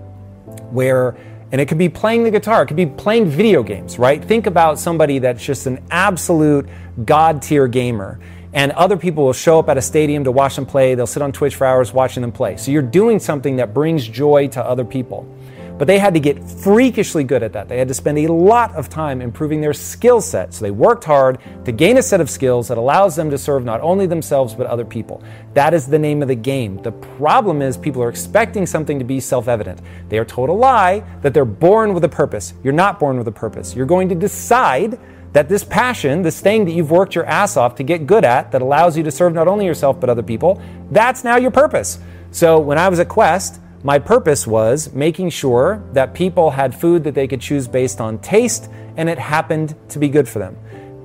where 0.70 1.16
and 1.52 1.60
it 1.60 1.68
could 1.68 1.78
be 1.78 1.88
playing 1.88 2.24
the 2.24 2.30
guitar, 2.30 2.62
it 2.62 2.66
could 2.66 2.76
be 2.76 2.86
playing 2.86 3.26
video 3.26 3.62
games, 3.62 3.96
right? 3.98 4.24
Think 4.24 4.46
about 4.46 4.78
somebody 4.78 5.20
that's 5.20 5.44
just 5.44 5.66
an 5.66 5.84
absolute 5.90 6.68
god 7.04 7.42
tier 7.42 7.68
gamer. 7.68 8.18
And 8.54 8.72
other 8.72 8.96
people 8.96 9.24
will 9.24 9.32
show 9.32 9.58
up 9.58 9.68
at 9.68 9.76
a 9.76 9.82
stadium 9.82 10.24
to 10.24 10.32
watch 10.32 10.56
them 10.56 10.64
play. 10.64 10.94
They'll 10.94 11.06
sit 11.06 11.22
on 11.22 11.32
Twitch 11.32 11.54
for 11.54 11.66
hours 11.66 11.92
watching 11.92 12.22
them 12.22 12.32
play. 12.32 12.56
So 12.56 12.70
you're 12.70 12.82
doing 12.82 13.18
something 13.18 13.56
that 13.56 13.74
brings 13.74 14.06
joy 14.08 14.48
to 14.48 14.64
other 14.64 14.84
people. 14.84 15.28
But 15.76 15.88
they 15.88 15.98
had 15.98 16.14
to 16.14 16.20
get 16.20 16.42
freakishly 16.42 17.24
good 17.24 17.42
at 17.42 17.52
that. 17.54 17.68
They 17.68 17.78
had 17.78 17.88
to 17.88 17.94
spend 17.94 18.18
a 18.18 18.28
lot 18.28 18.74
of 18.76 18.88
time 18.88 19.20
improving 19.20 19.60
their 19.60 19.72
skill 19.72 20.20
set. 20.20 20.54
So 20.54 20.64
they 20.64 20.70
worked 20.70 21.02
hard 21.02 21.38
to 21.64 21.72
gain 21.72 21.96
a 21.96 22.02
set 22.02 22.20
of 22.20 22.30
skills 22.30 22.68
that 22.68 22.78
allows 22.78 23.16
them 23.16 23.28
to 23.30 23.38
serve 23.38 23.64
not 23.64 23.80
only 23.80 24.06
themselves 24.06 24.54
but 24.54 24.68
other 24.68 24.84
people. 24.84 25.22
That 25.54 25.74
is 25.74 25.86
the 25.86 25.98
name 25.98 26.22
of 26.22 26.28
the 26.28 26.36
game. 26.36 26.80
The 26.82 26.92
problem 26.92 27.60
is 27.60 27.76
people 27.76 28.02
are 28.02 28.08
expecting 28.08 28.66
something 28.66 29.00
to 29.00 29.04
be 29.04 29.18
self 29.18 29.48
evident. 29.48 29.80
They 30.08 30.18
are 30.18 30.24
told 30.24 30.48
a 30.48 30.52
lie 30.52 31.02
that 31.22 31.34
they're 31.34 31.44
born 31.44 31.92
with 31.92 32.04
a 32.04 32.08
purpose. 32.08 32.54
You're 32.62 32.72
not 32.72 33.00
born 33.00 33.18
with 33.18 33.26
a 33.26 33.32
purpose. 33.32 33.74
You're 33.74 33.86
going 33.86 34.08
to 34.10 34.14
decide 34.14 34.98
that 35.32 35.48
this 35.48 35.64
passion, 35.64 36.22
this 36.22 36.40
thing 36.40 36.64
that 36.64 36.70
you've 36.70 36.92
worked 36.92 37.16
your 37.16 37.26
ass 37.26 37.56
off 37.56 37.74
to 37.74 37.82
get 37.82 38.06
good 38.06 38.24
at, 38.24 38.52
that 38.52 38.62
allows 38.62 38.96
you 38.96 39.02
to 39.02 39.10
serve 39.10 39.34
not 39.34 39.48
only 39.48 39.66
yourself 39.66 39.98
but 39.98 40.08
other 40.08 40.22
people, 40.22 40.62
that's 40.92 41.24
now 41.24 41.36
your 41.36 41.50
purpose. 41.50 41.98
So 42.30 42.60
when 42.60 42.78
I 42.78 42.88
was 42.88 43.00
at 43.00 43.08
Quest, 43.08 43.60
my 43.84 43.98
purpose 43.98 44.46
was 44.46 44.94
making 44.94 45.28
sure 45.28 45.84
that 45.92 46.14
people 46.14 46.50
had 46.50 46.74
food 46.74 47.04
that 47.04 47.14
they 47.14 47.28
could 47.28 47.42
choose 47.42 47.68
based 47.68 48.00
on 48.00 48.18
taste 48.20 48.70
and 48.96 49.10
it 49.10 49.18
happened 49.18 49.74
to 49.90 49.98
be 49.98 50.08
good 50.08 50.26
for 50.26 50.38
them. 50.38 50.56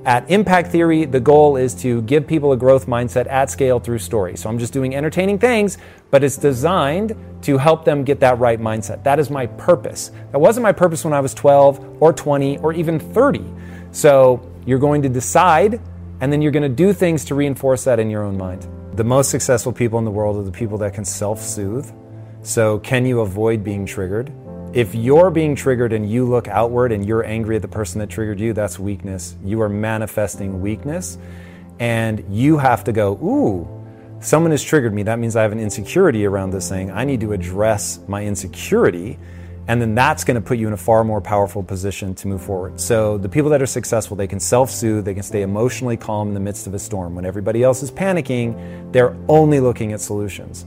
At 0.06 0.30
Impact 0.30 0.72
Theory, 0.72 1.04
the 1.04 1.20
goal 1.20 1.58
is 1.58 1.74
to 1.82 2.00
give 2.02 2.26
people 2.26 2.52
a 2.52 2.56
growth 2.56 2.86
mindset 2.86 3.26
at 3.28 3.50
scale 3.50 3.80
through 3.80 3.98
story. 3.98 4.34
So 4.38 4.48
I'm 4.48 4.58
just 4.58 4.72
doing 4.72 4.96
entertaining 4.96 5.38
things, 5.38 5.76
but 6.10 6.24
it's 6.24 6.38
designed 6.38 7.14
to 7.42 7.58
help 7.58 7.84
them 7.84 8.02
get 8.02 8.18
that 8.20 8.38
right 8.38 8.58
mindset. 8.58 9.04
That 9.04 9.18
is 9.18 9.28
my 9.28 9.44
purpose. 9.44 10.10
That 10.32 10.38
wasn't 10.38 10.62
my 10.62 10.72
purpose 10.72 11.04
when 11.04 11.12
I 11.12 11.20
was 11.20 11.34
12 11.34 11.98
or 12.00 12.14
20 12.14 12.58
or 12.58 12.72
even 12.72 12.98
30. 12.98 13.44
So 13.92 14.50
you're 14.64 14.78
going 14.78 15.02
to 15.02 15.10
decide 15.10 15.82
and 16.22 16.32
then 16.32 16.40
you're 16.40 16.52
going 16.52 16.62
to 16.62 16.74
do 16.74 16.94
things 16.94 17.26
to 17.26 17.34
reinforce 17.34 17.84
that 17.84 17.98
in 17.98 18.08
your 18.08 18.22
own 18.22 18.38
mind. 18.38 18.66
The 18.94 19.04
most 19.04 19.30
successful 19.30 19.70
people 19.70 19.98
in 19.98 20.06
the 20.06 20.10
world 20.10 20.38
are 20.38 20.44
the 20.44 20.50
people 20.50 20.78
that 20.78 20.94
can 20.94 21.04
self 21.04 21.42
soothe. 21.42 21.92
So, 22.42 22.78
can 22.78 23.04
you 23.04 23.20
avoid 23.20 23.62
being 23.62 23.84
triggered? 23.84 24.32
If 24.72 24.94
you're 24.94 25.30
being 25.30 25.54
triggered 25.54 25.92
and 25.92 26.08
you 26.08 26.24
look 26.24 26.48
outward 26.48 26.92
and 26.92 27.04
you're 27.04 27.24
angry 27.24 27.56
at 27.56 27.62
the 27.62 27.68
person 27.68 27.98
that 27.98 28.08
triggered 28.08 28.40
you, 28.40 28.52
that's 28.52 28.78
weakness. 28.78 29.36
You 29.44 29.60
are 29.62 29.68
manifesting 29.68 30.62
weakness. 30.62 31.18
And 31.80 32.24
you 32.30 32.56
have 32.58 32.84
to 32.84 32.92
go, 32.92 33.12
ooh, 33.14 33.68
someone 34.20 34.52
has 34.52 34.62
triggered 34.62 34.94
me. 34.94 35.02
That 35.02 35.18
means 35.18 35.36
I 35.36 35.42
have 35.42 35.52
an 35.52 35.60
insecurity 35.60 36.24
around 36.24 36.50
this 36.50 36.68
thing. 36.68 36.90
I 36.90 37.04
need 37.04 37.20
to 37.22 37.32
address 37.32 37.98
my 38.06 38.24
insecurity. 38.24 39.18
And 39.68 39.80
then 39.80 39.94
that's 39.94 40.24
going 40.24 40.36
to 40.36 40.40
put 40.40 40.56
you 40.56 40.66
in 40.66 40.72
a 40.72 40.78
far 40.78 41.04
more 41.04 41.20
powerful 41.20 41.62
position 41.62 42.14
to 42.16 42.28
move 42.28 42.42
forward. 42.42 42.80
So, 42.80 43.18
the 43.18 43.28
people 43.28 43.50
that 43.50 43.62
are 43.62 43.66
successful, 43.66 44.16
they 44.16 44.26
can 44.26 44.40
self 44.40 44.70
soothe, 44.70 45.04
they 45.04 45.14
can 45.14 45.22
stay 45.22 45.42
emotionally 45.42 45.96
calm 45.96 46.28
in 46.28 46.34
the 46.34 46.40
midst 46.40 46.66
of 46.66 46.74
a 46.74 46.78
storm. 46.78 47.14
When 47.14 47.24
everybody 47.24 47.62
else 47.62 47.82
is 47.82 47.90
panicking, 47.90 48.92
they're 48.92 49.16
only 49.28 49.60
looking 49.60 49.92
at 49.92 50.00
solutions. 50.00 50.64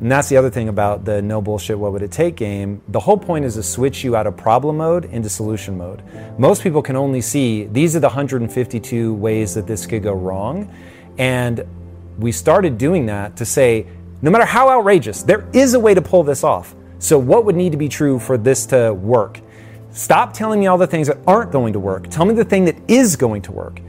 And 0.00 0.12
that's 0.12 0.28
the 0.28 0.36
other 0.36 0.50
thing 0.50 0.68
about 0.68 1.04
the 1.04 1.22
no 1.22 1.40
bullshit, 1.40 1.78
what 1.78 1.92
would 1.92 2.02
it 2.02 2.12
take 2.12 2.36
game. 2.36 2.82
The 2.88 3.00
whole 3.00 3.16
point 3.16 3.44
is 3.44 3.54
to 3.54 3.62
switch 3.62 4.04
you 4.04 4.14
out 4.14 4.26
of 4.26 4.36
problem 4.36 4.76
mode 4.76 5.06
into 5.06 5.30
solution 5.30 5.78
mode. 5.78 6.02
Most 6.38 6.62
people 6.62 6.82
can 6.82 6.96
only 6.96 7.22
see 7.22 7.64
these 7.64 7.96
are 7.96 8.00
the 8.00 8.08
152 8.08 9.14
ways 9.14 9.54
that 9.54 9.66
this 9.66 9.86
could 9.86 10.02
go 10.02 10.12
wrong. 10.12 10.70
And 11.18 11.64
we 12.18 12.32
started 12.32 12.76
doing 12.76 13.06
that 13.06 13.36
to 13.36 13.46
say, 13.46 13.86
no 14.20 14.30
matter 14.30 14.44
how 14.44 14.68
outrageous, 14.68 15.22
there 15.22 15.48
is 15.52 15.74
a 15.74 15.80
way 15.80 15.94
to 15.94 16.02
pull 16.02 16.22
this 16.22 16.44
off. 16.44 16.74
So, 16.98 17.18
what 17.18 17.44
would 17.44 17.56
need 17.56 17.72
to 17.72 17.78
be 17.78 17.88
true 17.88 18.18
for 18.18 18.38
this 18.38 18.66
to 18.66 18.92
work? 18.92 19.40
Stop 19.92 20.32
telling 20.32 20.60
me 20.60 20.66
all 20.66 20.78
the 20.78 20.86
things 20.86 21.08
that 21.08 21.18
aren't 21.26 21.52
going 21.52 21.72
to 21.72 21.78
work. 21.78 22.08
Tell 22.10 22.24
me 22.24 22.34
the 22.34 22.44
thing 22.44 22.66
that 22.66 22.76
is 22.88 23.16
going 23.16 23.42
to 23.42 23.52
work. 23.52 23.80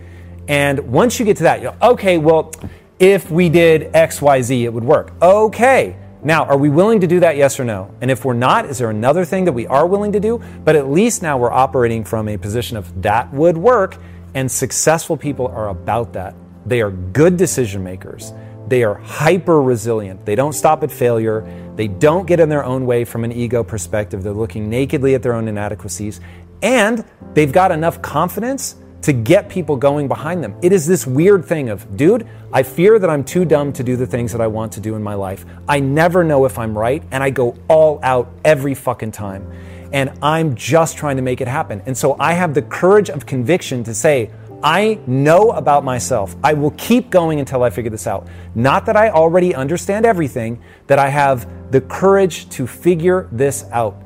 And 0.48 0.80
once 0.91 1.20
you 1.20 1.26
get 1.26 1.38
to 1.38 1.43
that, 1.43 1.62
you 1.62 1.72
go, 1.72 1.91
okay, 1.91 2.17
well, 2.17 2.54
if 2.99 3.29
we 3.29 3.49
did 3.49 3.91
XYZ, 3.93 4.63
it 4.63 4.73
would 4.73 4.83
work. 4.83 5.13
Okay. 5.21 5.95
Now, 6.23 6.45
are 6.45 6.57
we 6.57 6.69
willing 6.69 7.01
to 7.01 7.07
do 7.07 7.19
that? 7.19 7.38
Yes 7.38 7.60
or 7.60 7.63
no? 7.63 7.93
And 8.01 8.10
if 8.10 8.25
we're 8.25 8.33
not, 8.33 8.65
is 8.65 8.79
there 8.79 8.89
another 8.89 9.23
thing 9.23 9.45
that 9.45 9.53
we 9.53 9.67
are 9.67 9.86
willing 9.86 10.12
to 10.13 10.19
do? 10.19 10.41
But 10.65 10.75
at 10.75 10.89
least 10.89 11.21
now 11.21 11.38
we're 11.38 11.51
operating 11.51 12.03
from 12.03 12.27
a 12.27 12.38
position 12.38 12.75
of 12.75 13.01
that 13.03 13.31
would 13.31 13.55
work, 13.55 13.97
and 14.33 14.51
successful 14.51 15.15
people 15.15 15.47
are 15.47 15.69
about 15.69 16.13
that. 16.13 16.36
They 16.65 16.81
are 16.81 16.91
good 16.91 17.38
decision 17.38 17.83
makers. 17.83 18.33
They 18.67 18.83
are 18.83 18.95
hyper 18.95 19.62
resilient. 19.62 20.25
They 20.25 20.36
don't 20.36 20.53
stop 20.53 20.83
at 20.83 20.91
failure. 20.91 21.47
They 21.75 21.88
don't 21.88 22.27
get 22.27 22.39
in 22.39 22.49
their 22.49 22.65
own 22.65 22.86
way 22.86 23.05
from 23.05 23.23
an 23.23 23.31
ego 23.31 23.63
perspective. 23.63 24.23
They're 24.23 24.33
looking 24.33 24.69
nakedly 24.69 25.15
at 25.15 25.23
their 25.23 25.33
own 25.33 25.47
inadequacies. 25.47 26.19
And 26.62 27.05
they've 27.33 27.51
got 27.51 27.71
enough 27.71 28.01
confidence 28.01 28.75
to 29.01 29.13
get 29.13 29.49
people 29.49 29.75
going 29.75 30.07
behind 30.07 30.43
them. 30.43 30.55
It 30.62 30.71
is 30.71 30.88
this 30.88 31.05
weird 31.05 31.45
thing 31.45 31.69
of, 31.69 31.95
dude, 31.95 32.27
I 32.51 32.63
fear 32.63 32.99
that 32.99 33.10
I'm 33.10 33.23
too 33.23 33.45
dumb 33.45 33.71
to 33.73 33.83
do 33.83 33.95
the 33.95 34.07
things 34.07 34.31
that 34.31 34.41
I 34.41 34.47
want 34.47 34.71
to 34.73 34.79
do 34.79 34.95
in 34.95 35.03
my 35.03 35.13
life. 35.13 35.45
I 35.67 35.79
never 35.79 36.23
know 36.23 36.45
if 36.45 36.57
I'm 36.57 36.77
right, 36.77 37.03
and 37.12 37.23
I 37.23 37.29
go 37.29 37.55
all 37.67 37.99
out 38.03 38.31
every 38.43 38.73
fucking 38.73 39.12
time. 39.12 39.51
And 39.93 40.12
I'm 40.21 40.55
just 40.55 40.97
trying 40.97 41.15
to 41.15 41.21
make 41.21 41.39
it 41.39 41.47
happen. 41.47 41.81
And 41.86 41.97
so 41.97 42.17
I 42.19 42.33
have 42.33 42.53
the 42.53 42.62
courage 42.63 43.10
of 43.10 43.25
conviction 43.25 43.83
to 43.86 43.93
say, 43.93 44.31
I 44.63 44.99
know 45.05 45.51
about 45.51 45.83
myself. 45.83 46.36
I 46.43 46.53
will 46.53 46.71
keep 46.71 47.12
going 47.12 47.39
until 47.39 47.63
I 47.63 47.69
figure 47.69 47.91
this 47.91 48.07
out. 48.07 48.27
Not 48.55 48.88
that 48.88 48.97
I 48.97 49.12
already 49.12 49.53
understand 49.53 50.05
everything, 50.05 50.62
that 50.88 50.97
I 50.97 51.10
have 51.10 51.71
the 51.71 51.81
courage 51.81 52.49
to 52.49 52.65
figure 52.65 53.29
this 53.31 53.65
out 53.71 54.01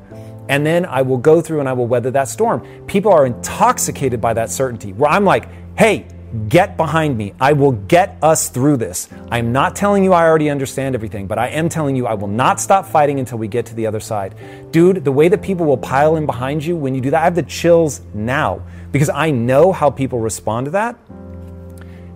and 0.48 0.66
then 0.66 0.84
I 0.84 1.02
will 1.02 1.18
go 1.18 1.40
through 1.40 1.60
and 1.60 1.68
I 1.68 1.72
will 1.72 1.86
weather 1.86 2.10
that 2.12 2.28
storm. 2.28 2.60
People 2.86 3.12
are 3.12 3.26
intoxicated 3.26 4.20
by 4.20 4.34
that 4.34 4.50
certainty 4.50 4.92
where 4.92 5.10
I'm 5.10 5.24
like, 5.24 5.48
hey, 5.78 6.06
get 6.48 6.76
behind 6.76 7.16
me. 7.16 7.34
I 7.40 7.52
will 7.52 7.72
get 7.72 8.16
us 8.22 8.48
through 8.48 8.78
this. 8.78 9.08
I'm 9.30 9.52
not 9.52 9.76
telling 9.76 10.02
you 10.02 10.12
I 10.12 10.26
already 10.26 10.50
understand 10.50 10.94
everything, 10.94 11.26
but 11.26 11.38
I 11.38 11.48
am 11.48 11.68
telling 11.68 11.94
you 11.94 12.06
I 12.06 12.14
will 12.14 12.28
not 12.28 12.60
stop 12.60 12.86
fighting 12.86 13.18
until 13.18 13.38
we 13.38 13.48
get 13.48 13.66
to 13.66 13.74
the 13.74 13.86
other 13.86 14.00
side. 14.00 14.34
Dude, 14.70 15.04
the 15.04 15.12
way 15.12 15.28
that 15.28 15.42
people 15.42 15.66
will 15.66 15.76
pile 15.76 16.16
in 16.16 16.26
behind 16.26 16.64
you 16.64 16.76
when 16.76 16.94
you 16.94 17.00
do 17.00 17.10
that, 17.10 17.20
I 17.20 17.24
have 17.24 17.34
the 17.34 17.42
chills 17.42 18.00
now 18.14 18.62
because 18.92 19.10
I 19.10 19.30
know 19.30 19.72
how 19.72 19.90
people 19.90 20.20
respond 20.20 20.66
to 20.66 20.70
that. 20.72 20.96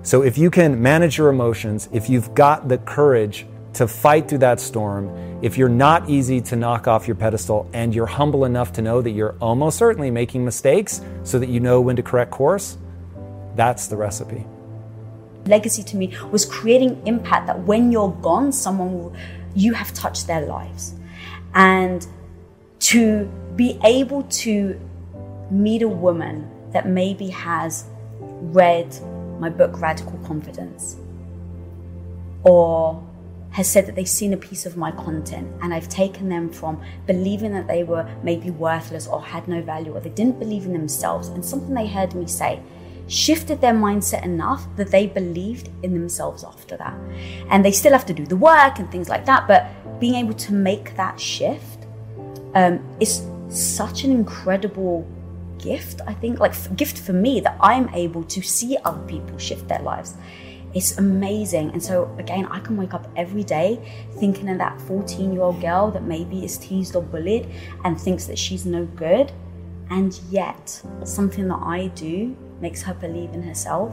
So 0.03 0.23
if 0.23 0.39
you 0.39 0.51
can 0.51 0.81
manage 0.81 1.19
your 1.19 1.29
emotions, 1.29 1.89
if 1.93 2.09
you've 2.09 2.33
got 2.35 2.69
the 2.69 2.79
courage 2.79 3.47
to 3.75 3.89
fight 3.89 4.29
through 4.29 4.39
that 4.39 4.61
storm, 4.61 5.26
if 5.47 5.57
you're 5.57 5.69
not 5.69 6.11
easy 6.11 6.41
to 6.41 6.57
knock 6.57 6.89
off 6.89 7.07
your 7.07 7.15
pedestal 7.15 7.71
and 7.73 7.95
you're 7.95 8.05
humble 8.05 8.47
enough 8.47 8.73
to 8.73 8.83
know 8.83 9.01
that 9.01 9.13
you're 9.13 9.37
almost 9.41 9.79
certainly 9.79 10.11
making 10.11 10.45
mistakes 10.45 11.01
so 11.23 11.39
that 11.39 11.49
you 11.49 11.61
know 11.61 11.81
when 11.81 11.95
to 11.95 12.03
correct 12.03 12.33
course, 12.33 12.77
that's 13.55 13.87
the 13.87 13.97
recipe. 13.97 14.45
Legacy 15.45 15.85
to 15.85 15.97
me 15.97 16.13
was 16.33 16.45
creating 16.45 17.01
impact 17.07 17.47
that 17.47 17.61
when 17.61 17.93
you're 17.93 18.11
gone, 18.23 18.51
someone 18.51 18.93
will, 18.93 19.15
you 19.55 19.73
have 19.73 19.95
touched 19.95 20.27
their 20.27 20.45
lives. 20.47 20.95
And 21.55 22.05
to 22.81 23.27
be 23.55 23.79
able 23.85 24.25
to 24.25 24.81
meet 25.53 25.83
a 25.83 25.89
woman 25.89 26.51
that 26.73 26.89
maybe 26.89 27.29
has 27.29 27.85
read 28.19 28.93
my 29.39 29.49
book, 29.49 29.81
Radical 29.81 30.19
Confidence, 30.27 30.97
or 32.43 33.01
has 33.57 33.67
said 33.67 33.87
that 33.87 33.95
they've 33.95 34.07
seen 34.07 34.35
a 34.35 34.37
piece 34.37 34.67
of 34.67 34.77
my 34.77 34.91
content 34.91 35.51
and 35.63 35.73
I've 35.73 35.89
taken 35.89 36.29
them 36.29 36.51
from 36.51 36.79
believing 37.07 37.53
that 37.55 37.67
they 37.67 37.85
were 37.85 38.07
maybe 38.23 38.51
worthless 38.51 39.07
or 39.07 39.23
had 39.23 39.49
no 39.49 39.63
value 39.63 39.95
or 39.95 40.01
they 40.01 40.11
didn't 40.11 40.39
believe 40.39 40.67
in 40.67 40.75
themselves 40.75 41.29
and 41.29 41.43
something 41.43 41.73
they 41.73 41.87
heard 41.87 42.15
me 42.15 42.27
say 42.27 42.63
shifted 43.09 43.63
their 43.63 43.73
mindset 43.73 44.23
enough 44.25 44.67
that 44.77 44.91
they 44.91 45.07
believed 45.07 45.71
in 45.83 45.95
themselves 45.95 46.45
after 46.45 46.77
that. 46.77 46.93
And 47.49 47.65
they 47.65 47.73
still 47.73 47.93
have 47.93 48.05
to 48.07 48.13
do 48.13 48.27
the 48.27 48.37
work 48.37 48.79
and 48.79 48.93
things 48.93 49.09
like 49.09 49.25
that, 49.25 49.49
but 49.49 49.67
being 50.01 50.17
able 50.17 50.35
to 50.35 50.53
make 50.53 50.95
that 50.97 51.19
shift 51.19 51.87
um, 52.55 52.85
is 53.01 53.23
such 53.49 54.05
an 54.05 54.11
incredible 54.11 55.09
gift, 55.57 56.03
I 56.07 56.13
think, 56.13 56.41
like 56.41 56.77
gift 56.77 56.99
for 56.99 57.15
me 57.15 57.41
that 57.41 57.57
I'm 57.59 57.89
able 57.95 58.25
to 58.25 58.43
see 58.43 58.77
other 58.85 59.03
people 59.07 59.39
shift 59.39 59.67
their 59.67 59.81
lives. 59.81 60.13
It's 60.77 60.99
amazing. 60.99 61.71
And 61.71 61.83
so, 61.83 62.15
again, 62.19 62.45
I 62.51 62.61
can 62.61 62.77
wake 62.77 62.93
up 62.93 63.09
every 63.17 63.43
day 63.43 63.81
thinking 64.19 64.51
of 64.51 64.59
that 64.59 64.79
14 64.83 65.33
year 65.33 65.41
old 65.41 65.59
girl 65.59 65.91
that 65.91 66.03
maybe 66.03 66.45
is 66.45 66.59
teased 66.59 66.95
or 66.95 67.03
bullied 67.03 67.49
and 67.85 67.99
thinks 67.99 68.27
that 68.27 68.39
she's 68.39 68.67
no 68.67 68.85
good. 68.85 69.33
And 69.89 70.21
yet, 70.29 70.83
something 71.05 71.49
that 71.49 71.61
I 71.63 71.87
do 71.95 72.37
makes 72.61 72.83
her 72.83 72.93
believe 72.93 73.31
in 73.33 73.43
herself. 73.43 73.91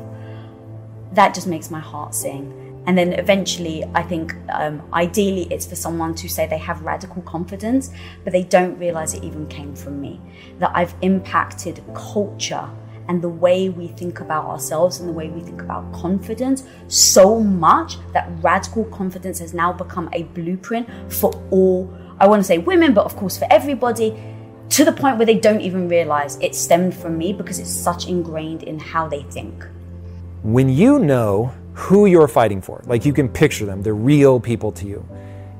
That 1.13 1.33
just 1.33 1.47
makes 1.47 1.71
my 1.71 1.79
heart 1.79 2.13
sing. 2.13 2.83
And 2.85 2.97
then 2.97 3.13
eventually, 3.13 3.85
I 3.95 4.03
think 4.03 4.35
um, 4.49 4.83
ideally 4.91 5.47
it's 5.49 5.65
for 5.65 5.77
someone 5.77 6.13
to 6.15 6.27
say 6.27 6.47
they 6.47 6.57
have 6.57 6.81
radical 6.81 7.21
confidence, 7.21 7.91
but 8.25 8.33
they 8.33 8.43
don't 8.43 8.77
realize 8.77 9.13
it 9.13 9.23
even 9.23 9.47
came 9.47 9.73
from 9.73 10.01
me. 10.01 10.19
That 10.59 10.71
I've 10.73 10.93
impacted 11.01 11.81
culture 11.93 12.69
and 13.07 13.21
the 13.21 13.29
way 13.29 13.69
we 13.69 13.87
think 13.87 14.19
about 14.19 14.45
ourselves 14.45 14.99
and 14.99 15.09
the 15.09 15.13
way 15.13 15.29
we 15.29 15.41
think 15.41 15.61
about 15.61 15.91
confidence 15.93 16.63
so 16.87 17.39
much 17.39 17.97
that 18.13 18.29
radical 18.41 18.85
confidence 18.85 19.39
has 19.39 19.53
now 19.53 19.73
become 19.73 20.09
a 20.13 20.23
blueprint 20.23 20.87
for 21.11 21.31
all, 21.51 21.93
I 22.19 22.27
want 22.27 22.39
to 22.39 22.43
say 22.43 22.57
women, 22.57 22.93
but 22.93 23.05
of 23.05 23.15
course 23.15 23.37
for 23.37 23.47
everybody, 23.49 24.15
to 24.69 24.85
the 24.85 24.91
point 24.91 25.17
where 25.17 25.25
they 25.25 25.37
don't 25.37 25.61
even 25.61 25.87
realize 25.87 26.37
it 26.41 26.55
stemmed 26.55 26.95
from 26.95 27.17
me 27.17 27.33
because 27.33 27.59
it's 27.59 27.69
such 27.69 28.07
ingrained 28.07 28.63
in 28.63 28.79
how 28.79 29.07
they 29.07 29.23
think. 29.23 29.65
When 30.41 30.69
you 30.69 30.99
know 30.99 31.53
who 31.73 32.05
you're 32.05 32.27
fighting 32.27 32.61
for, 32.61 32.81
like 32.85 33.05
you 33.05 33.13
can 33.13 33.29
picture 33.29 33.65
them, 33.65 33.81
they're 33.81 33.93
real 33.93 34.39
people 34.39 34.71
to 34.73 34.87
you. 34.87 35.05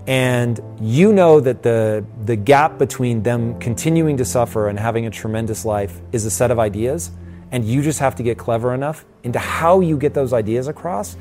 And 0.07 0.59
you 0.81 1.13
know 1.13 1.39
that 1.39 1.63
the, 1.63 2.05
the 2.25 2.35
gap 2.35 2.77
between 2.77 3.23
them 3.23 3.57
continuing 3.59 4.17
to 4.17 4.25
suffer 4.25 4.67
and 4.67 4.77
having 4.77 5.05
a 5.05 5.09
tremendous 5.09 5.63
life 5.63 6.01
is 6.11 6.25
a 6.25 6.31
set 6.31 6.51
of 6.51 6.59
ideas 6.59 7.11
and 7.53 7.63
you 7.63 7.83
just 7.83 7.99
have 7.99 8.15
to 8.15 8.23
get 8.23 8.37
clever 8.37 8.73
enough 8.73 9.05
into 9.23 9.37
how 9.37 9.79
you 9.79 9.95
get 9.95 10.15
those 10.15 10.33
ideas 10.33 10.67
across, 10.67 11.15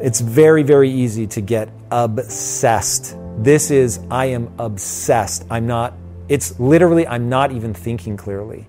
it's 0.00 0.20
very, 0.20 0.62
very 0.62 0.90
easy 0.90 1.26
to 1.26 1.42
get 1.42 1.68
obsessed. 1.90 3.14
This 3.36 3.70
is, 3.70 4.00
I 4.10 4.26
am 4.26 4.50
obsessed. 4.58 5.44
I'm 5.50 5.66
not, 5.66 5.92
it's 6.30 6.58
literally, 6.58 7.06
I'm 7.06 7.28
not 7.28 7.52
even 7.52 7.74
thinking 7.74 8.16
clearly. 8.16 8.66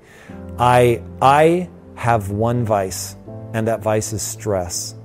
I, 0.59 1.01
I 1.21 1.69
have 1.95 2.29
one 2.29 2.65
vice, 2.65 3.15
and 3.53 3.67
that 3.69 3.79
vice 3.79 4.11
is 4.11 4.21
stress. 4.21 4.95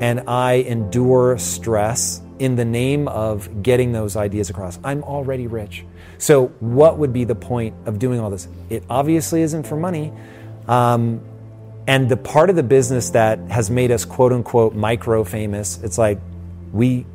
And 0.00 0.28
I 0.28 0.54
endure 0.54 1.38
stress 1.38 2.20
in 2.40 2.56
the 2.56 2.64
name 2.64 3.06
of 3.06 3.62
getting 3.62 3.92
those 3.92 4.16
ideas 4.16 4.50
across. 4.50 4.80
I'm 4.82 5.04
already 5.04 5.46
rich. 5.46 5.84
So, 6.18 6.48
what 6.58 6.98
would 6.98 7.12
be 7.12 7.24
the 7.24 7.34
point 7.36 7.74
of 7.86 8.00
doing 8.00 8.18
all 8.18 8.30
this? 8.30 8.48
It 8.70 8.82
obviously 8.90 9.42
isn't 9.42 9.64
for 9.64 9.76
money. 9.76 10.12
Um, 10.68 11.22
and 11.86 12.08
the 12.08 12.18
part 12.18 12.50
of 12.50 12.56
the 12.56 12.62
business 12.62 13.10
that 13.10 13.38
has 13.50 13.70
made 13.70 13.90
us 13.90 14.04
quote 14.04 14.32
unquote 14.32 14.74
micro 14.74 15.24
famous, 15.24 15.82
it's 15.82 15.96
like 15.96 16.20
we 16.72 17.06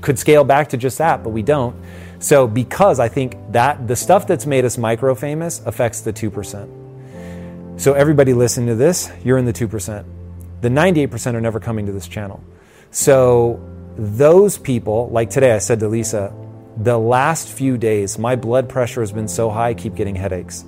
could 0.00 0.18
scale 0.18 0.44
back 0.44 0.70
to 0.70 0.76
just 0.76 0.98
that, 0.98 1.22
but 1.22 1.30
we 1.30 1.42
don't. 1.42 1.76
So, 2.18 2.46
because 2.46 2.98
I 2.98 3.08
think 3.08 3.36
that 3.52 3.86
the 3.86 3.96
stuff 3.96 4.26
that's 4.26 4.46
made 4.46 4.64
us 4.64 4.78
micro 4.78 5.14
famous 5.14 5.60
affects 5.64 6.00
the 6.00 6.12
2%. 6.12 7.80
So, 7.80 7.92
everybody 7.92 8.32
listening 8.32 8.68
to 8.68 8.74
this, 8.74 9.10
you're 9.22 9.38
in 9.38 9.44
the 9.44 9.52
2%. 9.52 10.04
The 10.62 10.68
98% 10.68 11.34
are 11.34 11.40
never 11.40 11.60
coming 11.60 11.86
to 11.86 11.92
this 11.92 12.08
channel. 12.08 12.42
So, 12.90 13.60
those 13.96 14.58
people, 14.58 15.08
like 15.10 15.30
today, 15.30 15.52
I 15.52 15.58
said 15.58 15.80
to 15.80 15.88
Lisa, 15.88 16.34
the 16.76 16.98
last 16.98 17.48
few 17.48 17.78
days, 17.78 18.18
my 18.18 18.36
blood 18.36 18.68
pressure 18.68 19.00
has 19.00 19.12
been 19.12 19.28
so 19.28 19.50
high, 19.50 19.68
I 19.68 19.74
keep 19.74 19.94
getting 19.94 20.14
headaches. 20.14 20.64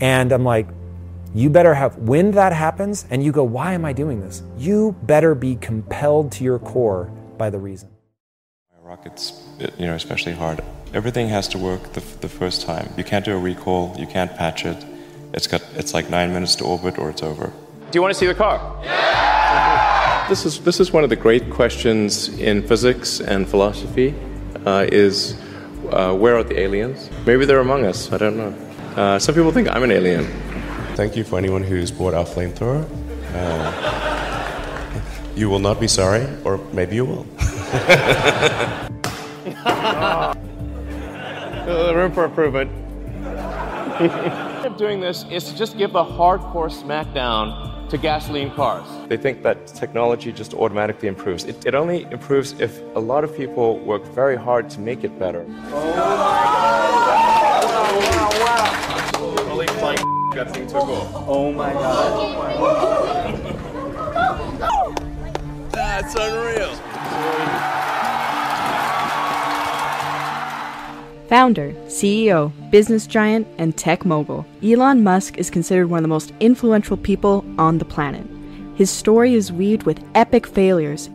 And 0.00 0.32
I'm 0.32 0.44
like, 0.44 0.66
you 1.34 1.50
better 1.50 1.74
have, 1.74 1.96
when 1.98 2.32
that 2.32 2.52
happens, 2.52 3.06
and 3.10 3.22
you 3.22 3.32
go, 3.32 3.44
why 3.44 3.72
am 3.72 3.84
I 3.84 3.92
doing 3.92 4.20
this? 4.20 4.42
You 4.58 4.96
better 5.04 5.34
be 5.34 5.56
compelled 5.56 6.32
to 6.32 6.44
your 6.44 6.58
core 6.58 7.10
by 7.38 7.50
the 7.50 7.58
reason. 7.58 7.88
Rockets, 8.82 9.40
you 9.78 9.86
know, 9.86 9.94
especially 9.94 10.32
hard. 10.32 10.60
Everything 10.92 11.28
has 11.28 11.46
to 11.48 11.58
work 11.58 11.92
the, 11.92 12.00
the 12.20 12.28
first 12.28 12.62
time. 12.62 12.92
You 12.96 13.04
can't 13.04 13.24
do 13.24 13.32
a 13.36 13.38
recall, 13.38 13.94
you 13.96 14.06
can't 14.08 14.34
patch 14.34 14.66
it. 14.66 14.84
It's 15.32 15.46
got, 15.46 15.62
it's 15.76 15.94
like 15.94 16.10
nine 16.10 16.32
minutes 16.32 16.56
to 16.56 16.64
orbit 16.64 16.98
or 16.98 17.08
it's 17.08 17.22
over. 17.22 17.46
Do 17.46 17.96
you 17.96 18.02
want 18.02 18.12
to 18.12 18.18
see 18.18 18.26
the 18.26 18.34
car? 18.34 18.80
Yeah! 18.82 20.26
This 20.28 20.44
is, 20.44 20.58
this 20.64 20.80
is 20.80 20.92
one 20.92 21.04
of 21.04 21.10
the 21.10 21.14
great 21.14 21.50
questions 21.50 22.30
in 22.40 22.66
physics 22.66 23.20
and 23.20 23.48
philosophy 23.48 24.12
uh, 24.66 24.86
is 24.90 25.40
uh, 25.90 26.12
where 26.12 26.36
are 26.36 26.42
the 26.42 26.58
aliens? 26.58 27.10
Maybe 27.24 27.44
they're 27.44 27.60
among 27.60 27.84
us, 27.84 28.10
I 28.12 28.18
don't 28.18 28.36
know. 28.36 28.52
Uh, 28.96 29.20
some 29.20 29.36
people 29.36 29.52
think 29.52 29.68
I'm 29.68 29.84
an 29.84 29.92
alien. 29.92 30.26
Thank 31.00 31.16
you 31.16 31.24
for 31.24 31.38
anyone 31.38 31.62
who's 31.62 31.90
bought 31.90 32.12
our 32.12 32.26
flamethrower. 32.26 32.86
Uh, 33.32 35.00
you 35.34 35.48
will 35.48 35.58
not 35.58 35.80
be 35.80 35.88
sorry, 35.88 36.28
or 36.44 36.58
maybe 36.74 36.96
you 36.96 37.06
will. 37.06 37.22
The 41.64 41.92
room 41.96 42.12
for 42.12 42.26
improvement. 42.26 42.70
of 44.66 44.76
doing 44.84 45.00
this 45.00 45.24
is 45.30 45.44
to 45.44 45.56
just 45.56 45.78
give 45.78 45.94
a 45.94 46.04
hardcore 46.04 46.68
smackdown 46.68 47.88
to 47.88 47.96
gasoline 47.96 48.50
cars. 48.50 48.86
They 49.08 49.16
think 49.16 49.42
that 49.42 49.68
technology 49.68 50.32
just 50.32 50.52
automatically 50.52 51.08
improves. 51.08 51.44
It, 51.44 51.64
it 51.64 51.74
only 51.74 52.02
improves 52.10 52.52
if 52.60 52.78
a 52.94 53.00
lot 53.00 53.24
of 53.24 53.34
people 53.34 53.78
work 53.78 54.04
very 54.04 54.36
hard 54.36 54.68
to 54.68 54.80
make 54.80 55.02
it 55.02 55.18
better. 55.18 55.46
Holy 55.70 56.99
that 60.34 60.54
thing 60.54 60.66
took 60.66 60.84
off. 60.84 61.24
Oh 61.28 61.52
my 61.52 61.72
god. 61.72 62.50
That's 65.72 66.14
unreal. 66.14 66.74
Founder, 71.28 71.72
CEO, 71.86 72.52
business 72.70 73.06
giant, 73.06 73.46
and 73.58 73.76
tech 73.76 74.04
mogul, 74.04 74.44
Elon 74.62 75.04
Musk 75.04 75.38
is 75.38 75.48
considered 75.50 75.86
one 75.88 75.98
of 75.98 76.02
the 76.02 76.08
most 76.08 76.32
influential 76.40 76.96
people 76.96 77.44
on 77.58 77.78
the 77.78 77.84
planet. 77.84 78.26
His 78.74 78.90
story 78.90 79.34
is 79.34 79.52
weaved 79.52 79.84
with 79.84 80.02
epic 80.14 80.46
failures 80.46 81.06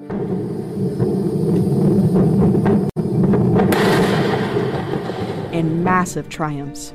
and 5.52 5.84
massive 5.84 6.30
triumphs. 6.30 6.94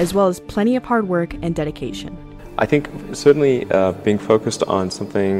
As 0.00 0.14
well 0.14 0.28
as 0.28 0.40
plenty 0.40 0.76
of 0.76 0.84
hard 0.84 1.06
work 1.06 1.34
and 1.34 1.54
dedication. 1.54 2.16
I 2.58 2.66
think 2.66 2.88
certainly 3.12 3.70
uh, 3.70 3.92
being 3.92 4.18
focused 4.18 4.62
on 4.64 4.90
something 4.90 5.34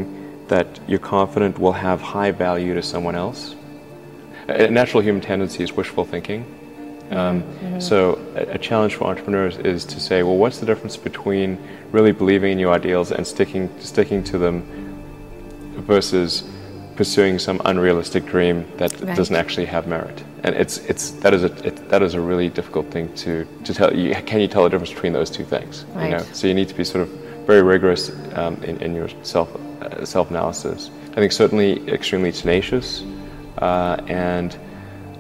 that 0.49 0.67
you're 0.87 0.99
confident 0.99 1.59
will 1.59 1.73
have 1.73 2.01
high 2.01 2.31
value 2.31 2.75
to 2.75 2.83
someone 2.83 3.15
else. 3.15 3.57
A 4.49 4.69
natural 4.71 5.03
human 5.03 5.23
tendency 5.23 5.63
is 5.65 5.73
wishful 5.73 6.05
thinking. 6.05 6.45
Um, 7.11 7.43
Mhm. 7.43 7.83
So, 7.83 8.19
a, 8.37 8.55
a 8.55 8.59
challenge 8.59 8.95
for 8.97 9.05
entrepreneurs 9.13 9.57
is 9.59 9.85
to 9.87 9.99
say, 9.99 10.23
well, 10.23 10.37
what's 10.37 10.59
the 10.59 10.67
difference 10.67 10.97
between 10.97 11.59
really 11.91 12.13
believing 12.13 12.53
in 12.53 12.59
your 12.59 12.73
ideals 12.73 13.11
and 13.13 13.27
sticking 13.27 13.69
sticking 13.81 14.23
to 14.25 14.39
them 14.39 14.63
versus 15.77 16.45
pursuing 16.97 17.39
some 17.39 17.61
unrealistic 17.65 18.27
dream 18.27 18.65
that 18.77 18.93
Right. 19.01 19.17
doesn't 19.17 19.35
actually 19.37 19.67
have 19.67 19.87
merit? 19.87 20.23
And 20.43 20.55
it's 20.55 20.79
it's 20.79 21.11
that 21.23 21.35
is 21.35 21.45
a 21.45 21.53
it, 21.67 21.89
that 21.91 22.03
is 22.03 22.15
a 22.15 22.21
really 22.21 22.49
difficult 22.49 22.91
thing 22.91 23.13
to 23.17 23.47
to 23.65 23.75
tell. 23.75 23.95
You, 23.95 24.15
can 24.15 24.41
you 24.41 24.49
tell 24.49 24.63
the 24.65 24.71
difference 24.71 24.93
between 24.93 25.13
those 25.13 25.31
two 25.31 25.45
things? 25.45 25.85
You 25.97 26.09
know, 26.11 26.17
Right. 26.19 26.37
so 26.37 26.47
you 26.47 26.55
need 26.55 26.69
to 26.69 26.75
be 26.75 26.85
sort 26.85 27.03
of 27.03 27.09
very 27.47 27.63
rigorous 27.63 28.11
um, 28.35 28.63
in, 28.63 28.77
in 28.83 28.95
your 28.95 29.09
self 29.23 29.55
uh, 29.83 30.05
self 30.05 30.31
analysis. 30.31 30.91
I 31.13 31.15
think 31.17 31.33
certainly 31.33 31.87
extremely 31.89 32.33
tenacious, 32.33 33.05
uh, 33.59 33.97
and 34.07 34.57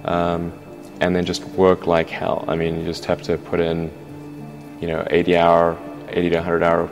um, 0.04 0.52
and 1.00 1.14
then 1.14 1.24
just 1.24 1.44
work 1.56 1.86
like 1.86 2.08
hell. 2.08 2.44
I 2.48 2.56
mean, 2.56 2.78
you 2.78 2.84
just 2.84 3.04
have 3.06 3.20
to 3.22 3.36
put 3.36 3.60
in, 3.60 3.90
you 4.80 4.86
know, 4.86 5.06
80 5.10 5.36
hour, 5.36 5.78
80 6.08 6.30
to 6.30 6.36
100 6.36 6.62
hour 6.62 6.88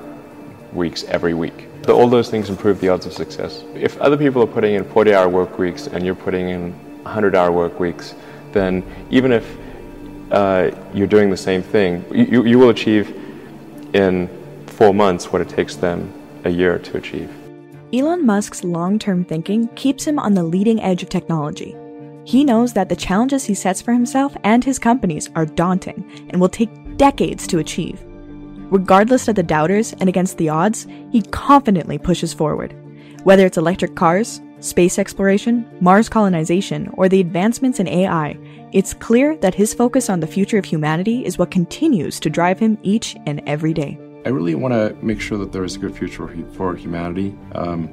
weeks 0.73 1.05
every 1.05 1.35
week. 1.35 1.67
So 1.87 1.99
all 1.99 2.09
those 2.09 2.29
things 2.31 2.51
improve 2.51 2.81
the 2.81 2.89
odds 2.91 3.07
of 3.07 3.13
success. 3.13 3.65
If 3.75 3.97
other 4.01 4.17
people 4.17 4.43
are 4.43 4.47
putting 4.47 4.75
in 4.75 4.85
40 4.85 5.15
hour 5.15 5.29
work 5.29 5.59
weeks 5.59 5.87
and 5.87 6.05
you're 6.05 6.15
putting 6.15 6.49
in 6.51 6.75
100 7.09 7.35
hour 7.35 7.51
work 7.51 7.81
weeks, 7.81 8.15
then 8.53 8.85
even 9.11 9.33
if 9.33 9.57
uh, 10.31 10.71
you're 10.93 11.07
doing 11.07 11.31
the 11.31 11.37
same 11.37 11.63
thing, 11.63 12.05
you, 12.13 12.45
you 12.45 12.59
will 12.59 12.71
achieve 12.71 13.15
in 13.95 14.29
four 14.67 14.93
months 14.95 15.33
what 15.33 15.41
it 15.41 15.49
takes 15.49 15.77
them 15.77 16.13
a 16.45 16.51
year 16.51 16.79
to 16.79 16.97
achieve. 16.97 17.31
Elon 17.93 18.27
Musk's 18.27 18.63
long 18.65 18.99
term 18.99 19.25
thinking 19.25 19.69
keeps 19.69 20.07
him 20.07 20.19
on 20.19 20.35
the 20.35 20.43
leading 20.43 20.81
edge 20.83 21.03
of 21.03 21.09
technology. 21.09 21.75
He 22.25 22.45
knows 22.45 22.75
that 22.75 22.91
the 22.91 22.97
challenges 22.97 23.45
he 23.45 23.55
sets 23.55 23.81
for 23.81 23.95
himself 23.95 24.37
and 24.45 24.63
his 24.63 24.79
companies 24.79 25.31
are 25.35 25.47
daunting 25.47 26.05
and 26.29 26.39
will 26.39 26.51
take 26.51 26.99
decades 26.99 27.47
to 27.47 27.59
achieve. 27.59 27.99
Regardless 28.71 29.29
of 29.29 29.35
the 29.37 29.43
doubters 29.43 29.95
and 29.95 30.11
against 30.11 30.37
the 30.37 30.51
odds, 30.51 30.87
he 31.11 31.23
confidently 31.23 31.97
pushes 31.97 32.35
forward. 32.35 32.75
Whether 33.25 33.47
it's 33.47 33.57
electric 33.57 33.95
cars, 33.95 34.43
space 34.61 34.99
exploration, 34.99 35.69
Mars 35.81 36.09
colonization, 36.09 36.89
or 36.95 37.09
the 37.09 37.21
advancements 37.21 37.81
in 37.81 37.89
AI, 37.89 38.39
it's 38.73 38.95
clear 38.95 39.37
that 39.37 39.55
his 39.55 39.73
focus 39.73 40.11
on 40.11 40.21
the 40.21 40.27
future 40.27 40.59
of 40.59 40.65
humanity 40.65 41.25
is 41.25 41.39
what 41.39 41.51
continues 41.51 42.21
to 42.21 42.31
drive 42.31 42.59
him 42.59 42.79
each 42.83 43.17
and 43.27 43.41
every 43.47 43.73
day. 43.73 43.99
I 44.27 44.31
really 44.31 44.55
want 44.55 44.75
to 44.75 44.95
make 45.05 45.21
sure 45.21 45.39
that 45.39 45.53
there 45.53 45.65
is 45.65 45.77
a 45.77 45.79
good 45.79 45.97
future 45.97 46.29
for- 46.53 46.75
humanity, 46.75 47.37
um, 47.55 47.89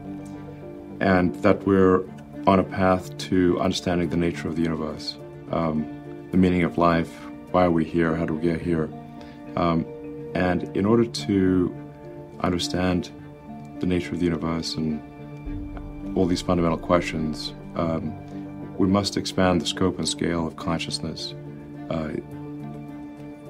and 1.00 1.36
that 1.36 1.66
we're 1.66 2.04
on 2.48 2.60
a 2.60 2.64
path 2.64 3.18
to 3.18 3.60
understanding 3.60 4.10
the 4.10 4.18
nature 4.18 4.48
of 4.48 4.56
the 4.56 4.62
universe, 4.62 5.18
um, 5.52 5.86
the 6.32 6.38
meaning 6.38 6.64
of 6.64 6.78
life, 6.78 7.12
why 7.52 7.66
are 7.66 7.72
we 7.72 7.86
here, 7.86 8.16
how 8.16 8.26
do 8.26 8.34
we 8.34 8.42
get 8.42 8.62
here, 8.62 8.90
um, 9.56 9.86
and 10.34 10.64
in 10.76 10.86
order 10.86 11.06
to 11.06 11.74
understand 12.42 13.10
the 13.80 13.86
nature 13.86 14.12
of 14.14 14.20
the 14.20 14.26
universe 14.26 14.76
and 14.76 15.02
all 16.16 16.26
these 16.26 16.42
fundamental 16.42 16.78
questions, 16.78 17.54
um, 17.76 18.14
we 18.78 18.88
must 18.88 19.18
expand 19.18 19.62
the 19.62 19.66
scope 19.66 19.98
and 19.98 20.08
scale 20.08 20.48
of 20.48 20.56
consciousness. 20.56 21.34
Uh, 21.90 22.10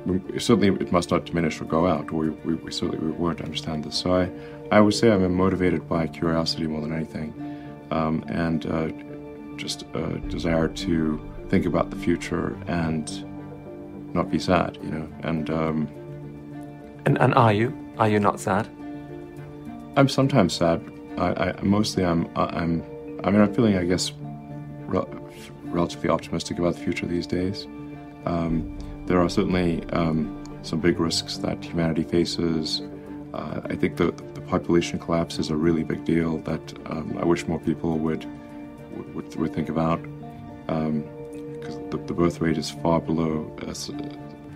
we- 0.06 0.40
certainly 0.40 0.68
it 0.84 0.92
must 0.92 1.10
not 1.12 1.26
diminish 1.26 1.60
or 1.62 1.66
go 1.66 1.88
out. 1.88 2.12
We, 2.12 2.30
we, 2.30 2.56
we 2.56 2.72
certainly 2.72 2.98
we 3.00 3.12
weren't 3.12 3.42
understand 3.42 3.84
this. 3.84 3.96
So 3.96 4.16
I, 4.16 4.30
I 4.72 4.82
would 4.82 4.94
say 4.94 5.12
I'm 5.12 5.34
motivated 5.36 5.88
by 5.88 6.08
curiosity 6.08 6.68
more 6.68 6.82
than 6.82 6.94
anything, 6.94 7.34
um, 7.92 8.24
and 8.28 8.66
uh, 8.66 8.90
just 9.58 9.84
a 9.94 10.20
desire 10.28 10.68
to 10.68 11.20
think 11.50 11.66
about 11.66 11.90
the 11.92 11.96
future 11.96 12.58
and 12.68 13.26
not 14.14 14.30
be 14.32 14.40
sad, 14.40 14.78
you 14.84 14.90
know. 14.90 15.08
And 15.24 15.50
um, 15.50 15.88
And, 17.06 17.18
and 17.20 17.34
are 17.36 17.54
you? 17.54 17.76
Are 17.98 18.10
you 18.10 18.20
not 18.20 18.40
sad? 18.40 18.68
I'm 19.98 20.10
sometimes 20.10 20.54
sad. 20.54 20.82
I, 21.18 21.52
I 21.52 21.62
mostly 21.62 22.04
I'm 22.06 22.30
I'm 22.36 22.84
I 23.24 23.32
mean 23.32 23.42
I'm 23.42 23.54
feeling 23.54 23.78
I 23.78 23.86
guess 23.86 24.12
rel- 24.86 25.10
relatively 25.64 26.10
optimistic 26.10 26.60
about 26.60 26.76
the 26.76 26.82
future 26.82 27.06
these 27.06 27.28
days. 27.28 27.68
Um, 28.26 28.78
there 29.06 29.22
are 29.22 29.30
certainly 29.30 29.84
um, 29.92 30.44
some 30.64 30.80
big 30.80 31.00
risks 31.00 31.38
that 31.38 31.64
humanity 31.64 32.04
faces. 32.04 32.82
Uh, 33.34 33.62
I 33.66 33.76
think 33.76 33.98
the, 33.98 34.12
the 34.34 34.42
population 34.42 34.98
collapse 34.98 35.38
is 35.38 35.50
a 35.50 35.56
really 35.56 35.84
big 35.84 36.06
deal 36.06 36.40
that 36.40 36.74
um, 36.90 37.18
I 37.20 37.26
wish 37.26 37.48
more 37.48 37.60
people 37.60 37.98
would 38.00 38.26
would, 39.14 39.36
would 39.36 39.54
think 39.54 39.70
about 39.70 40.02
because 40.68 41.78
the, 41.92 41.98
the 42.08 42.14
birth 42.14 42.42
rate 42.42 42.58
is 42.58 42.72
far 42.72 43.00
below 43.00 43.56
uh, 43.62 43.74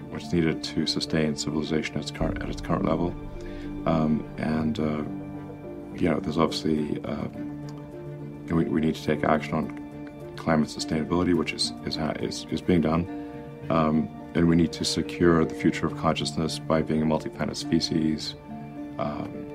what's 0.10 0.34
needed 0.34 0.64
to 0.64 0.88
sustain 0.88 1.36
civilization 1.36 1.96
at 1.96 2.02
its 2.04 2.12
current, 2.12 2.42
at 2.42 2.50
its 2.50 2.62
current 2.62 2.86
level. 2.86 3.14
Um, 3.86 4.28
and 4.38 4.80
uh, 4.80 5.04
you 6.00 6.10
know, 6.10 6.20
there's 6.20 6.38
obviously 6.38 7.02
uh, 7.04 7.28
we, 8.48 8.66
we 8.66 8.82
need 8.82 8.96
to 8.96 9.04
take 9.04 9.24
action 9.24 9.54
on 9.54 10.34
climate 10.36 10.70
sustainability, 10.70 11.36
which 11.36 11.54
is 11.54 11.74
is 11.86 11.98
is, 12.22 12.46
is 12.50 12.62
being 12.62 12.82
done, 12.82 13.08
um, 13.70 14.10
and 14.36 14.48
we 14.48 14.56
need 14.56 14.72
to 14.74 14.86
secure 14.86 15.46
the 15.46 15.56
future 15.56 15.86
of 15.86 15.98
consciousness 15.98 16.60
by 16.60 16.82
being 16.82 17.02
a 17.02 17.06
multi-planet 17.06 17.58
species. 17.58 18.36
Um, 18.98 19.46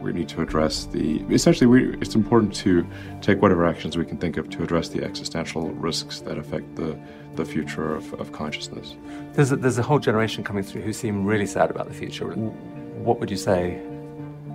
we 0.00 0.14
need 0.14 0.28
to 0.30 0.40
address 0.40 0.86
the 0.86 1.20
essentially 1.30 1.66
we, 1.66 1.94
it's 2.00 2.14
important 2.14 2.54
to 2.54 2.86
take 3.20 3.42
whatever 3.42 3.66
actions 3.66 3.98
we 3.98 4.04
can 4.04 4.16
think 4.16 4.38
of 4.38 4.48
to 4.48 4.62
address 4.62 4.88
the 4.88 5.04
existential 5.04 5.70
risks 5.72 6.20
that 6.20 6.38
affect 6.38 6.76
the, 6.76 6.98
the 7.36 7.44
future 7.44 7.94
of, 7.94 8.12
of 8.14 8.32
consciousness. 8.32 8.96
There's 9.34 9.52
a, 9.52 9.56
there's 9.56 9.76
a 9.76 9.82
whole 9.82 9.98
generation 9.98 10.42
coming 10.42 10.62
through 10.62 10.82
who 10.82 10.94
seem 10.94 11.26
really 11.26 11.44
sad 11.44 11.70
about 11.70 11.88
the 11.88 11.94
future. 11.94 12.28
What 12.28 13.20
would 13.20 13.30
you 13.30 13.36
say 13.36 13.82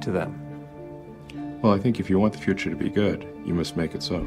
to 0.02 0.12
them 0.12 0.45
well 1.66 1.74
i 1.74 1.80
think 1.80 2.00
if 2.00 2.12
you 2.12 2.20
want 2.20 2.32
the 2.32 2.40
future 2.40 2.70
to 2.70 2.76
be 2.76 2.90
good 2.90 3.28
you 3.44 3.54
must 3.54 3.76
make 3.76 3.96
it 3.96 4.04
so 4.04 4.20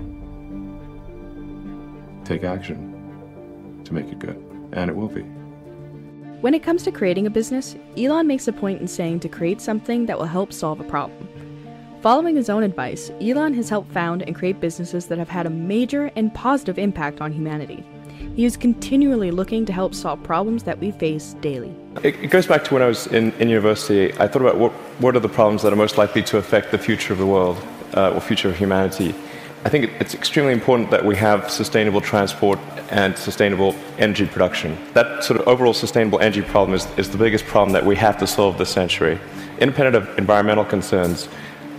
take 2.24 2.42
action 2.42 3.80
to 3.84 3.94
make 3.94 4.08
it 4.08 4.18
good 4.18 4.36
and 4.72 4.90
it 4.90 4.96
will 4.96 5.08
be 5.08 5.22
when 6.40 6.52
it 6.54 6.62
comes 6.62 6.84
to 6.84 6.92
creating 6.92 7.26
a 7.26 7.30
business, 7.30 7.74
Elon 7.96 8.28
makes 8.28 8.46
a 8.46 8.52
point 8.52 8.80
in 8.80 8.86
saying 8.86 9.18
to 9.20 9.28
create 9.28 9.60
something 9.60 10.06
that 10.06 10.16
will 10.16 10.24
help 10.24 10.52
solve 10.52 10.78
a 10.78 10.84
problem. 10.84 11.28
Following 12.00 12.36
his 12.36 12.48
own 12.48 12.62
advice, 12.62 13.10
Elon 13.20 13.54
has 13.54 13.68
helped 13.68 13.90
found 13.90 14.22
and 14.22 14.36
create 14.36 14.60
businesses 14.60 15.06
that 15.06 15.18
have 15.18 15.28
had 15.28 15.46
a 15.46 15.50
major 15.50 16.12
and 16.14 16.32
positive 16.32 16.78
impact 16.78 17.20
on 17.20 17.32
humanity. 17.32 17.84
He 18.36 18.44
is 18.44 18.56
continually 18.56 19.32
looking 19.32 19.66
to 19.66 19.72
help 19.72 19.96
solve 19.96 20.22
problems 20.22 20.62
that 20.62 20.78
we 20.78 20.92
face 20.92 21.34
daily. 21.40 21.74
It, 22.04 22.14
it 22.22 22.30
goes 22.30 22.46
back 22.46 22.62
to 22.66 22.74
when 22.74 22.84
I 22.84 22.86
was 22.86 23.08
in, 23.08 23.32
in 23.40 23.48
university. 23.48 24.12
I 24.20 24.28
thought 24.28 24.42
about 24.42 24.58
what, 24.58 24.72
what 24.98 25.14
are 25.14 25.20
the 25.20 25.28
problems 25.28 25.62
that 25.62 25.72
are 25.72 25.76
most 25.76 25.96
likely 25.96 26.22
to 26.24 26.38
affect 26.38 26.70
the 26.70 26.78
future 26.78 27.12
of 27.12 27.18
the 27.18 27.26
world 27.26 27.56
uh, 27.94 28.10
or 28.10 28.20
future 28.20 28.48
of 28.48 28.56
humanity. 28.56 29.14
I 29.64 29.70
think 29.70 29.90
it's 30.00 30.14
extremely 30.14 30.52
important 30.52 30.90
that 30.90 31.04
we 31.04 31.16
have 31.16 31.50
sustainable 31.50 32.00
transport 32.00 32.58
and 32.90 33.16
sustainable 33.18 33.74
energy 33.98 34.26
production. 34.26 34.78
That 34.94 35.24
sort 35.24 35.40
of 35.40 35.48
overall 35.48 35.74
sustainable 35.74 36.20
energy 36.20 36.42
problem 36.42 36.74
is, 36.74 36.86
is 36.96 37.10
the 37.10 37.18
biggest 37.18 37.44
problem 37.44 37.72
that 37.72 37.84
we 37.84 37.96
have 37.96 38.18
to 38.18 38.26
solve 38.26 38.56
this 38.56 38.70
century. 38.70 39.18
Independent 39.58 39.96
of 39.96 40.18
environmental 40.18 40.64
concerns, 40.64 41.28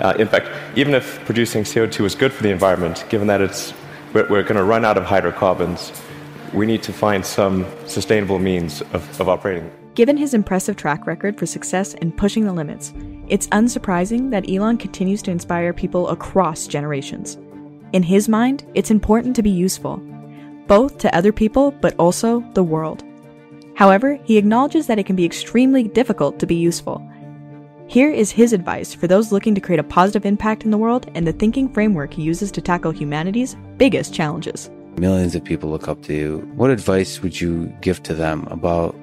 uh, 0.02 0.14
in 0.20 0.28
fact, 0.28 0.50
even 0.76 0.94
if 0.94 1.24
producing 1.26 1.64
CO2 1.64 2.06
is 2.06 2.16
good 2.16 2.34
for 2.34 2.44
the 2.44 2.52
environment, 2.52 3.06
given 3.10 3.28
that 3.28 3.42
it's, 3.42 3.74
we're, 4.14 4.28
we're 4.30 4.44
going 4.44 4.56
to 4.56 4.64
run 4.64 4.84
out 4.84 4.98
of 4.98 5.06
hydrocarbons, 5.06 5.92
we 6.54 6.66
need 6.66 6.84
to 6.84 6.94
find 6.94 7.26
some 7.26 7.66
sustainable 7.86 8.40
means 8.40 8.82
of, 8.94 9.22
of 9.22 9.30
operating. 9.30 9.72
Given 10.00 10.16
his 10.16 10.34
impressive 10.34 10.78
track 10.78 11.06
record 11.06 11.38
for 11.38 11.46
success 11.46 11.94
and 11.96 12.16
pushing 12.16 12.46
the 12.46 12.54
limits, 12.54 12.94
it's 13.28 13.48
unsurprising 13.48 14.32
that 14.32 14.50
Elon 14.50 14.78
continues 14.78 15.22
to 15.24 15.32
inspire 15.32 15.74
people 15.74 16.08
across 16.08 16.68
generations. 16.68 17.38
In 17.92 18.02
his 18.02 18.30
mind, 18.30 18.64
it's 18.76 18.92
important 18.92 19.36
to 19.36 19.44
be 19.44 19.50
useful, 19.50 19.98
both 20.68 21.00
to 21.00 21.14
other 21.14 21.34
people 21.34 21.72
but 21.72 21.96
also 22.00 22.40
the 22.54 22.64
world. 22.64 23.04
However, 23.76 24.18
he 24.24 24.38
acknowledges 24.38 24.88
that 24.88 25.00
it 25.00 25.06
can 25.06 25.18
be 25.18 25.26
extremely 25.26 25.84
difficult 25.84 26.40
to 26.40 26.48
be 26.48 26.56
useful. 26.56 27.06
Here 27.88 28.10
is 28.10 28.32
his 28.32 28.54
advice 28.54 28.94
for 28.94 29.08
those 29.08 29.34
looking 29.34 29.54
to 29.54 29.60
create 29.60 29.82
a 29.82 29.84
positive 29.84 30.26
impact 30.26 30.64
in 30.64 30.72
the 30.72 30.78
world 30.78 31.12
and 31.14 31.28
the 31.28 31.34
thinking 31.34 31.68
framework 31.74 32.14
he 32.14 32.22
uses 32.22 32.54
to 32.54 32.62
tackle 32.62 32.92
humanity's 32.92 33.58
biggest 33.76 34.14
challenges. 34.14 34.72
Millions 34.96 35.36
of 35.36 35.44
people 35.44 35.70
look 35.70 35.90
up 35.90 36.02
to 36.04 36.14
you. 36.14 36.38
What 36.56 36.70
advice 36.70 37.22
would 37.22 37.42
you 37.42 37.66
give 37.82 38.02
to 38.04 38.14
them 38.14 38.48
about 38.50 38.96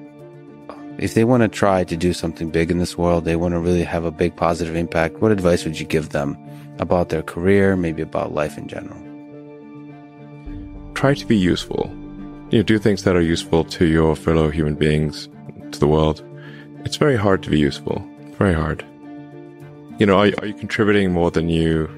if 0.97 1.13
they 1.13 1.23
want 1.23 1.43
to 1.43 1.47
try 1.47 1.83
to 1.83 1.95
do 1.95 2.13
something 2.13 2.49
big 2.49 2.71
in 2.71 2.79
this 2.79 2.97
world, 2.97 3.25
they 3.25 3.35
want 3.35 3.53
to 3.53 3.59
really 3.59 3.83
have 3.83 4.03
a 4.03 4.11
big 4.11 4.35
positive 4.35 4.75
impact, 4.75 5.19
what 5.19 5.31
advice 5.31 5.63
would 5.63 5.79
you 5.79 5.85
give 5.85 6.09
them 6.09 6.37
about 6.79 7.09
their 7.09 7.21
career, 7.21 7.75
maybe 7.75 8.01
about 8.01 8.33
life 8.33 8.57
in 8.57 8.67
general? 8.67 8.97
Try 10.95 11.13
to 11.13 11.25
be 11.25 11.37
useful. 11.37 11.91
You 12.49 12.59
know, 12.59 12.63
do 12.63 12.79
things 12.79 13.03
that 13.03 13.15
are 13.15 13.21
useful 13.21 13.63
to 13.65 13.85
your 13.85 14.15
fellow 14.15 14.49
human 14.49 14.75
beings, 14.75 15.29
to 15.71 15.79
the 15.79 15.87
world. 15.87 16.23
It's 16.85 16.97
very 16.97 17.15
hard 17.15 17.43
to 17.43 17.49
be 17.49 17.59
useful. 17.59 18.03
Very 18.37 18.53
hard. 18.53 18.85
You 19.99 20.05
know, 20.05 20.17
are, 20.17 20.31
are 20.39 20.47
you 20.47 20.53
contributing 20.53 21.11
more 21.11 21.31
than 21.31 21.49
you 21.49 21.89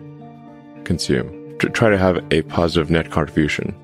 consume? 0.84 1.36
try 1.60 1.90
to 1.90 1.98
have 1.98 2.24
a 2.32 2.42
positive 2.44 2.90
net 2.90 3.12
contribution 3.12 3.76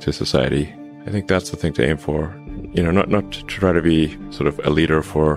to 0.00 0.12
society. 0.12 0.72
I 1.06 1.10
think 1.10 1.28
that's 1.28 1.50
the 1.50 1.56
thing 1.56 1.72
to 1.74 1.88
aim 1.88 1.96
for. 1.96 2.34
You 2.72 2.82
know, 2.82 2.90
not 2.90 3.08
not 3.08 3.32
to 3.32 3.42
try 3.44 3.72
to 3.72 3.82
be 3.82 4.16
sort 4.32 4.46
of 4.46 4.60
a 4.64 4.70
leader 4.70 5.02
for 5.02 5.36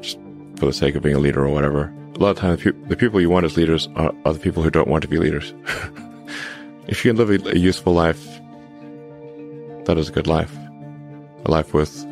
just 0.00 0.18
for 0.56 0.66
the 0.66 0.72
sake 0.72 0.94
of 0.94 1.02
being 1.02 1.16
a 1.16 1.20
leader 1.20 1.44
or 1.44 1.50
whatever 1.50 1.92
a 2.18 2.22
lot 2.22 2.30
of 2.30 2.38
times 2.38 2.64
the 2.88 2.96
people 2.96 3.20
you 3.20 3.30
want 3.30 3.46
as 3.46 3.56
leaders 3.56 3.88
are, 3.94 4.12
are 4.24 4.32
the 4.32 4.40
people 4.40 4.60
who 4.62 4.70
don't 4.70 4.88
want 4.88 5.02
to 5.02 5.08
be 5.08 5.18
leaders. 5.18 5.54
if 6.88 7.04
you 7.04 7.12
can 7.12 7.16
live 7.16 7.30
a, 7.30 7.50
a, 7.50 7.56
useful 7.56 7.92
life, 7.92 8.24
that 9.84 9.96
is 9.96 10.08
a 10.08 10.12
good 10.12 10.26
life, 10.26 10.54
a 11.44 11.50
life 11.50 11.72
worth 11.72 12.04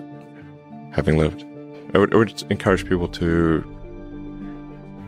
having 0.92 1.18
lived. 1.18 1.44
I 1.92 1.98
would, 1.98 2.14
I 2.14 2.18
would 2.18 2.44
encourage 2.50 2.88
people 2.88 3.08
to 3.08 3.64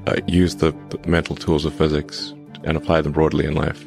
uh, 0.08 0.16
use 0.26 0.56
the, 0.56 0.72
the 0.90 1.08
mental 1.08 1.36
tools 1.36 1.64
of 1.64 1.74
physics 1.74 2.34
and 2.64 2.76
apply 2.76 3.00
them 3.00 3.12
broadly 3.12 3.44
in 3.44 3.54
life. 3.54 3.84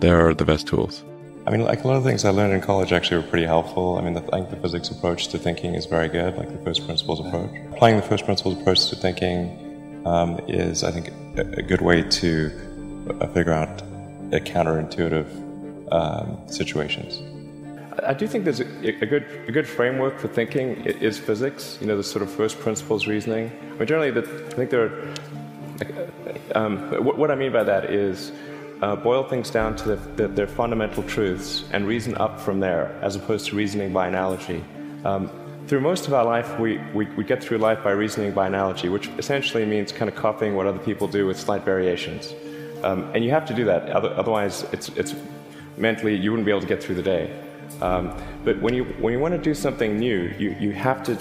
They 0.00 0.10
are 0.10 0.34
the 0.34 0.44
best 0.44 0.66
tools. 0.66 1.04
I 1.46 1.50
mean, 1.50 1.62
like 1.62 1.84
a 1.84 1.86
lot 1.86 1.96
of 1.96 2.04
things 2.04 2.24
I 2.24 2.30
learned 2.30 2.54
in 2.54 2.62
college 2.62 2.90
actually 2.90 3.18
were 3.18 3.28
pretty 3.28 3.44
helpful. 3.44 3.98
I 3.98 4.00
mean, 4.00 4.14
the, 4.14 4.22
I 4.32 4.38
think 4.38 4.48
the 4.48 4.56
physics 4.56 4.88
approach 4.88 5.28
to 5.28 5.38
thinking 5.38 5.74
is 5.74 5.84
very 5.84 6.08
good, 6.08 6.36
like 6.36 6.50
the 6.50 6.64
first 6.64 6.86
principles 6.86 7.20
approach. 7.20 7.50
Applying 7.72 7.96
the 7.96 8.02
first 8.02 8.24
principles 8.24 8.58
approach 8.58 8.88
to 8.88 8.96
thinking 8.96 10.02
um, 10.06 10.38
is, 10.48 10.82
I 10.82 10.90
think, 10.90 11.08
a, 11.36 11.58
a, 11.58 11.62
good 11.62 11.82
way 11.82 12.02
to 12.02 13.10
uh, 13.20 13.26
figure 13.28 13.52
out 13.52 13.82
counterintuitive 14.30 15.92
um, 15.92 16.38
situations. 16.48 17.20
I 18.02 18.14
do 18.14 18.26
think 18.26 18.44
there's 18.44 18.60
a, 18.60 19.02
a, 19.02 19.06
good 19.06 19.44
a 19.46 19.52
good 19.52 19.68
framework 19.68 20.18
for 20.18 20.28
thinking 20.28 20.84
is 20.86 21.18
physics. 21.18 21.78
You 21.80 21.86
know, 21.86 21.96
the 21.96 22.02
sort 22.02 22.22
of 22.22 22.30
first 22.30 22.58
principles 22.58 23.06
reasoning. 23.06 23.52
I 23.62 23.74
mean, 23.74 23.86
generally, 23.86 24.10
the, 24.10 24.22
I 24.22 24.54
think 24.54 24.70
there 24.70 24.84
are. 24.84 25.14
Um, 26.54 27.04
what, 27.04 27.18
what, 27.18 27.30
I 27.30 27.34
mean 27.34 27.52
by 27.52 27.64
that 27.64 27.90
is 27.90 28.30
uh, 28.84 28.94
boil 28.94 29.24
things 29.24 29.48
down 29.48 29.74
to 29.74 29.88
the, 29.88 29.96
the, 30.16 30.28
their 30.28 30.46
fundamental 30.46 31.02
truths 31.04 31.64
and 31.72 31.86
reason 31.86 32.14
up 32.18 32.38
from 32.38 32.60
there, 32.60 32.98
as 33.00 33.16
opposed 33.16 33.46
to 33.46 33.56
reasoning 33.56 33.94
by 33.94 34.06
analogy. 34.08 34.62
Um, 35.06 35.30
through 35.66 35.80
most 35.80 36.06
of 36.06 36.12
our 36.12 36.24
life, 36.26 36.58
we, 36.58 36.76
we, 36.92 37.06
we 37.16 37.24
get 37.24 37.42
through 37.42 37.56
life 37.56 37.82
by 37.82 37.92
reasoning 37.92 38.32
by 38.32 38.46
analogy, 38.46 38.90
which 38.90 39.08
essentially 39.16 39.64
means 39.64 39.90
kind 39.90 40.10
of 40.10 40.14
copying 40.14 40.54
what 40.54 40.66
other 40.66 40.78
people 40.78 41.08
do 41.08 41.26
with 41.26 41.40
slight 41.40 41.62
variations. 41.62 42.34
Um, 42.82 43.10
and 43.14 43.24
you 43.24 43.30
have 43.30 43.46
to 43.46 43.54
do 43.54 43.64
that, 43.64 43.88
otherwise, 43.88 44.66
it's, 44.70 44.90
it's 44.90 45.14
mentally, 45.78 46.14
you 46.14 46.30
wouldn't 46.30 46.44
be 46.44 46.52
able 46.52 46.60
to 46.60 46.66
get 46.66 46.82
through 46.82 46.96
the 46.96 47.02
day. 47.02 47.42
Um, 47.80 48.14
but 48.44 48.60
when 48.60 48.74
you, 48.74 48.84
when 49.00 49.14
you 49.14 49.18
want 49.18 49.32
to 49.32 49.40
do 49.40 49.54
something 49.54 49.98
new, 49.98 50.30
you, 50.38 50.54
you, 50.60 50.72
have, 50.72 51.02
to, 51.04 51.16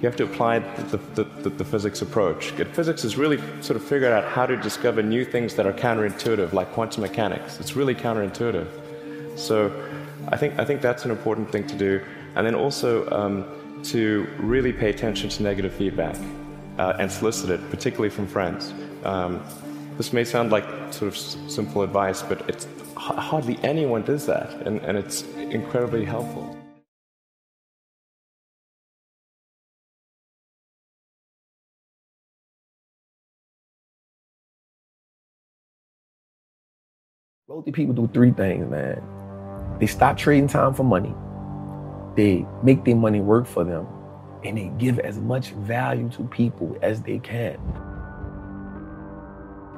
you 0.00 0.02
have 0.02 0.16
to 0.16 0.24
apply 0.24 0.60
the, 0.60 0.96
the, 1.14 1.24
the, 1.24 1.50
the 1.50 1.64
physics 1.64 2.02
approach. 2.02 2.50
Physics 2.50 3.04
is 3.04 3.16
really 3.16 3.38
sort 3.60 3.76
of 3.76 3.82
figured 3.82 4.12
out 4.12 4.24
how 4.24 4.46
to 4.46 4.56
discover 4.56 5.02
new 5.02 5.24
things 5.24 5.54
that 5.56 5.66
are 5.66 5.72
counterintuitive, 5.72 6.52
like 6.52 6.72
quantum 6.72 7.02
mechanics. 7.02 7.58
It's 7.58 7.74
really 7.74 7.94
counterintuitive. 7.94 8.68
So 9.36 9.72
I 10.28 10.36
think, 10.36 10.58
I 10.58 10.64
think 10.64 10.82
that's 10.82 11.04
an 11.04 11.10
important 11.10 11.50
thing 11.50 11.66
to 11.66 11.76
do. 11.76 12.00
And 12.36 12.46
then 12.46 12.54
also, 12.54 13.10
um, 13.10 13.44
to 13.84 14.26
really 14.38 14.72
pay 14.72 14.90
attention 14.90 15.30
to 15.30 15.42
negative 15.42 15.72
feedback 15.72 16.16
uh, 16.78 16.94
and 16.98 17.10
solicit 17.10 17.50
it, 17.50 17.70
particularly 17.70 18.10
from 18.10 18.26
friends. 18.26 18.72
Um, 19.04 19.42
this 19.96 20.12
may 20.12 20.24
sound 20.24 20.50
like 20.50 20.64
sort 20.92 21.08
of 21.08 21.16
simple 21.16 21.82
advice, 21.82 22.22
but 22.22 22.48
it's 22.48 22.66
hardly 22.96 23.58
anyone 23.62 24.02
does 24.02 24.26
that, 24.26 24.52
and, 24.66 24.80
and 24.80 24.98
it's 24.98 25.22
incredibly 25.36 26.04
helpful. 26.04 26.57
Wealthy 37.48 37.72
people 37.72 37.94
do 37.94 38.06
three 38.12 38.30
things, 38.32 38.70
man. 38.70 39.02
They 39.80 39.86
stop 39.86 40.18
trading 40.18 40.48
time 40.48 40.74
for 40.74 40.82
money. 40.82 41.14
They 42.14 42.44
make 42.62 42.84
their 42.84 42.94
money 42.94 43.22
work 43.22 43.46
for 43.46 43.64
them 43.64 43.86
and 44.44 44.58
they 44.58 44.70
give 44.76 44.98
as 44.98 45.18
much 45.18 45.52
value 45.52 46.10
to 46.10 46.24
people 46.24 46.76
as 46.82 47.00
they 47.00 47.18
can. 47.20 47.56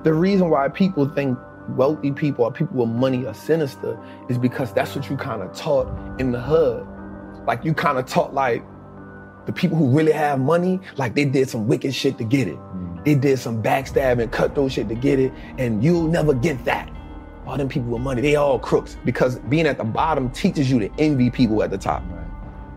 The 0.02 0.12
reason 0.12 0.50
why 0.50 0.68
people 0.68 1.08
think 1.10 1.38
wealthy 1.76 2.10
people 2.10 2.44
or 2.44 2.50
people 2.50 2.76
with 2.76 2.88
money 2.88 3.24
are 3.24 3.34
sinister 3.34 3.96
is 4.28 4.36
because 4.36 4.72
that's 4.72 4.96
what 4.96 5.08
you 5.08 5.16
kind 5.16 5.40
of 5.40 5.54
taught 5.54 5.86
in 6.20 6.32
the 6.32 6.40
hood. 6.40 6.84
Like 7.46 7.64
you 7.64 7.72
kind 7.72 7.98
of 7.98 8.06
taught 8.06 8.34
like 8.34 8.64
the 9.46 9.52
people 9.52 9.78
who 9.78 9.96
really 9.96 10.10
have 10.10 10.40
money, 10.40 10.80
like 10.96 11.14
they 11.14 11.24
did 11.24 11.48
some 11.48 11.68
wicked 11.68 11.94
shit 11.94 12.18
to 12.18 12.24
get 12.24 12.48
it. 12.48 12.56
Mm. 12.56 13.04
They 13.04 13.14
did 13.14 13.38
some 13.38 13.62
backstabbing, 13.62 14.24
and 14.24 14.32
cutthroat 14.32 14.72
shit 14.72 14.88
to 14.88 14.96
get 14.96 15.20
it, 15.20 15.32
and 15.56 15.84
you'll 15.84 16.08
never 16.08 16.34
get 16.34 16.64
that. 16.64 16.90
All 17.50 17.56
them 17.56 17.68
people 17.68 17.90
with 17.90 18.02
money, 18.02 18.22
they 18.22 18.36
all 18.36 18.60
crooks 18.60 18.96
because 19.04 19.40
being 19.40 19.66
at 19.66 19.76
the 19.76 19.82
bottom 19.82 20.30
teaches 20.30 20.70
you 20.70 20.78
to 20.78 20.88
envy 21.00 21.30
people 21.30 21.64
at 21.64 21.70
the 21.72 21.78
top. 21.78 22.00
Right. 22.08 22.24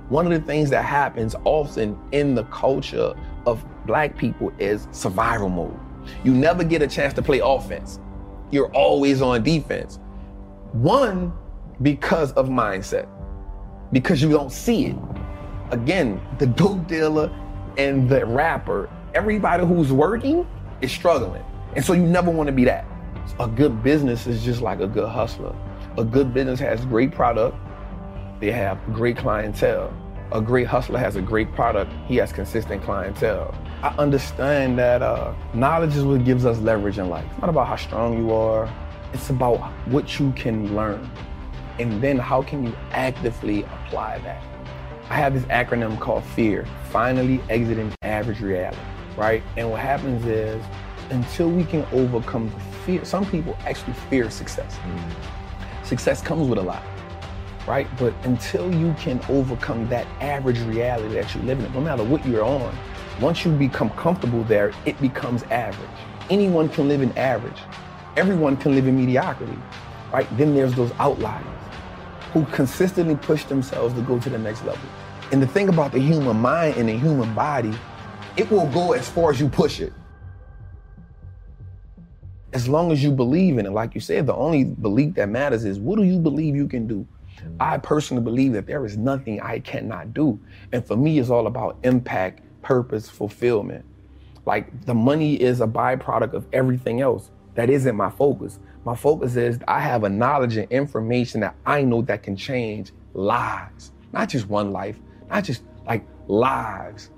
One 0.10 0.26
of 0.26 0.32
the 0.32 0.42
things 0.42 0.72
that 0.72 0.84
happens 0.84 1.36
often 1.44 1.96
in 2.12 2.34
the 2.34 2.44
culture 2.46 3.14
of 3.46 3.64
black 3.86 4.18
people 4.18 4.52
is 4.58 4.88
survival 4.92 5.50
mode. 5.50 5.80
You 6.24 6.34
never 6.34 6.64
get 6.64 6.82
a 6.82 6.88
chance 6.88 7.14
to 7.14 7.22
play 7.22 7.40
offense. 7.40 8.00
you're 8.50 8.72
always 8.72 9.22
on 9.22 9.44
defense. 9.44 10.00
One, 10.72 11.34
because 11.84 12.32
of 12.34 12.50
mindset, 12.50 13.08
because 13.92 14.22
you 14.24 14.30
don't 14.30 14.52
see 14.52 14.88
it. 14.88 14.96
Again, 15.72 16.22
the 16.40 16.48
dope 16.48 16.88
dealer 16.88 17.32
and 17.78 18.10
the 18.10 18.26
rapper, 18.26 18.90
everybody 19.14 19.66
who's 19.66 19.92
working 19.92 20.48
is 20.82 20.92
struggling. 20.92 21.44
And 21.76 21.86
so 21.86 21.94
you 21.94 22.04
never 22.04 22.32
want 22.32 22.48
to 22.48 22.54
be 22.54 22.64
that. 22.66 22.86
A 23.40 23.48
good 23.48 23.82
business 23.82 24.28
is 24.28 24.44
just 24.44 24.62
like 24.62 24.80
a 24.80 24.88
good 24.88 25.10
hustler. 25.10 25.56
A 25.98 26.04
good 26.04 26.34
business 26.34 26.60
has 26.60 26.86
great 26.86 27.12
product, 27.12 27.58
they 28.40 28.52
have 28.52 28.78
great 28.94 29.18
clientele. 29.18 29.94
A 30.32 30.42
great 30.42 30.68
hustler 30.68 31.00
has 31.00 31.16
a 31.16 31.22
great 31.22 31.52
product, 31.54 31.92
he 32.08 32.16
has 32.18 32.34
consistent 32.34 32.84
clientele. 32.84 33.56
I 33.82 33.90
understand 33.98 34.78
that 34.80 35.02
uh, 35.02 35.34
knowledge 35.54 35.96
is 35.96 36.04
what 36.04 36.26
gives 36.26 36.46
us 36.46 36.60
leverage 36.60 36.98
in 36.98 37.10
life. 37.10 37.26
It's 37.32 37.42
not 37.42 37.50
about 37.50 37.68
how 37.68 37.76
strong 37.76 38.18
you 38.18 38.34
are, 38.34 38.72
it's 39.14 39.30
about 39.30 39.60
what 39.88 40.20
you 40.20 40.32
can 40.34 40.76
learn. 40.76 41.10
And 41.80 42.02
then 42.02 42.18
how 42.18 42.42
can 42.42 42.66
you 42.66 42.76
actively 42.92 43.64
apply 43.64 44.20
that? 44.20 44.44
I 45.10 45.16
have 45.16 45.34
this 45.34 45.44
acronym 45.46 46.00
called 46.00 46.24
FEAR, 46.24 46.66
finally 46.90 47.42
exiting 47.50 47.94
average 48.02 48.42
reality, 48.42 48.78
right? 49.18 49.44
And 49.58 49.70
what 49.70 49.82
happens 49.82 50.26
is 50.26 50.64
until 51.10 51.50
we 51.50 51.64
can 51.64 51.86
overcome 51.92 52.50
the 52.50 52.73
fear, 52.86 53.04
some 53.06 53.26
people 53.26 53.58
actually 53.66 53.94
fear 54.10 54.30
success. 54.30 54.78
Success 55.84 56.22
comes 56.22 56.48
with 56.48 56.60
a 56.60 56.62
lot, 56.62 56.84
right? 57.68 57.88
But 57.98 58.14
until 58.24 58.74
you 58.74 58.94
can 58.98 59.22
overcome 59.30 59.88
that 59.90 60.08
average 60.22 60.60
reality 60.60 61.14
that 61.16 61.34
you're 61.34 61.44
living 61.44 61.66
in, 61.66 61.74
no 61.74 61.82
matter 61.82 62.04
what 62.04 62.26
you're 62.26 62.44
on, 62.44 62.76
once 63.22 63.46
you 63.46 63.52
become 63.52 63.90
comfortable 63.92 64.44
there, 64.46 64.74
it 64.86 65.00
becomes 65.02 65.44
average. 65.44 65.90
Anyone 66.30 66.70
can 66.70 66.88
live 66.88 67.02
in 67.02 67.16
average. 67.18 67.58
Everyone 68.16 68.58
can 68.58 68.76
live 68.76 68.88
in 68.88 68.96
mediocrity, 68.96 69.58
right? 70.12 70.28
Then 70.38 70.56
there's 70.56 70.74
those 70.74 70.92
outliers 71.00 71.46
who 72.32 72.46
consistently 72.46 73.16
push 73.16 73.44
themselves 73.46 73.94
to 73.94 74.02
go 74.02 74.20
to 74.20 74.30
the 74.30 74.38
next 74.38 74.64
level. 74.64 74.88
And 75.32 75.42
the 75.42 75.48
thing 75.48 75.70
about 75.70 75.92
the 75.92 76.00
human 76.00 76.38
mind 76.38 76.78
and 76.78 76.90
the 76.90 76.98
human 76.98 77.34
body, 77.34 77.74
it 78.38 78.50
will 78.50 78.68
go 78.68 78.94
as 78.94 79.10
far 79.10 79.32
as 79.32 79.40
you 79.40 79.50
push 79.50 79.80
it. 79.80 79.94
As 82.54 82.70
long 82.70 82.92
as 82.92 83.04
you 83.04 83.12
believe 83.12 83.58
in 83.58 83.66
it, 83.66 83.72
like 83.72 83.96
you 83.96 84.02
said, 84.02 84.28
the 84.28 84.36
only 84.36 84.64
belief 84.64 85.16
that 85.16 85.30
matters 85.30 85.66
is 85.66 85.80
what 85.80 85.98
do 85.98 86.04
you 86.04 86.20
believe 86.20 86.56
you 86.56 86.68
can 86.68 86.88
do? 86.88 87.06
Mm. 87.38 87.56
I 87.60 87.78
personally 87.80 88.24
believe 88.24 88.54
that 88.54 88.68
there 88.68 88.86
is 88.86 88.96
nothing 88.96 89.42
I 89.42 89.60
cannot 89.60 90.14
do. 90.14 90.40
And 90.72 90.86
for 90.86 90.96
me, 90.96 91.20
it's 91.20 91.30
all 91.30 91.48
about 91.48 91.78
impact, 91.84 92.42
purpose, 92.62 93.10
fulfillment. 93.10 93.86
Like 94.46 94.86
the 94.86 94.94
money 94.94 95.36
is 95.36 95.62
a 95.62 95.68
byproduct 95.68 96.34
of 96.34 96.46
everything 96.54 97.02
else. 97.02 97.32
That 97.56 97.70
isn't 97.70 97.96
my 97.96 98.10
focus. 98.10 98.60
My 98.86 98.96
focus 98.96 99.36
is 99.36 99.60
I 99.68 99.80
have 99.80 100.04
a 100.04 100.10
knowledge 100.10 100.58
and 100.58 100.70
information 100.72 101.42
that 101.42 101.56
I 101.66 101.84
know 101.84 102.02
that 102.04 102.24
can 102.24 102.36
change 102.36 102.92
lives, 103.14 103.92
not 104.12 104.30
just 104.30 104.50
one 104.50 104.72
life, 104.72 105.00
not 105.30 105.44
just 105.44 105.64
like 105.86 106.06
lives. 106.28 107.10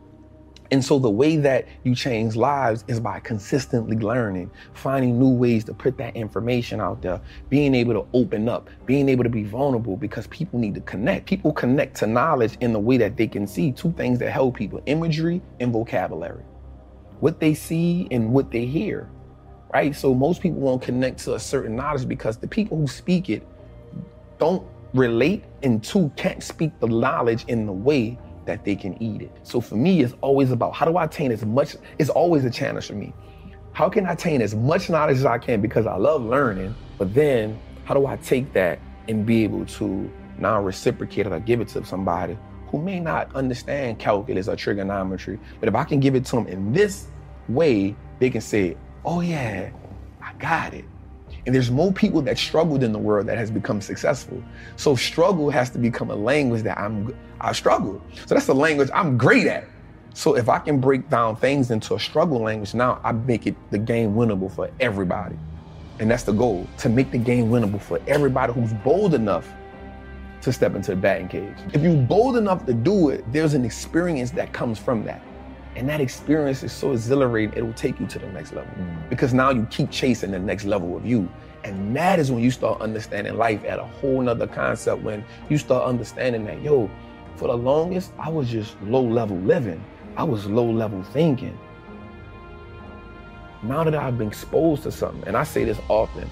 And 0.76 0.84
so 0.84 1.00
the 1.00 1.10
way 1.10 1.38
that 1.38 1.70
you 1.86 1.96
change 1.96 2.36
lives 2.36 2.84
is 2.90 3.00
by 3.00 3.22
consistently 3.22 3.96
learning, 3.96 4.52
finding 4.74 5.18
new 5.18 5.30
ways 5.30 5.64
to 5.64 5.74
put 5.74 5.98
that 6.00 6.18
information 6.18 6.82
out 6.82 7.02
there, 7.02 7.22
being 7.48 7.74
able 7.74 7.94
to 7.94 8.06
open 8.12 8.50
up, 8.50 8.70
being 8.86 9.08
able 9.08 9.24
to 9.24 9.30
be 9.30 9.44
vulnerable 9.44 9.96
because 9.96 10.28
people 10.28 10.60
need 10.60 10.76
to 10.76 10.82
connect. 10.82 11.28
People 11.28 11.54
connect 11.54 11.96
to 12.00 12.08
knowledge 12.08 12.58
in 12.60 12.74
the 12.74 12.80
way 12.80 12.98
that 12.98 13.16
they 13.16 13.26
can 13.26 13.48
see 13.48 13.72
two 13.72 13.94
things 13.94 14.20
that 14.20 14.32
help 14.32 14.58
people 14.58 14.84
imagery 14.86 15.42
and 15.62 15.72
vocabulary. 15.72 16.44
What 17.22 17.40
they 17.40 17.54
see 17.54 18.10
and 18.12 18.34
what 18.34 18.52
they 18.52 18.66
hear, 18.66 19.10
right? 19.74 19.96
So 19.96 20.14
most 20.14 20.42
people 20.42 20.60
won't 20.60 20.82
connect 20.82 21.20
to 21.20 21.36
a 21.36 21.40
certain 21.40 21.78
knowledge 21.78 22.06
because 22.06 22.36
the 22.36 22.50
people 22.50 22.78
who 22.78 22.88
speak 22.88 23.30
it 23.30 23.48
don't 24.40 24.68
relate 24.94 25.46
and 25.64 25.82
two 25.82 26.12
can't 26.18 26.44
speak 26.44 26.78
the 26.82 26.88
knowledge 26.88 27.46
in 27.48 27.66
the 27.66 27.72
way 27.72 28.18
that 28.46 28.64
they 28.64 28.76
can 28.76 29.02
eat 29.02 29.22
it. 29.22 29.32
So 29.44 29.60
for 29.60 29.76
me, 29.76 30.02
it's 30.02 30.14
always 30.22 30.52
about 30.52 30.74
how 30.74 30.86
do 30.86 30.98
I 30.98 31.06
attain 31.06 31.32
as 31.32 31.46
much, 31.46 31.76
it's 32.00 32.10
always 32.10 32.46
a 32.46 32.50
challenge 32.50 32.88
for 32.88 32.94
me. 32.94 33.14
How 33.74 33.90
can 33.90 34.06
I 34.06 34.14
attain 34.14 34.42
as 34.42 34.56
much 34.56 34.90
knowledge 34.90 35.18
as 35.18 35.26
I 35.26 35.38
can 35.38 35.62
because 35.62 35.86
I 35.86 35.96
love 35.96 36.24
learning, 36.24 36.76
but 36.98 37.14
then 37.14 37.60
how 37.84 37.94
do 37.94 38.06
I 38.06 38.16
take 38.18 38.54
that 38.54 38.80
and 39.08 39.26
be 39.26 39.44
able 39.44 39.66
to 39.66 40.12
now 40.38 40.62
reciprocate 40.62 41.28
it 41.28 41.34
or 41.34 41.40
give 41.40 41.62
it 41.62 41.68
to 41.70 41.86
somebody 41.86 42.38
who 42.68 42.82
may 42.82 43.00
not 43.00 43.34
understand 43.36 44.00
calculus 44.00 44.48
or 44.48 44.56
trigonometry, 44.56 45.40
but 45.60 45.70
if 45.70 45.76
I 45.76 45.84
can 45.84 46.00
give 46.00 46.16
it 46.16 46.26
to 46.26 46.38
them 46.38 46.48
in 46.48 46.74
this 46.74 47.08
way, 47.48 47.96
they 48.20 48.30
can 48.30 48.42
say, 48.42 48.76
oh 49.04 49.22
yeah, 49.22 49.70
I 50.22 50.34
got 50.34 50.74
it. 50.74 50.86
And 51.46 51.54
there's 51.54 51.70
more 51.70 51.92
people 51.92 52.22
that 52.24 52.38
struggled 52.38 52.84
in 52.84 52.92
the 52.92 53.00
world 53.00 53.28
that 53.28 53.38
has 53.38 53.52
become 53.52 53.80
successful. 53.80 54.42
So 54.78 54.96
struggle 54.96 55.50
has 55.50 55.70
to 55.72 55.78
become 55.78 56.10
a 56.10 56.16
language 56.16 56.64
that 56.64 56.78
I'm 56.80 57.16
I 57.40 57.52
struggle. 57.52 58.02
So 58.26 58.34
that's 58.34 58.48
the 58.48 58.56
language 58.56 58.90
I'm 58.94 59.18
great 59.18 59.46
at. 59.46 59.66
So 60.14 60.36
if 60.36 60.48
I 60.48 60.60
can 60.60 60.80
break 60.80 61.10
down 61.10 61.36
things 61.36 61.72
into 61.72 61.94
a 61.96 62.00
struggle 62.00 62.40
language, 62.40 62.74
now 62.74 63.02
I 63.04 63.12
make 63.12 63.46
it 63.46 63.56
the 63.70 63.78
game 63.78 64.16
winnable 64.16 64.52
for 64.52 64.72
everybody. 64.80 65.36
And 66.00 66.10
that's 66.10 66.24
the 66.24 66.32
goal, 66.32 66.66
to 66.80 66.90
make 66.90 67.12
the 67.12 67.18
game 67.18 67.50
winnable 67.50 67.82
for 67.82 68.00
everybody 68.08 68.54
who's 68.54 68.74
bold 68.74 69.14
enough 69.14 69.48
to 70.42 70.54
step 70.54 70.76
into 70.76 70.92
the 70.92 70.98
batting 70.98 71.28
cage. 71.28 71.56
If 71.74 71.82
you're 71.82 71.96
bold 71.96 72.38
enough 72.38 72.66
to 72.66 72.74
do 72.74 73.10
it, 73.10 73.30
there's 73.32 73.54
an 73.54 73.66
experience 73.66 74.32
that 74.32 74.54
comes 74.54 74.80
from 74.80 75.04
that. 75.06 75.22
And 75.76 75.90
that 75.90 76.00
experience 76.00 76.64
is 76.64 76.72
so 76.72 76.94
exhilarating, 76.94 77.58
it 77.58 77.62
will 77.62 77.74
take 77.74 78.00
you 78.00 78.08
to 78.08 78.20
the 78.20 78.28
next 78.28 78.54
level. 78.54 78.72
Mm. 78.78 79.10
Because 79.10 79.34
now 79.34 79.50
you 79.50 79.68
keep 79.70 79.92
chasing 79.92 80.32
the 80.32 80.40
next 80.40 80.64
level 80.66 80.96
of 80.96 81.06
you. 81.06 81.30
And 81.66 81.96
that 81.96 82.20
is 82.20 82.32
when 82.32 82.42
you 82.42 82.52
start 82.52 82.80
understanding 82.80 83.36
life 83.38 83.64
at 83.66 83.80
a 83.80 83.84
whole 83.84 84.22
nother 84.22 84.48
concept, 84.48 85.02
when 85.02 85.26
you 85.50 85.58
start 85.58 85.84
understanding 85.84 86.46
that, 86.46 86.62
yo, 86.62 86.90
for 87.36 87.48
the 87.50 87.58
longest, 87.58 88.12
I 88.18 88.30
was 88.30 88.50
just 88.50 88.82
low 88.84 89.04
level 89.04 89.38
living. 89.38 89.84
I 90.16 90.24
was 90.24 90.46
low 90.46 90.70
level 90.70 91.04
thinking. 91.04 91.58
Now 93.64 93.84
that 93.84 93.96
I've 93.96 94.18
been 94.18 94.28
exposed 94.28 94.84
to 94.84 94.92
something, 94.92 95.28
and 95.28 95.36
I 95.36 95.44
say 95.44 95.66
this 95.66 95.80
often, 95.90 96.30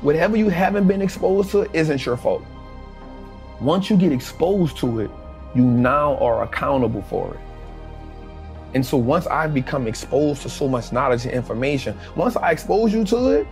whatever 0.00 0.36
you 0.36 0.48
haven't 0.48 0.88
been 0.88 1.02
exposed 1.02 1.50
to 1.50 1.70
isn't 1.76 2.04
your 2.04 2.16
fault. 2.16 2.42
Once 3.60 3.90
you 3.90 3.96
get 3.96 4.12
exposed 4.12 4.76
to 4.78 5.00
it, 5.00 5.10
you 5.54 5.62
now 5.62 6.16
are 6.16 6.42
accountable 6.42 7.02
for 7.02 7.34
it. 7.34 7.40
And 8.74 8.84
so 8.84 8.96
once 8.96 9.26
I've 9.26 9.54
become 9.54 9.86
exposed 9.86 10.42
to 10.42 10.50
so 10.50 10.68
much 10.68 10.92
knowledge 10.92 11.24
and 11.24 11.34
information, 11.34 11.96
once 12.16 12.36
I 12.36 12.50
expose 12.50 12.92
you 12.92 13.04
to 13.04 13.28
it, 13.28 13.46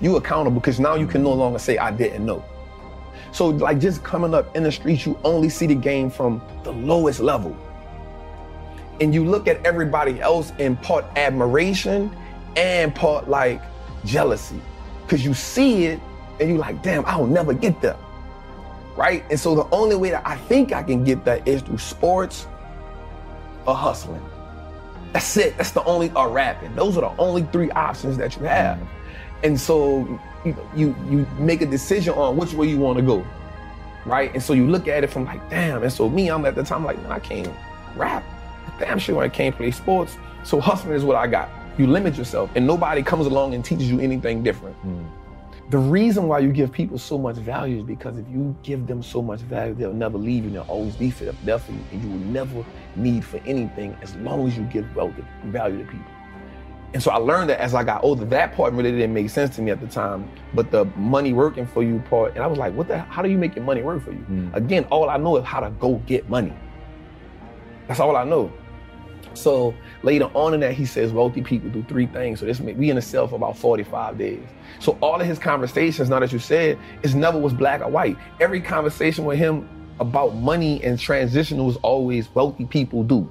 you 0.00 0.16
accountable 0.16 0.60
because 0.60 0.78
now 0.78 0.94
you 0.94 1.06
can 1.06 1.22
no 1.22 1.32
longer 1.32 1.58
say 1.58 1.78
I 1.78 1.90
didn't 1.90 2.24
know. 2.24 2.44
So 3.32 3.48
like 3.48 3.78
just 3.78 4.04
coming 4.04 4.34
up 4.34 4.54
in 4.54 4.62
the 4.62 4.70
streets, 4.70 5.06
you 5.06 5.18
only 5.24 5.48
see 5.48 5.66
the 5.66 5.74
game 5.74 6.10
from 6.10 6.42
the 6.64 6.72
lowest 6.72 7.20
level. 7.20 7.56
And 9.00 9.14
you 9.14 9.24
look 9.24 9.48
at 9.48 9.64
everybody 9.64 10.20
else 10.20 10.52
in 10.58 10.76
part 10.76 11.04
admiration 11.16 12.14
and 12.56 12.94
part 12.94 13.28
like 13.28 13.62
jealousy. 14.04 14.60
Cause 15.08 15.24
you 15.24 15.34
see 15.34 15.86
it 15.86 16.00
and 16.40 16.48
you're 16.48 16.58
like, 16.58 16.82
damn, 16.82 17.04
I'll 17.06 17.26
never 17.26 17.54
get 17.54 17.80
there. 17.80 17.96
Right? 18.96 19.24
And 19.30 19.40
so 19.40 19.54
the 19.54 19.68
only 19.74 19.96
way 19.96 20.10
that 20.10 20.26
I 20.26 20.36
think 20.36 20.72
I 20.72 20.82
can 20.82 21.02
get 21.02 21.24
that 21.24 21.46
is 21.48 21.62
through 21.62 21.78
sports 21.78 22.46
or 23.66 23.74
hustling. 23.74 24.22
That's 25.12 25.36
it. 25.36 25.56
That's 25.56 25.72
the 25.72 25.84
only 25.84 26.10
or 26.12 26.28
rapping. 26.30 26.74
Those 26.74 26.96
are 26.96 27.02
the 27.02 27.16
only 27.20 27.42
three 27.52 27.70
options 27.72 28.16
that 28.16 28.36
you 28.36 28.44
have. 28.44 28.78
Mm-hmm. 28.78 29.44
And 29.44 29.60
so 29.60 30.20
you 30.44 30.56
you, 30.74 30.96
you 31.08 31.26
make 31.38 31.60
a 31.60 31.66
decision 31.66 32.14
on 32.14 32.36
which 32.36 32.52
way 32.54 32.68
you 32.68 32.78
want 32.78 32.98
to 32.98 33.04
go. 33.04 33.24
Right? 34.04 34.32
And 34.32 34.42
so 34.42 34.52
you 34.52 34.66
look 34.66 34.88
at 34.88 35.04
it 35.04 35.10
from 35.10 35.24
like, 35.24 35.48
damn. 35.50 35.82
And 35.82 35.92
so 35.92 36.08
me, 36.08 36.28
I'm 36.28 36.44
at 36.46 36.54
the 36.54 36.64
time 36.64 36.84
like, 36.84 36.98
I 37.06 37.18
can't 37.20 37.52
rap. 37.94 38.24
Damn 38.78 38.98
sure 38.98 39.22
I 39.22 39.28
can't 39.28 39.54
play 39.54 39.70
sports. 39.70 40.16
So 40.44 40.60
hustling 40.60 40.94
is 40.94 41.04
what 41.04 41.16
I 41.16 41.26
got. 41.26 41.48
You 41.78 41.86
limit 41.86 42.16
yourself 42.16 42.50
and 42.54 42.66
nobody 42.66 43.02
comes 43.02 43.26
along 43.26 43.54
and 43.54 43.64
teaches 43.64 43.90
you 43.90 44.00
anything 44.00 44.42
different. 44.42 44.76
Mm. 44.84 45.06
The 45.70 45.78
reason 45.78 46.28
why 46.28 46.40
you 46.40 46.52
give 46.52 46.70
people 46.70 46.98
so 46.98 47.16
much 47.16 47.36
value 47.36 47.78
is 47.78 47.84
because 47.84 48.18
if 48.18 48.28
you 48.28 48.54
give 48.62 48.86
them 48.86 49.02
so 49.02 49.22
much 49.22 49.40
value, 49.40 49.74
they'll 49.74 49.94
never 49.94 50.18
leave 50.18 50.44
you. 50.44 50.50
They'll 50.50 50.62
always 50.62 50.94
be 50.96 51.10
for 51.10 51.24
there 51.44 51.58
for 51.58 51.72
you, 51.72 51.80
and 51.92 52.02
you 52.02 52.10
will 52.10 52.26
never 52.26 52.64
need 52.94 53.24
for 53.24 53.38
anything 53.46 53.96
as 54.02 54.14
long 54.16 54.46
as 54.46 54.56
you 54.56 54.64
give 54.64 54.84
value 54.86 55.24
value 55.44 55.78
to 55.78 55.84
people. 55.84 56.12
And 56.94 57.02
so 57.02 57.10
I 57.10 57.16
learned 57.16 57.48
that 57.48 57.58
as 57.58 57.74
I 57.74 57.84
got 57.84 58.04
older, 58.04 58.24
that 58.26 58.54
part 58.54 58.74
really 58.74 58.90
didn't 58.90 59.14
make 59.14 59.30
sense 59.30 59.56
to 59.56 59.62
me 59.62 59.70
at 59.70 59.80
the 59.80 59.86
time. 59.86 60.28
But 60.52 60.70
the 60.70 60.84
money 60.96 61.32
working 61.32 61.66
for 61.66 61.82
you 61.82 62.00
part, 62.10 62.34
and 62.34 62.44
I 62.44 62.46
was 62.46 62.58
like, 62.58 62.74
what 62.74 62.88
the? 62.88 62.98
How 62.98 63.22
do 63.22 63.30
you 63.30 63.38
make 63.38 63.56
your 63.56 63.64
money 63.64 63.82
work 63.82 64.02
for 64.02 64.12
you? 64.12 64.26
Mm. 64.30 64.54
Again, 64.54 64.84
all 64.90 65.08
I 65.08 65.16
know 65.16 65.36
is 65.38 65.44
how 65.44 65.60
to 65.60 65.70
go 65.70 65.94
get 66.06 66.28
money. 66.28 66.52
That's 67.88 68.00
all 68.00 68.16
I 68.16 68.24
know. 68.24 68.52
So 69.34 69.74
later 70.02 70.30
on 70.34 70.54
in 70.54 70.60
that, 70.60 70.74
he 70.74 70.84
says 70.84 71.12
wealthy 71.12 71.42
people 71.42 71.70
do 71.70 71.82
three 71.84 72.06
things. 72.06 72.40
So 72.40 72.46
this 72.46 72.60
may 72.60 72.72
we 72.72 72.90
in 72.90 72.98
a 72.98 73.02
cell 73.02 73.26
for 73.26 73.36
about 73.36 73.56
45 73.56 74.18
days. 74.18 74.46
So 74.78 74.98
all 75.00 75.20
of 75.20 75.26
his 75.26 75.38
conversations, 75.38 76.10
now 76.10 76.20
that 76.20 76.32
you 76.32 76.38
said, 76.38 76.78
is 77.02 77.14
never 77.14 77.38
was 77.38 77.52
black 77.52 77.80
or 77.80 77.88
white. 77.88 78.16
Every 78.40 78.60
conversation 78.60 79.24
with 79.24 79.38
him 79.38 79.68
about 80.00 80.34
money 80.36 80.82
and 80.82 80.98
transition 80.98 81.64
was 81.64 81.76
always 81.76 82.34
wealthy 82.34 82.64
people 82.64 83.02
do. 83.04 83.30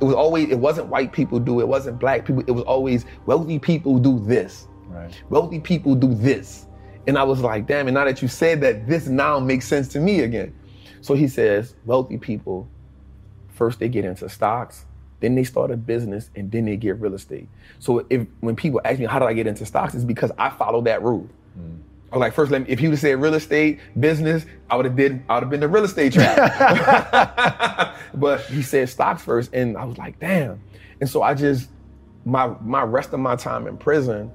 It 0.00 0.04
was 0.04 0.14
always, 0.14 0.48
it 0.48 0.58
wasn't 0.58 0.88
white 0.88 1.12
people 1.12 1.38
do, 1.38 1.60
it 1.60 1.68
wasn't 1.68 1.98
black 1.98 2.24
people, 2.24 2.42
it 2.46 2.52
was 2.52 2.64
always 2.64 3.04
wealthy 3.26 3.58
people 3.58 3.98
do 3.98 4.18
this. 4.18 4.66
Right. 4.86 5.22
Wealthy 5.28 5.60
people 5.60 5.94
do 5.94 6.14
this. 6.14 6.66
And 7.06 7.18
I 7.18 7.22
was 7.22 7.40
like, 7.40 7.66
damn, 7.66 7.86
and 7.86 7.94
now 7.94 8.04
that 8.04 8.22
you 8.22 8.28
said 8.28 8.60
that, 8.62 8.86
this 8.86 9.06
now 9.06 9.38
makes 9.38 9.66
sense 9.66 9.88
to 9.88 10.00
me 10.00 10.20
again. 10.20 10.54
So 11.00 11.14
he 11.14 11.28
says, 11.28 11.74
wealthy 11.84 12.18
people, 12.18 12.68
first 13.60 13.78
they 13.78 13.90
get 13.90 14.06
into 14.06 14.26
stocks, 14.30 14.86
then 15.20 15.34
they 15.34 15.44
start 15.44 15.70
a 15.70 15.76
business, 15.76 16.30
and 16.34 16.50
then 16.50 16.64
they 16.64 16.78
get 16.78 16.98
real 16.98 17.12
estate. 17.14 17.46
So 17.78 18.06
if 18.08 18.26
when 18.40 18.56
people 18.56 18.80
ask 18.86 18.98
me 18.98 19.04
how 19.04 19.18
did 19.18 19.26
I 19.26 19.34
get 19.34 19.46
into 19.46 19.66
stocks, 19.66 19.94
it's 19.94 20.02
because 20.02 20.32
I 20.38 20.48
follow 20.48 20.80
that 20.82 21.02
rule. 21.02 21.28
Mm. 21.58 21.80
Or 22.10 22.18
like 22.18 22.32
first, 22.32 22.50
let 22.50 22.62
me, 22.62 22.68
if 22.70 22.78
he 22.78 22.86
would 22.86 22.94
have 22.94 23.00
said 23.00 23.20
real 23.20 23.34
estate 23.34 23.80
business, 24.00 24.46
I 24.70 24.76
would 24.76 24.86
have 24.86 24.96
did 24.96 25.22
I 25.28 25.34
would 25.34 25.42
have 25.42 25.50
been 25.50 25.60
the 25.60 25.68
real 25.68 25.84
estate 25.84 26.14
trap. 26.14 27.96
but 28.14 28.40
he 28.46 28.62
said 28.62 28.88
stocks 28.88 29.22
first, 29.22 29.52
and 29.52 29.76
I 29.76 29.84
was 29.84 29.98
like, 29.98 30.18
damn. 30.18 30.58
And 31.02 31.08
so 31.08 31.22
I 31.22 31.34
just 31.34 31.68
my 32.24 32.48
my 32.62 32.82
rest 32.82 33.12
of 33.12 33.20
my 33.20 33.36
time 33.36 33.66
in 33.66 33.76
prison, 33.76 34.32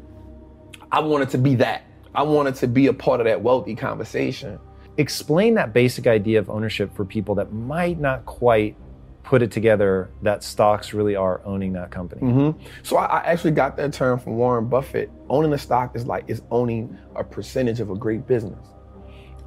I 0.91 0.99
wanted 0.99 1.31
to 1.31 1.39
be 1.39 1.55
that. 1.55 1.83
I 2.13 2.21
wanted 2.21 2.53
to 2.55 2.67
be 2.67 2.87
a 2.87 2.93
part 2.93 3.21
of 3.21 3.25
that 3.25 3.41
wealthy 3.41 3.75
conversation. 3.75 4.59
Explain 4.97 5.55
that 5.55 5.73
basic 5.73 6.05
idea 6.05 6.37
of 6.37 6.47
ownership 6.49 6.95
for 6.95 7.03
people 7.03 7.33
that 7.35 7.51
might 7.51 7.99
not 7.99 8.25
quite 8.25 8.77
put 9.25 9.41
it 9.41 9.51
together 9.51 10.09
that 10.21 10.43
stocks 10.43 10.93
really 10.93 11.15
are 11.15 11.41
owning 11.45 11.73
that 11.73 11.89
company. 11.89 12.21
hmm 12.21 12.51
So 12.83 12.97
I, 12.97 13.05
I 13.05 13.23
actually 13.25 13.51
got 13.51 13.75
that 13.77 13.91
term 13.91 14.19
from 14.19 14.35
Warren 14.35 14.67
Buffett. 14.67 15.11
Owning 15.29 15.51
a 15.51 15.57
stock 15.57 15.95
is 15.95 16.05
like 16.05 16.25
is 16.27 16.43
owning 16.51 16.95
a 17.15 17.23
percentage 17.23 17.79
of 17.79 17.89
a 17.89 17.95
great 17.95 18.27
business. 18.27 18.67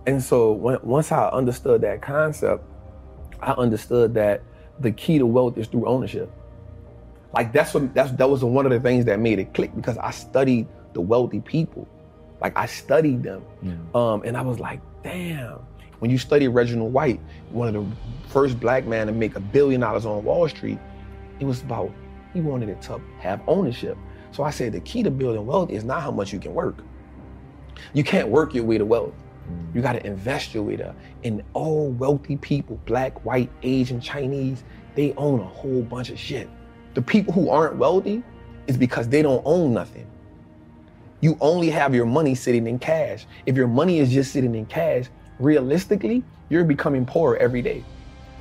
And 0.07 0.23
so 0.23 0.53
when, 0.53 0.79
once 0.83 1.13
I 1.13 1.29
understood 1.29 1.81
that 1.83 2.03
concept, 2.03 2.65
I 3.41 3.53
understood 3.53 4.15
that 4.15 4.43
the 4.81 4.91
key 4.91 5.19
to 5.19 5.27
wealth 5.27 5.57
is 5.57 5.69
through 5.69 5.87
ownership. 5.87 6.31
Like 7.33 7.53
that's 7.53 7.73
what 7.73 7.95
that's 7.95 8.11
that 8.13 8.29
was 8.29 8.43
one 8.43 8.67
of 8.67 8.73
the 8.73 8.81
things 8.81 9.05
that 9.05 9.21
made 9.21 9.39
it 9.39 9.55
click 9.55 9.75
because 9.77 9.97
I 9.99 10.11
studied 10.11 10.67
the 10.93 11.01
wealthy 11.01 11.41
people. 11.41 11.87
Like 12.41 12.57
I 12.59 12.67
studied 12.67 13.23
them. 13.23 13.43
Um, 13.95 14.23
and 14.25 14.37
I 14.37 14.43
was 14.43 14.59
like, 14.59 14.81
damn. 15.05 15.61
When 15.99 16.11
you 16.11 16.19
study 16.19 16.49
Reginald 16.49 16.93
White, 16.93 17.21
one 17.51 17.69
of 17.69 17.75
the 17.75 17.97
first 18.29 18.61
black 18.61 18.87
man 18.87 19.07
to 19.07 19.13
make 19.13 19.37
a 19.37 19.41
billion 19.41 19.81
dollars 19.81 20.07
on 20.07 20.23
Wall 20.25 20.49
Street, 20.49 20.79
it 21.41 21.45
was 21.45 21.63
about 21.63 21.93
he 22.35 22.41
wanted 22.41 22.69
it 22.69 22.81
to 22.83 23.01
have 23.21 23.41
ownership. 23.47 23.97
So 24.31 24.43
I 24.43 24.51
said 24.51 24.73
the 24.73 24.81
key 24.81 25.03
to 25.03 25.11
building 25.11 25.47
wealth 25.47 25.71
is 25.71 25.85
not 25.85 26.03
how 26.03 26.11
much 26.11 26.33
you 26.33 26.39
can 26.39 26.55
work. 26.55 26.83
You 27.95 28.05
can't 28.05 28.29
work 28.29 28.55
your 28.55 28.65
way 28.65 28.79
to 28.79 28.85
wealth. 28.85 29.15
Mm. 29.51 29.75
You 29.75 29.81
got 29.81 29.93
to 29.95 30.07
invest 30.07 30.55
your 30.55 30.63
way 30.63 30.77
to. 30.77 30.95
And 31.25 31.43
all 31.55 31.91
wealthy 31.91 32.37
people, 32.37 32.79
black, 32.87 33.25
white, 33.25 33.51
Asian, 33.63 34.01
Chinese, 34.01 34.65
they 34.95 35.15
own 35.15 35.41
a 35.41 35.45
whole 35.45 35.83
bunch 35.83 36.11
of 36.11 36.19
shit. 36.19 36.49
The 36.95 37.03
people 37.03 37.33
who 37.33 37.49
aren't 37.51 37.77
wealthy 37.77 38.23
is 38.67 38.77
because 38.77 39.09
they 39.09 39.23
don't 39.23 39.43
own 39.45 39.73
nothing. 39.73 40.07
You 41.21 41.37
only 41.41 41.71
have 41.71 41.95
your 41.95 42.07
money 42.07 42.35
sitting 42.35 42.67
in 42.67 42.79
cash. 42.79 43.27
If 43.47 43.57
your 43.57 43.67
money 43.67 43.99
is 43.99 44.11
just 44.11 44.33
sitting 44.33 44.55
in 44.55 44.67
cash, 44.67 45.07
realistically, 45.39 46.23
you're 46.49 46.65
becoming 46.65 47.05
poorer 47.05 47.37
every 47.37 47.63
day. 47.63 47.85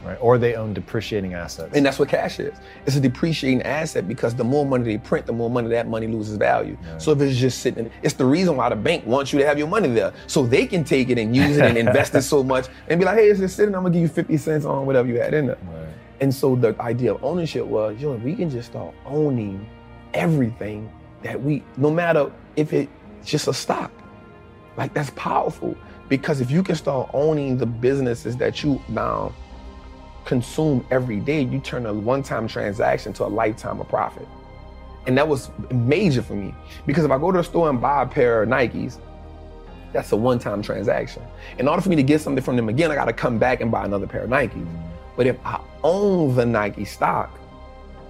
Right. 0.06 0.18
Or 0.22 0.38
they 0.38 0.56
own 0.56 0.74
depreciating 0.74 1.34
assets. 1.34 1.76
And 1.76 1.86
that's 1.86 2.00
what 2.00 2.08
cash 2.08 2.40
is. 2.40 2.56
It's 2.86 2.96
a 2.96 3.00
depreciating 3.00 3.64
asset 3.64 4.08
because 4.08 4.36
the 4.36 4.44
more 4.44 4.66
money 4.66 4.84
they 4.84 4.98
print, 5.00 5.26
the 5.26 5.34
more 5.34 5.50
money 5.50 5.68
that 5.70 5.88
money 5.88 6.08
loses 6.08 6.38
value. 6.38 6.78
So 6.98 7.12
if 7.12 7.20
it's 7.20 7.38
just 7.38 7.60
sitting, 7.60 7.92
it's 8.04 8.14
the 8.14 8.24
reason 8.24 8.56
why 8.56 8.70
the 8.70 8.76
bank 8.76 9.06
wants 9.06 9.34
you 9.34 9.40
to 9.40 9.46
have 9.46 9.58
your 9.58 9.68
money 9.68 9.90
there. 9.90 10.14
So 10.28 10.46
they 10.46 10.66
can 10.66 10.84
take 10.84 11.10
it 11.10 11.18
and 11.18 11.36
use 11.36 11.58
it 11.58 11.66
and 11.66 11.78
invest 11.78 12.16
it 12.16 12.22
so 12.34 12.44
much 12.44 12.68
and 12.88 13.00
be 13.00 13.06
like, 13.06 13.18
hey, 13.18 13.28
it's 13.30 13.40
just 13.40 13.56
sitting, 13.56 13.76
I'm 13.76 13.82
gonna 13.84 13.94
give 13.94 14.04
you 14.04 14.08
50 14.08 14.38
cents 14.38 14.66
on 14.66 14.86
whatever 14.86 15.08
you 15.08 15.20
had 15.20 15.34
in 15.34 15.48
there. 15.48 15.58
And 16.22 16.34
so 16.34 16.56
the 16.56 16.76
idea 16.80 17.14
of 17.14 17.24
ownership 17.24 17.66
was, 17.66 18.00
yo, 18.00 18.16
we 18.16 18.36
can 18.36 18.50
just 18.50 18.70
start 18.70 18.94
owning 19.06 19.68
everything 20.14 20.90
that 21.24 21.42
we, 21.42 21.64
no 21.76 21.92
matter 21.92 22.32
if 22.56 22.72
it's 22.72 22.92
just 23.26 23.48
a 23.48 23.54
stock. 23.54 23.92
Like 24.78 24.94
that's 24.94 25.12
powerful. 25.16 25.76
Because 26.10 26.42
if 26.42 26.50
you 26.50 26.64
can 26.64 26.76
start 26.76 27.10
owning 27.14 27.58
the 27.58 27.66
businesses 27.66 28.38
that 28.38 28.64
you 28.64 28.82
now 28.88 29.34
consume 30.26 30.86
every 30.92 31.20
day, 31.20 31.42
you 31.42 31.60
turn 31.60 31.86
a 31.86 31.94
one-time 31.94 32.48
transaction 32.48 33.14
to 33.14 33.26
a 33.26 33.28
lifetime 33.28 33.80
of 33.80 33.90
profit. 33.90 34.28
And 35.06 35.18
that 35.18 35.28
was 35.28 35.52
major 35.72 36.22
for 36.22 36.34
me. 36.36 36.54
Because 36.86 37.06
if 37.06 37.12
I 37.12 37.18
go 37.18 37.32
to 37.32 37.38
the 37.38 37.44
store 37.44 37.70
and 37.70 37.80
buy 37.80 38.04
a 38.04 38.06
pair 38.06 38.44
of 38.44 38.50
Nikes, 38.50 39.00
that's 39.94 40.12
a 40.12 40.18
one-time 40.18 40.62
transaction. 40.62 41.24
In 41.60 41.68
order 41.68 41.82
for 41.82 41.90
me 41.90 41.96
to 41.96 42.04
get 42.04 42.20
something 42.22 42.44
from 42.44 42.58
them 42.58 42.68
again, 42.68 42.92
I 42.92 42.96
gotta 42.96 43.14
come 43.14 43.38
back 43.38 43.62
and 43.62 43.72
buy 43.72 43.86
another 43.86 44.06
pair 44.06 44.24
of 44.24 44.30
Nikes. 44.30 44.68
But 45.16 45.28
if 45.28 45.38
I 45.46 45.62
own 45.84 46.36
the 46.36 46.46
Nike 46.46 46.86
stock, 46.86 47.40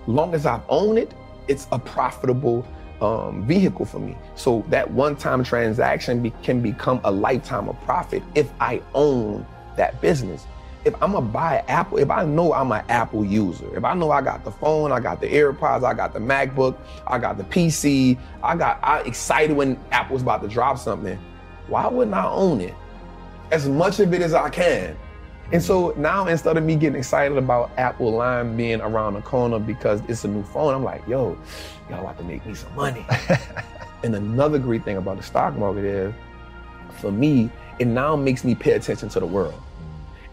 long 0.08 0.34
as 0.34 0.46
I've 0.46 0.64
owned 0.70 0.98
it, 0.98 1.14
it's 1.48 1.68
a 1.72 1.80
profitable 1.80 2.68
um, 3.02 3.46
vehicle 3.46 3.86
for 3.86 4.00
me. 4.00 4.18
So 4.36 4.66
that 4.70 4.90
one-time 4.92 5.44
transaction 5.44 6.22
be- 6.22 6.34
can 6.44 6.62
become 6.62 7.00
a 7.04 7.12
lifetime 7.12 7.70
of 7.70 7.80
profit 7.82 8.24
if 8.36 8.52
I 8.60 8.82
own 8.94 9.46
that 9.76 10.02
business. 10.02 10.46
If 10.86 10.94
I'm 11.02 11.12
gonna 11.12 11.26
buy 11.26 11.64
Apple, 11.68 11.98
if 11.98 12.10
I 12.10 12.24
know 12.24 12.54
I'm 12.54 12.72
an 12.72 12.84
Apple 12.88 13.26
user, 13.26 13.76
if 13.76 13.84
I 13.84 13.94
know 13.94 14.12
I 14.12 14.22
got 14.22 14.46
the 14.46 14.52
phone, 14.52 14.92
I 14.92 15.00
got 15.00 15.20
the 15.20 15.28
AirPods, 15.28 15.84
I 15.84 15.94
got 15.94 16.14
the 16.14 16.20
MacBook, 16.20 16.78
I 17.06 17.18
got 17.18 17.38
the 17.38 17.44
PC, 17.44 18.18
I 18.42 18.56
got 18.56 18.80
I 18.84 19.02
excited 19.02 19.56
when 19.56 19.78
Apple's 19.92 20.22
about 20.22 20.42
to 20.44 20.48
drop 20.48 20.78
something. 20.78 21.20
Why 21.68 21.88
wouldn't 21.88 22.16
I 22.16 22.26
own 22.26 22.62
it? 22.62 22.74
As 23.52 23.68
much 23.68 24.00
of 24.00 24.14
it 24.14 24.22
as 24.22 24.34
I 24.34 24.50
can. 24.50 24.98
And 25.52 25.64
so 25.64 25.94
now 25.98 26.28
instead 26.28 26.58
of 26.58 26.64
me 26.64 26.76
getting 26.76 27.00
excited 27.00 27.38
about 27.38 27.72
Apple 27.78 28.12
line 28.12 28.58
being 28.58 28.82
around 28.82 29.14
the 29.14 29.22
corner 29.22 29.60
because 29.60 30.02
it's 30.10 30.26
a 30.26 30.28
new 30.28 30.44
phone, 30.44 30.74
I'm 30.74 30.84
like, 30.84 31.08
yo, 31.08 31.38
y'all 31.90 32.02
about 32.02 32.18
to 32.18 32.24
make 32.24 32.46
me 32.46 32.54
some 32.54 32.76
money. 32.76 33.06
and 34.04 34.14
another 34.16 34.60
great 34.60 34.84
thing 34.84 34.98
about 34.98 35.18
the 35.18 35.24
stock 35.24 35.56
market 35.56 35.86
is, 35.86 36.14
for 37.00 37.12
me, 37.12 37.50
it 37.80 37.86
now 37.86 38.16
makes 38.16 38.44
me 38.44 38.56
pay 38.56 38.72
attention 38.74 39.08
to 39.10 39.20
the 39.20 39.26
world. 39.26 39.62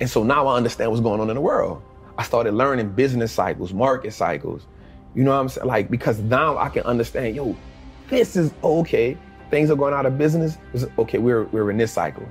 And 0.01 0.11
so 0.11 0.25
now 0.25 0.49
I 0.49 0.57
understand 0.57 0.91
what's 0.91 1.03
going 1.03 1.21
on 1.21 1.31
in 1.31 1.37
the 1.37 1.41
world. 1.41 1.83
I 2.19 2.25
started 2.25 2.55
learning 2.55 2.91
business 2.91 3.33
cycles, 3.33 3.73
market 3.73 4.13
cycles. 4.13 4.67
You 5.15 5.23
know 5.23 5.31
what 5.31 5.41
I'm 5.41 5.49
saying? 5.49 5.67
Like, 5.67 5.91
because 5.91 6.19
now 6.21 6.59
I 6.59 6.69
can 6.69 6.83
understand, 6.83 7.37
yo, 7.37 7.57
this 8.09 8.35
is 8.35 8.53
okay. 8.65 9.17
Things 9.51 9.71
are 9.71 9.77
going 9.77 9.95
out 9.95 10.07
of 10.07 10.19
business. 10.19 10.59
Okay, 10.99 11.19
we're, 11.19 11.45
we're 11.45 11.71
in 11.71 11.77
this 11.77 11.93
cycle. 11.93 12.27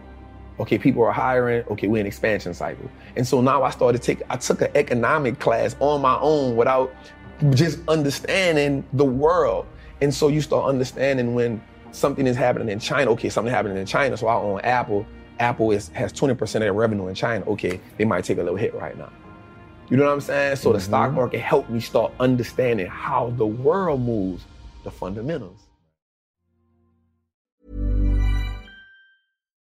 Okay, 0.60 0.78
people 0.78 1.04
are 1.04 1.12
hiring. 1.12 1.66
Okay, 1.68 1.88
we're 1.88 2.00
in 2.00 2.06
expansion 2.06 2.54
cycle. 2.54 2.90
And 3.16 3.28
so 3.28 3.42
now 3.42 3.64
I 3.64 3.72
started 3.72 4.02
to 4.02 4.06
take, 4.06 4.22
I 4.30 4.38
took 4.38 4.62
an 4.62 4.70
economic 4.76 5.40
class 5.40 5.76
on 5.80 6.02
my 6.02 6.18
own 6.20 6.56
without 6.56 6.94
just 7.52 7.80
understanding 7.88 8.84
the 8.94 9.06
world. 9.06 9.66
And 10.02 10.14
so 10.14 10.28
you 10.28 10.42
start 10.42 10.66
understanding 10.66 11.34
when 11.34 11.62
something 11.92 12.28
is 12.28 12.36
happening 12.36 12.70
in 12.70 12.80
China. 12.80 13.12
Okay, 13.12 13.30
something 13.30 13.54
happening 13.54 13.78
in 13.78 13.86
China. 13.86 14.16
So 14.16 14.28
I 14.28 14.36
own 14.36 14.62
Apple. 14.62 15.06
Apple 15.40 15.72
is, 15.72 15.90
has 15.90 16.14
20% 16.14 16.42
of 16.42 16.62
their 16.62 16.74
revenue 16.74 17.08
in 17.08 17.16
China. 17.16 17.46
Okay, 17.46 17.80
they 17.98 18.06
might 18.06 18.24
take 18.24 18.38
a 18.38 18.44
little 18.44 18.58
hit 18.58 18.74
right 18.76 18.98
now. 18.98 19.12
You 19.90 19.98
know 19.98 20.06
what 20.06 20.14
I'm 20.14 20.22
saying? 20.22 20.56
So 20.58 20.72
the 20.72 20.80
stock 20.80 21.08
mm-hmm. 21.08 21.18
market 21.18 21.40
helped 21.40 21.70
me 21.70 21.80
start 21.80 22.14
understanding 22.20 22.88
how 22.88 23.32
the 23.38 23.46
world 23.46 24.02
moves, 24.02 24.46
the 24.84 24.92
fundamentals. 24.92 25.60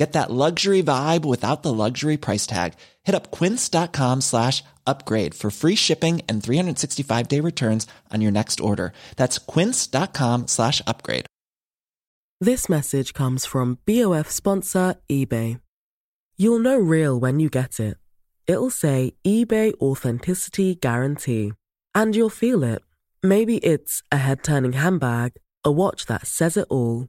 Get 0.00 0.14
that 0.14 0.30
luxury 0.30 0.82
vibe 0.82 1.26
without 1.26 1.62
the 1.62 1.74
luxury 1.74 2.16
price 2.16 2.46
tag. 2.46 2.72
Hit 3.02 3.14
up 3.14 3.30
quince.com 3.30 4.22
slash 4.22 4.64
upgrade 4.86 5.34
for 5.34 5.50
free 5.50 5.74
shipping 5.74 6.22
and 6.26 6.42
365 6.42 7.28
day 7.28 7.40
returns 7.40 7.86
on 8.10 8.22
your 8.22 8.32
next 8.32 8.60
order. 8.60 8.94
That's 9.16 9.36
quince.com 9.36 10.46
slash 10.46 10.80
upgrade. 10.86 11.26
This 12.40 12.66
message 12.70 13.12
comes 13.12 13.44
from 13.44 13.76
BOF 13.84 14.30
sponsor 14.30 14.94
eBay. 15.10 15.60
You'll 16.38 16.60
know 16.60 16.78
real 16.78 17.20
when 17.20 17.38
you 17.38 17.50
get 17.50 17.78
it. 17.78 17.98
it'll 18.46 18.70
say 18.70 19.12
eBay 19.26 19.74
Authenticity 19.82 20.76
Guarantee. 20.76 21.52
And 21.94 22.16
you'll 22.16 22.30
feel 22.44 22.64
it. 22.64 22.80
Maybe 23.22 23.58
it's 23.58 24.02
a 24.10 24.16
head 24.16 24.42
turning 24.42 24.72
handbag, 24.72 25.32
a 25.62 25.70
watch 25.70 26.06
that 26.06 26.26
says 26.26 26.56
it 26.56 26.68
all, 26.70 27.08